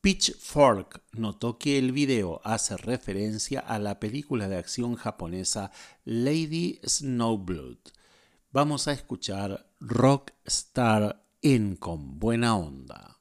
Pitchfork 0.00 1.02
notó 1.12 1.58
que 1.58 1.76
el 1.76 1.92
video 1.92 2.40
hace 2.42 2.78
referencia 2.78 3.60
a 3.60 3.78
la 3.78 4.00
película 4.00 4.48
de 4.48 4.56
acción 4.56 4.94
japonesa 4.94 5.72
Lady 6.06 6.80
Snowblood. 6.86 7.80
Vamos 8.50 8.88
a 8.88 8.92
escuchar 8.92 9.70
Rockstar 9.78 11.22
con 11.78 12.18
buena 12.18 12.56
onda. 12.56 13.19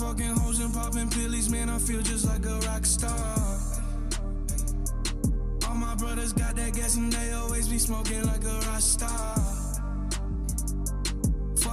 Fucking 0.00 0.34
hoes 0.36 0.60
and 0.60 0.72
popping 0.72 1.10
pillies, 1.10 1.50
man, 1.50 1.68
I 1.68 1.78
feel 1.78 2.00
just 2.00 2.26
like 2.26 2.44
a 2.46 2.58
rock 2.66 2.86
star. 2.86 3.58
All 5.68 5.74
my 5.74 5.94
brothers 5.96 6.32
got 6.32 6.56
that 6.56 6.72
gas 6.72 6.96
and 6.96 7.12
they 7.12 7.32
always 7.32 7.68
be 7.68 7.78
smoking 7.78 8.24
like 8.24 8.44
a 8.44 8.60
rock 8.66 8.80
star. 8.80 9.59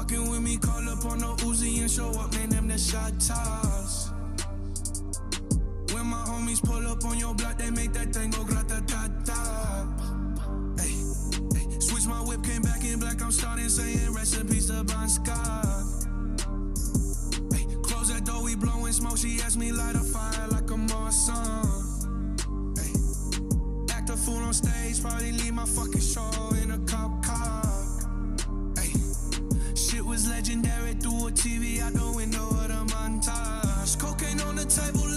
Fucking 0.07 0.29
with 0.31 0.41
me, 0.41 0.55
call 0.55 0.87
up 0.87 1.03
on 1.03 1.17
the 1.17 1.25
Uzi 1.43 1.81
and 1.81 1.91
show 1.91 2.09
up, 2.11 2.31
man, 2.33 2.47
them 2.47 2.69
the 2.69 2.77
shot 2.77 3.11
toss. 3.19 4.11
When 5.91 6.05
my 6.05 6.23
homies 6.23 6.63
pull 6.63 6.87
up 6.87 7.03
on 7.03 7.17
your 7.17 7.33
block, 7.33 7.57
they 7.57 7.69
make 7.71 7.91
that 7.91 8.13
thing 8.13 8.29
go 8.29 8.45
grata 8.45 8.81
ta 8.87 9.09
ta. 9.25 9.85
Hey, 10.79 10.95
hey, 11.59 11.79
switch 11.81 12.07
my 12.07 12.21
whip, 12.21 12.41
came 12.41 12.61
back 12.61 12.85
in 12.85 12.99
black, 12.99 13.21
I'm 13.21 13.33
starting 13.33 13.67
saying 13.67 14.13
recipes 14.13 14.67
to 14.67 14.85
Bon 14.85 15.09
Scott 15.09 15.65
Hey, 17.51 17.65
close 17.83 18.07
that 18.07 18.23
door, 18.23 18.43
we 18.43 18.55
blowing 18.55 18.93
smoke, 18.93 19.17
she 19.17 19.41
asked 19.41 19.57
me 19.57 19.73
light 19.73 19.95
a 19.95 19.99
fire 19.99 20.47
like 20.47 20.71
a 20.71 20.77
Marsan. 20.87 21.67
Hey. 22.79 23.93
Act 23.93 24.09
a 24.09 24.15
fool 24.15 24.37
on 24.37 24.53
stage, 24.53 25.01
probably 25.01 25.33
leave 25.33 25.53
my 25.53 25.65
fucking 25.65 25.99
show 25.99 26.56
legendary 30.29 30.93
through 30.93 31.27
a 31.27 31.31
TV 31.31 31.81
out 31.81 31.93
the 31.93 32.11
window 32.15 32.47
of 32.49 32.67
the 32.67 32.93
montage. 32.93 33.99
Cocaine 33.99 34.41
on 34.41 34.55
the 34.55 34.65
table, 34.65 35.16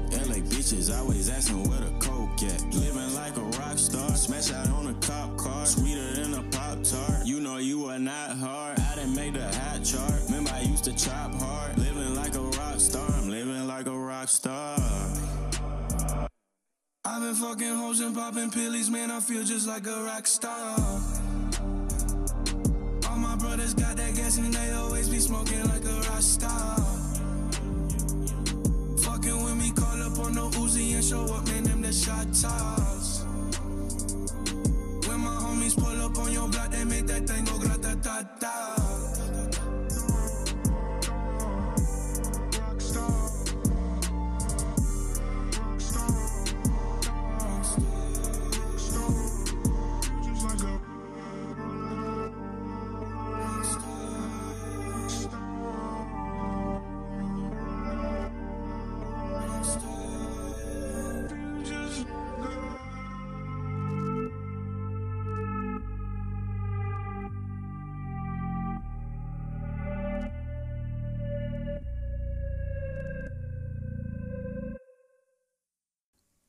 Bitches 0.71 0.97
always 0.97 1.29
asking 1.29 1.69
where 1.69 1.81
the 1.81 1.91
coke 1.99 2.43
at. 2.43 2.63
Living 2.73 3.13
like 3.13 3.35
a 3.35 3.41
rock 3.59 3.77
star, 3.77 4.09
smash 4.15 4.53
out 4.53 4.69
on 4.69 4.87
a 4.87 4.93
cop 5.05 5.35
car, 5.35 5.65
sweeter 5.65 6.13
than 6.13 6.33
a 6.33 6.43
pop 6.43 6.81
tart. 6.81 7.25
You 7.25 7.41
know 7.41 7.57
you 7.57 7.87
are 7.87 7.99
not 7.99 8.37
hard. 8.37 8.79
I 8.79 8.95
didn't 8.95 9.13
make 9.13 9.33
the 9.33 9.43
hot 9.43 9.83
chart. 9.83 10.13
Remember 10.27 10.49
I 10.53 10.61
used 10.61 10.85
to 10.85 10.95
chop 10.95 11.33
hard. 11.35 11.77
Living 11.77 12.15
like 12.15 12.35
a 12.35 12.39
rock 12.39 12.79
star, 12.79 13.05
I'm 13.11 13.29
living 13.29 13.67
like 13.67 13.87
a 13.87 13.97
rock 13.97 14.29
star. 14.29 14.79
I've 17.03 17.21
been 17.21 17.35
fucking 17.35 17.75
hoes 17.75 17.99
and 17.99 18.15
popping 18.15 18.49
pillies, 18.49 18.89
man. 18.89 19.11
I 19.11 19.19
feel 19.19 19.43
just 19.43 19.67
like 19.67 19.85
a 19.87 20.03
rock 20.05 20.25
star. 20.25 20.79
All 23.09 23.17
my 23.17 23.35
brothers 23.35 23.73
got 23.73 23.97
that 23.97 24.15
gas 24.15 24.37
and 24.37 24.53
they 24.53 24.71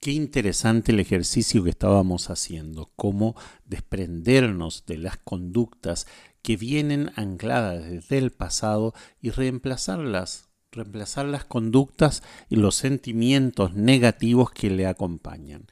Qué 0.02 0.10
interesante 0.10 0.90
el 0.90 0.98
ejercicio 0.98 1.62
que 1.62 1.70
estábamos 1.70 2.28
haciendo, 2.28 2.90
cómo 2.96 3.36
desprendernos 3.66 4.84
de 4.84 4.98
las 4.98 5.16
conductas 5.18 6.08
que 6.42 6.56
vienen 6.56 7.12
ancladas 7.14 7.88
desde 7.88 8.18
el 8.18 8.32
pasado 8.32 8.94
y 9.20 9.30
reemplazarlas, 9.30 10.48
reemplazar 10.72 11.26
las 11.26 11.44
conductas 11.44 12.24
y 12.48 12.56
los 12.56 12.74
sentimientos 12.74 13.74
negativos 13.74 14.50
que 14.50 14.70
le 14.70 14.88
acompañan. 14.88 15.68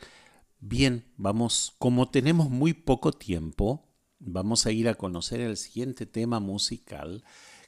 Bien, 0.61 1.07
vamos, 1.17 1.75
como 1.81 2.09
tenemos 2.09 2.51
muy 2.51 2.73
poco 2.73 3.11
tiempo, 3.11 3.91
vamos 4.21 4.65
a 4.65 4.71
ir 4.71 4.89
a 4.89 4.95
conocer 4.95 5.41
el 5.41 5.57
siguiente 5.57 6.07
tema 6.07 6.39
musical, 6.39 7.25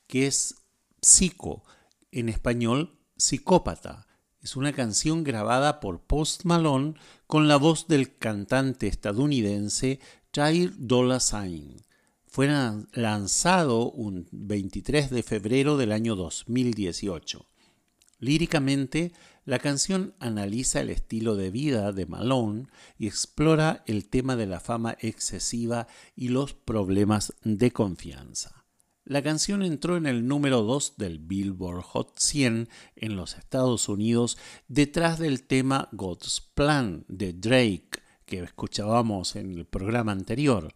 que 0.06 0.28
es 0.28 0.62
Psico, 1.00 1.64
en 2.12 2.28
español, 2.28 3.00
psicópata 3.16 4.06
es 4.42 4.56
una 4.56 4.72
canción 4.72 5.22
grabada 5.22 5.78
por 5.78 6.00
Post 6.00 6.44
Malone 6.44 6.94
con 7.26 7.46
la 7.46 7.56
voz 7.56 7.86
del 7.86 8.16
cantante 8.16 8.88
estadounidense 8.88 10.00
Jair 10.34 10.72
Dollar 10.76 11.20
Sign. 11.20 11.76
Fue 12.26 12.48
lanzado 12.92 13.90
un 13.90 14.26
23 14.32 15.10
de 15.10 15.22
febrero 15.22 15.76
del 15.76 15.92
año 15.92 16.16
2018. 16.16 17.46
Líricamente, 18.18 19.12
la 19.44 19.58
canción 19.58 20.14
analiza 20.18 20.80
el 20.80 20.90
estilo 20.90 21.36
de 21.36 21.50
vida 21.50 21.92
de 21.92 22.06
Malone 22.06 22.66
y 22.98 23.06
explora 23.06 23.84
el 23.86 24.08
tema 24.08 24.34
de 24.34 24.46
la 24.46 24.60
fama 24.60 24.96
excesiva 25.00 25.86
y 26.16 26.28
los 26.28 26.54
problemas 26.54 27.34
de 27.44 27.70
confianza. 27.70 28.61
La 29.12 29.20
canción 29.20 29.62
entró 29.62 29.98
en 29.98 30.06
el 30.06 30.26
número 30.26 30.62
2 30.62 30.94
del 30.96 31.18
Billboard 31.18 31.82
Hot 31.82 32.18
100 32.18 32.70
en 32.96 33.14
los 33.14 33.36
Estados 33.36 33.90
Unidos 33.90 34.38
detrás 34.68 35.18
del 35.18 35.42
tema 35.42 35.90
God's 35.92 36.40
Plan 36.40 37.04
de 37.08 37.34
Drake 37.34 37.90
que 38.24 38.38
escuchábamos 38.38 39.36
en 39.36 39.52
el 39.52 39.66
programa 39.66 40.12
anterior 40.12 40.72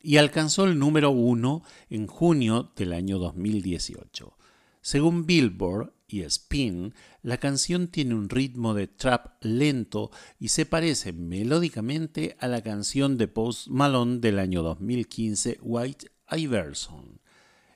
y 0.00 0.16
alcanzó 0.16 0.64
el 0.64 0.78
número 0.78 1.10
1 1.10 1.62
en 1.90 2.06
junio 2.06 2.72
del 2.76 2.94
año 2.94 3.18
2018. 3.18 4.38
Según 4.80 5.26
Billboard 5.26 5.92
y 6.08 6.22
Spin, 6.22 6.94
la 7.20 7.36
canción 7.36 7.88
tiene 7.88 8.14
un 8.14 8.30
ritmo 8.30 8.72
de 8.72 8.86
trap 8.86 9.34
lento 9.42 10.10
y 10.38 10.48
se 10.48 10.64
parece 10.64 11.12
melódicamente 11.12 12.38
a 12.40 12.48
la 12.48 12.62
canción 12.62 13.18
de 13.18 13.28
Post 13.28 13.68
Malone 13.68 14.20
del 14.20 14.38
año 14.38 14.62
2015 14.62 15.58
White 15.60 16.06
Iverson. 16.30 17.19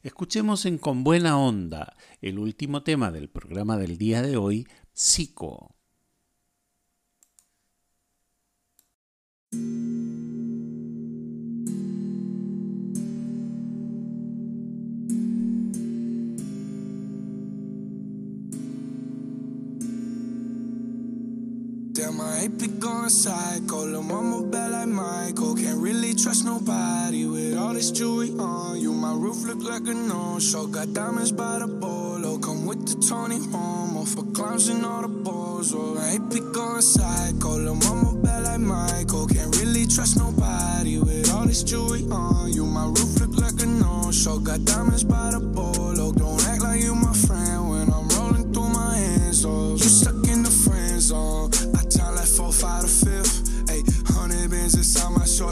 Escuchemos 0.04 0.66
en 0.66 0.76
Con 0.76 1.02
Buena 1.02 1.38
Onda 1.38 1.96
el 2.20 2.38
último 2.38 2.82
tema 2.82 3.10
del 3.10 3.30
programa 3.30 3.78
del 3.78 3.96
día 3.96 4.20
de 4.20 4.36
hoy, 4.36 4.68
Psico. 4.92 5.74
Ain't 22.20 22.58
be 22.58 22.66
going 22.66 23.08
psycho. 23.08 23.86
Lil' 23.86 24.02
mama 24.02 24.42
bad 24.46 24.72
like 24.72 24.88
Michael. 24.88 25.54
Can't 25.54 25.78
really 25.78 26.14
trust 26.14 26.44
nobody 26.44 27.24
with 27.26 27.56
all 27.56 27.72
this 27.72 27.90
jewelry 27.90 28.30
on 28.38 28.78
you. 28.78 28.92
My 28.92 29.14
roof 29.14 29.44
look 29.44 29.62
like 29.62 29.86
a 29.88 29.94
no-show. 29.94 30.66
Got 30.66 30.92
diamonds 30.92 31.32
by 31.32 31.58
the 31.60 31.66
bolo. 31.66 32.38
Come 32.38 32.66
with 32.66 32.86
the 32.86 33.00
Tony 33.06 33.38
Homo 33.50 34.04
for 34.04 34.24
clowns 34.32 34.68
and 34.68 34.84
all 34.84 35.02
the 35.02 35.08
balls. 35.08 35.72
Oh, 35.74 35.98
ain't 36.10 36.30
be 36.30 36.40
going 36.40 36.82
psycho. 36.82 37.56
Lil' 37.56 37.76
mama 37.76 38.14
bad 38.22 38.44
like 38.44 38.60
Michael. 38.60 39.26
Can't 39.26 39.56
really 39.56 39.86
trust 39.86 40.18
nobody 40.18 40.98
with 40.98 41.32
all 41.32 41.46
this 41.46 41.62
jewelry 41.62 42.04
on 42.10 42.52
you. 42.52 42.66
My 42.66 42.86
roof 42.86 43.20
look 43.20 43.36
like 43.40 43.60
a 43.62 43.66
no-show. 43.66 44.38
Got 44.38 44.64
diamonds 44.64 45.04
by 45.04 45.30
the 45.32 45.40
bolo. 45.40 46.12
Don't 46.12 46.42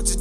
to 0.07 0.18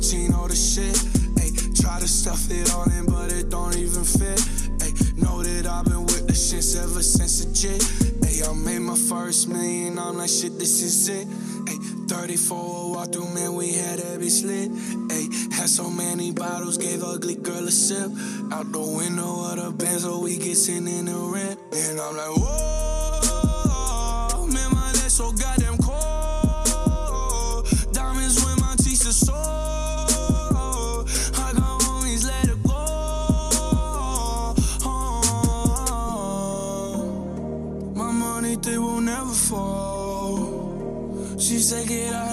the 0.47 0.55
shit. 0.55 0.95
Ayy, 1.39 1.82
try 1.82 1.99
to 1.99 2.07
stuff 2.07 2.49
it 2.51 2.73
all 2.73 2.89
in, 2.91 3.05
but 3.05 3.32
it 3.32 3.49
don't 3.49 3.75
even 3.77 4.03
fit. 4.03 4.39
Ayy, 4.84 5.17
know 5.17 5.41
that 5.43 5.65
I've 5.65 5.86
been 5.86 6.05
with 6.05 6.27
the 6.27 6.34
shits 6.34 6.75
ever 6.82 7.01
since 7.01 7.43
a 7.45 7.53
jit. 7.53 7.82
Ayy, 8.21 8.47
I 8.47 8.53
made 8.53 8.79
my 8.79 8.95
first 8.95 9.47
million, 9.47 9.97
I'm 9.97 10.17
like, 10.17 10.29
shit, 10.29 10.59
this 10.59 10.82
is 10.84 11.09
it. 11.09 11.27
Ayy, 11.65 12.09
34 12.09 12.91
walk 12.91 13.13
through, 13.13 13.34
man, 13.34 13.53
we 13.55 13.73
had 13.73 13.99
every 13.99 14.29
slit. 14.29 14.71
Ayy, 14.71 15.53
had 15.53 15.69
so 15.69 15.89
many 15.89 16.32
bottles, 16.32 16.77
gave 16.77 17.03
ugly 17.03 17.36
girl 17.36 17.67
a 17.67 17.71
sip. 17.71 18.11
Out 18.51 18.71
the 18.71 18.79
window 18.79 19.51
of 19.51 19.55
the 19.57 19.71
Benz, 19.71 20.03
so 20.03 20.19
we 20.19 20.38
get 20.38 20.57
in 20.69 21.05
the 21.05 21.15
rent. 21.15 21.59
And 21.73 21.99
I'm 21.99 22.17
like, 22.17 22.38
whoa, 22.38 22.61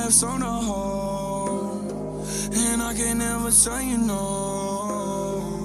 I 0.09 0.11
have 0.11 0.15
some 0.15 0.41
to. 0.41 0.47
And 2.57 2.83
I 2.83 2.95
can 2.95 3.19
never 3.19 3.51
tell 3.51 3.83
you 3.83 3.99
no. 3.99 5.59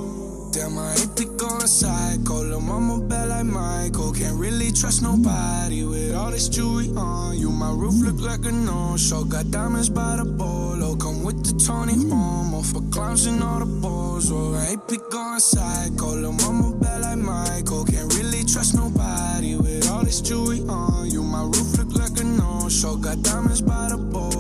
Damn, 0.52 0.78
I 0.78 0.96
ain't 1.00 1.16
be 1.16 1.24
going 1.24 1.66
psycho. 1.66 2.44
Lil' 2.44 2.60
mama 2.60 3.00
bad 3.08 3.30
like 3.30 3.46
Michael. 3.46 4.12
Can't 4.12 4.38
really 4.38 4.74
trust 4.74 5.02
nobody 5.02 5.86
with 5.86 6.14
all 6.14 6.30
this 6.30 6.50
jewelry 6.50 6.90
on 6.98 7.38
you. 7.38 7.52
My 7.52 7.72
roof 7.72 7.96
look 8.04 8.20
like 8.20 8.44
a 8.46 8.52
no-show. 8.52 9.24
Got 9.24 9.50
diamonds 9.50 9.88
by 9.88 10.18
the 10.18 10.26
bolo. 10.26 10.98
Come 10.98 11.24
with 11.24 11.46
the 11.46 11.54
Tony 11.66 11.94
Homo 11.94 12.62
for 12.64 12.82
clowns 12.92 13.26
and 13.26 13.42
all 13.42 13.60
the 13.60 13.66
balls. 13.66 14.30
Oh, 14.30 14.56
I 14.56 14.72
ain't 14.72 14.86
be 14.90 14.98
going 15.10 15.40
psycho. 15.40 16.16
Lil' 16.18 16.34
mama 16.34 16.76
bad 16.76 17.02
like 17.02 17.18
Michael. 17.18 17.86
Can't 17.86 18.14
really 18.16 18.44
trust 18.44 18.76
nobody 18.76 19.56
with 19.56 19.90
all 19.90 20.04
this 20.04 20.20
jewelry 20.20 20.60
on 20.68 21.10
you. 21.10 21.24
My 21.24 21.44
roof 21.44 21.78
look 21.78 21.94
like 21.98 22.20
a 22.20 22.24
no-show. 22.26 22.98
Got 22.98 23.24
diamonds 23.24 23.62
by 23.62 23.88
the 23.90 23.98
bolo. 23.98 24.33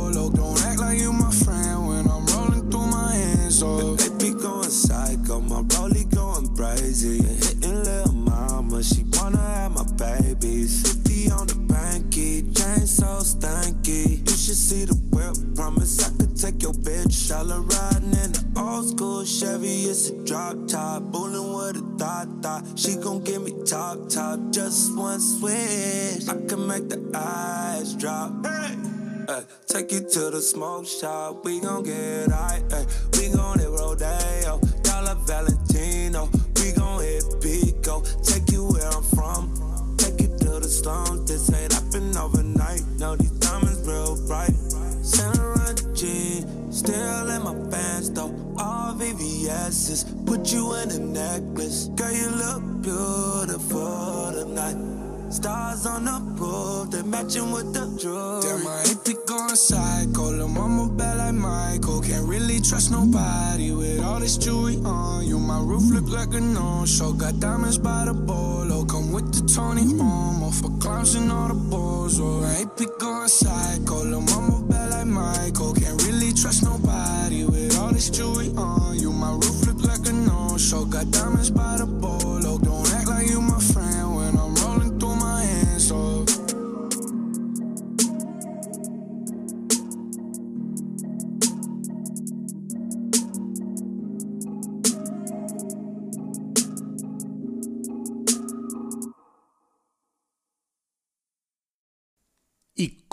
Bitch. 17.34 17.73
Riding 17.73 18.11
in 18.23 18.31
the 18.31 18.59
old 18.59 18.89
school 18.89 19.25
Chevy, 19.25 19.84
it's 19.84 20.09
a 20.09 20.23
drop 20.25 20.67
top. 20.67 21.03
Bullin' 21.03 21.53
with 21.53 21.77
a 21.77 21.97
thought 21.97 22.27
thought. 22.41 22.79
She 22.79 22.95
gon' 22.95 23.23
give 23.23 23.43
me 23.43 23.53
top 23.65 24.09
top, 24.09 24.39
just 24.51 24.95
one 24.95 25.19
switch. 25.19 26.27
I 26.27 26.36
can 26.47 26.67
make 26.67 26.89
the 26.89 27.11
eyes 27.15 27.95
drop. 27.95 28.45
Hey. 28.45 28.75
Take 29.67 29.91
you 29.91 30.01
to 30.01 30.29
the 30.29 30.41
smoke 30.41 30.86
shop, 30.86 31.45
we 31.45 31.59
gon' 31.59 31.84
get 31.84 32.29
high. 32.29 32.61
We 33.13 33.29
gon' 33.29 33.57
hit 33.57 33.69
Rodeo, 33.69 34.59
Dollar 34.84 35.15
Valentino. 35.15 36.29
We 36.55 36.71
gon' 36.73 37.01
hit 37.01 37.23
Pico, 37.41 38.01
take 38.21 38.51
you 38.51 38.65
where 38.65 38.88
I'm 38.89 39.03
from. 39.03 39.95
Take 39.97 40.21
you 40.21 40.27
to 40.27 40.59
the 40.59 40.67
slums, 40.69 41.31
this 41.31 41.51
ain't 41.53 41.71
happen 41.71 42.15
overnight. 42.17 42.84
No, 42.99 43.15
these 43.15 43.31
diamonds 43.31 43.88
real 43.88 44.15
bright. 44.27 44.62
Still 46.84 47.29
in 47.29 47.43
my 47.43 47.55
pants 47.71 48.09
though. 48.09 48.36
All 48.59 48.93
VVS's, 48.93 50.03
put 50.25 50.51
you 50.51 50.75
in 50.75 50.91
a 50.91 50.99
necklace. 50.99 51.88
Girl, 51.95 52.11
you 52.11 52.29
look 52.29 52.61
beautiful 52.81 54.31
tonight. 54.34 54.75
Stars 55.31 55.86
on 55.86 56.03
the 56.03 56.19
roof, 56.36 56.91
they 56.91 57.01
matching 57.03 57.51
with 57.51 57.73
the 57.73 57.88
jewelry. 57.97 58.41
Damn, 58.41 58.67
I 58.67 58.84
ain't 58.86 59.05
be 59.05 59.15
going 59.25 59.55
psycho. 59.55 60.29
Lil' 60.29 60.49
mama 60.49 60.91
bad 60.93 61.17
like 61.17 61.34
Michael. 61.34 62.01
Can't 62.01 62.27
really 62.27 62.59
trust 62.59 62.91
nobody 62.91 63.71
with 63.71 64.03
all 64.03 64.19
this 64.19 64.38
jewelry 64.38 64.75
on 64.84 65.25
you. 65.25 65.39
My 65.39 65.59
roof 65.61 65.84
look 65.89 66.09
like 66.09 66.34
a 66.36 66.41
no-show. 66.41 67.13
Got 67.13 67.39
diamonds 67.39 67.77
by 67.77 68.05
the 68.05 68.13
bolo. 68.13 68.84
Come 68.86 69.13
with 69.13 69.34
the 69.34 69.41
Tony 69.51 69.84
Homo 69.97 70.51
for 70.51 70.69
clowns 70.79 71.15
and 71.15 71.31
all 71.31 71.47
the 71.47 71.55
balls. 71.55 72.19
Oh, 72.19 72.43
I 72.43 72.59
ain't 72.59 72.75
going 73.24 73.30
psycho. 73.30 74.19
Mama 74.19 74.61
bad 74.67 74.89
like 74.91 75.07
Michael. 75.07 75.74
Can't 75.74 76.01
really 76.03 76.34
trust 76.34 76.63
nobody 76.63 77.45
with 77.45 77.78
all 77.80 77.91
this 77.91 78.09
jewelry 78.09 78.51
on 78.57 78.99
you. 78.99 79.11
My 79.11 79.32
roof 79.32 79.67
look 79.67 79.82
like 79.86 80.07
a 80.07 80.13
no-show. 80.13 80.86
Got 80.86 81.11
diamonds 81.11 81.49
by 81.49 81.78
the 81.78 81.86
bolo. 81.86 82.22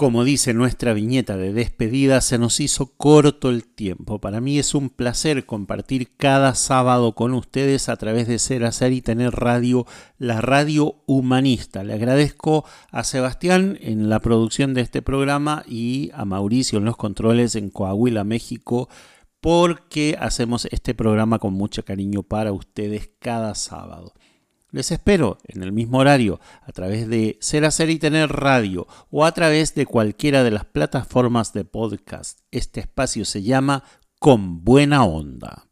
Como 0.01 0.24
dice 0.24 0.55
nuestra 0.55 0.94
viñeta 0.94 1.36
de 1.36 1.53
despedida, 1.53 2.22
se 2.22 2.38
nos 2.38 2.59
hizo 2.61 2.86
corto 2.96 3.51
el 3.51 3.64
tiempo. 3.64 4.18
Para 4.18 4.40
mí 4.40 4.59
es 4.59 4.74
un 4.74 4.88
placer 4.88 5.44
compartir 5.44 6.16
cada 6.16 6.55
sábado 6.55 7.14
con 7.14 7.34
ustedes 7.34 7.90
a 7.90 7.96
través 7.96 8.26
de 8.26 8.38
Ser, 8.38 8.64
Hacer 8.64 8.94
y 8.94 9.03
Tener 9.03 9.32
Radio, 9.32 9.86
la 10.16 10.40
radio 10.40 11.03
humanista. 11.05 11.84
Le 11.84 11.92
agradezco 11.92 12.64
a 12.90 13.05
Sebastián 13.05 13.76
en 13.82 14.09
la 14.09 14.20
producción 14.20 14.72
de 14.72 14.80
este 14.80 15.03
programa 15.03 15.64
y 15.68 16.11
a 16.14 16.24
Mauricio 16.24 16.78
en 16.78 16.86
los 16.86 16.96
controles 16.96 17.55
en 17.55 17.68
Coahuila, 17.68 18.24
México, 18.24 18.88
porque 19.42 20.16
hacemos 20.18 20.66
este 20.70 20.94
programa 20.94 21.38
con 21.38 21.53
mucho 21.53 21.84
cariño 21.84 22.22
para 22.22 22.53
ustedes 22.53 23.11
cada 23.18 23.55
sábado. 23.55 24.14
Les 24.72 24.92
espero 24.92 25.38
en 25.48 25.64
el 25.64 25.72
mismo 25.72 25.98
horario 25.98 26.38
a 26.62 26.70
través 26.70 27.08
de 27.08 27.38
Ser 27.40 27.64
Hacer 27.64 27.90
y 27.90 27.98
Tener 27.98 28.30
Radio 28.30 28.86
o 29.10 29.24
a 29.24 29.32
través 29.32 29.74
de 29.74 29.84
cualquiera 29.84 30.44
de 30.44 30.52
las 30.52 30.64
plataformas 30.64 31.52
de 31.52 31.64
podcast. 31.64 32.40
Este 32.52 32.78
espacio 32.78 33.24
se 33.24 33.42
llama 33.42 33.82
Con 34.20 34.64
Buena 34.64 35.04
Onda. 35.04 35.66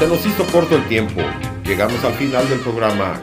Se 0.00 0.08
nos 0.08 0.26
hizo 0.26 0.44
corto 0.50 0.76
el 0.76 0.88
tiempo. 0.88 1.20
Llegamos 1.64 2.02
al 2.02 2.14
final 2.14 2.48
del 2.48 2.58
programa 2.60 3.22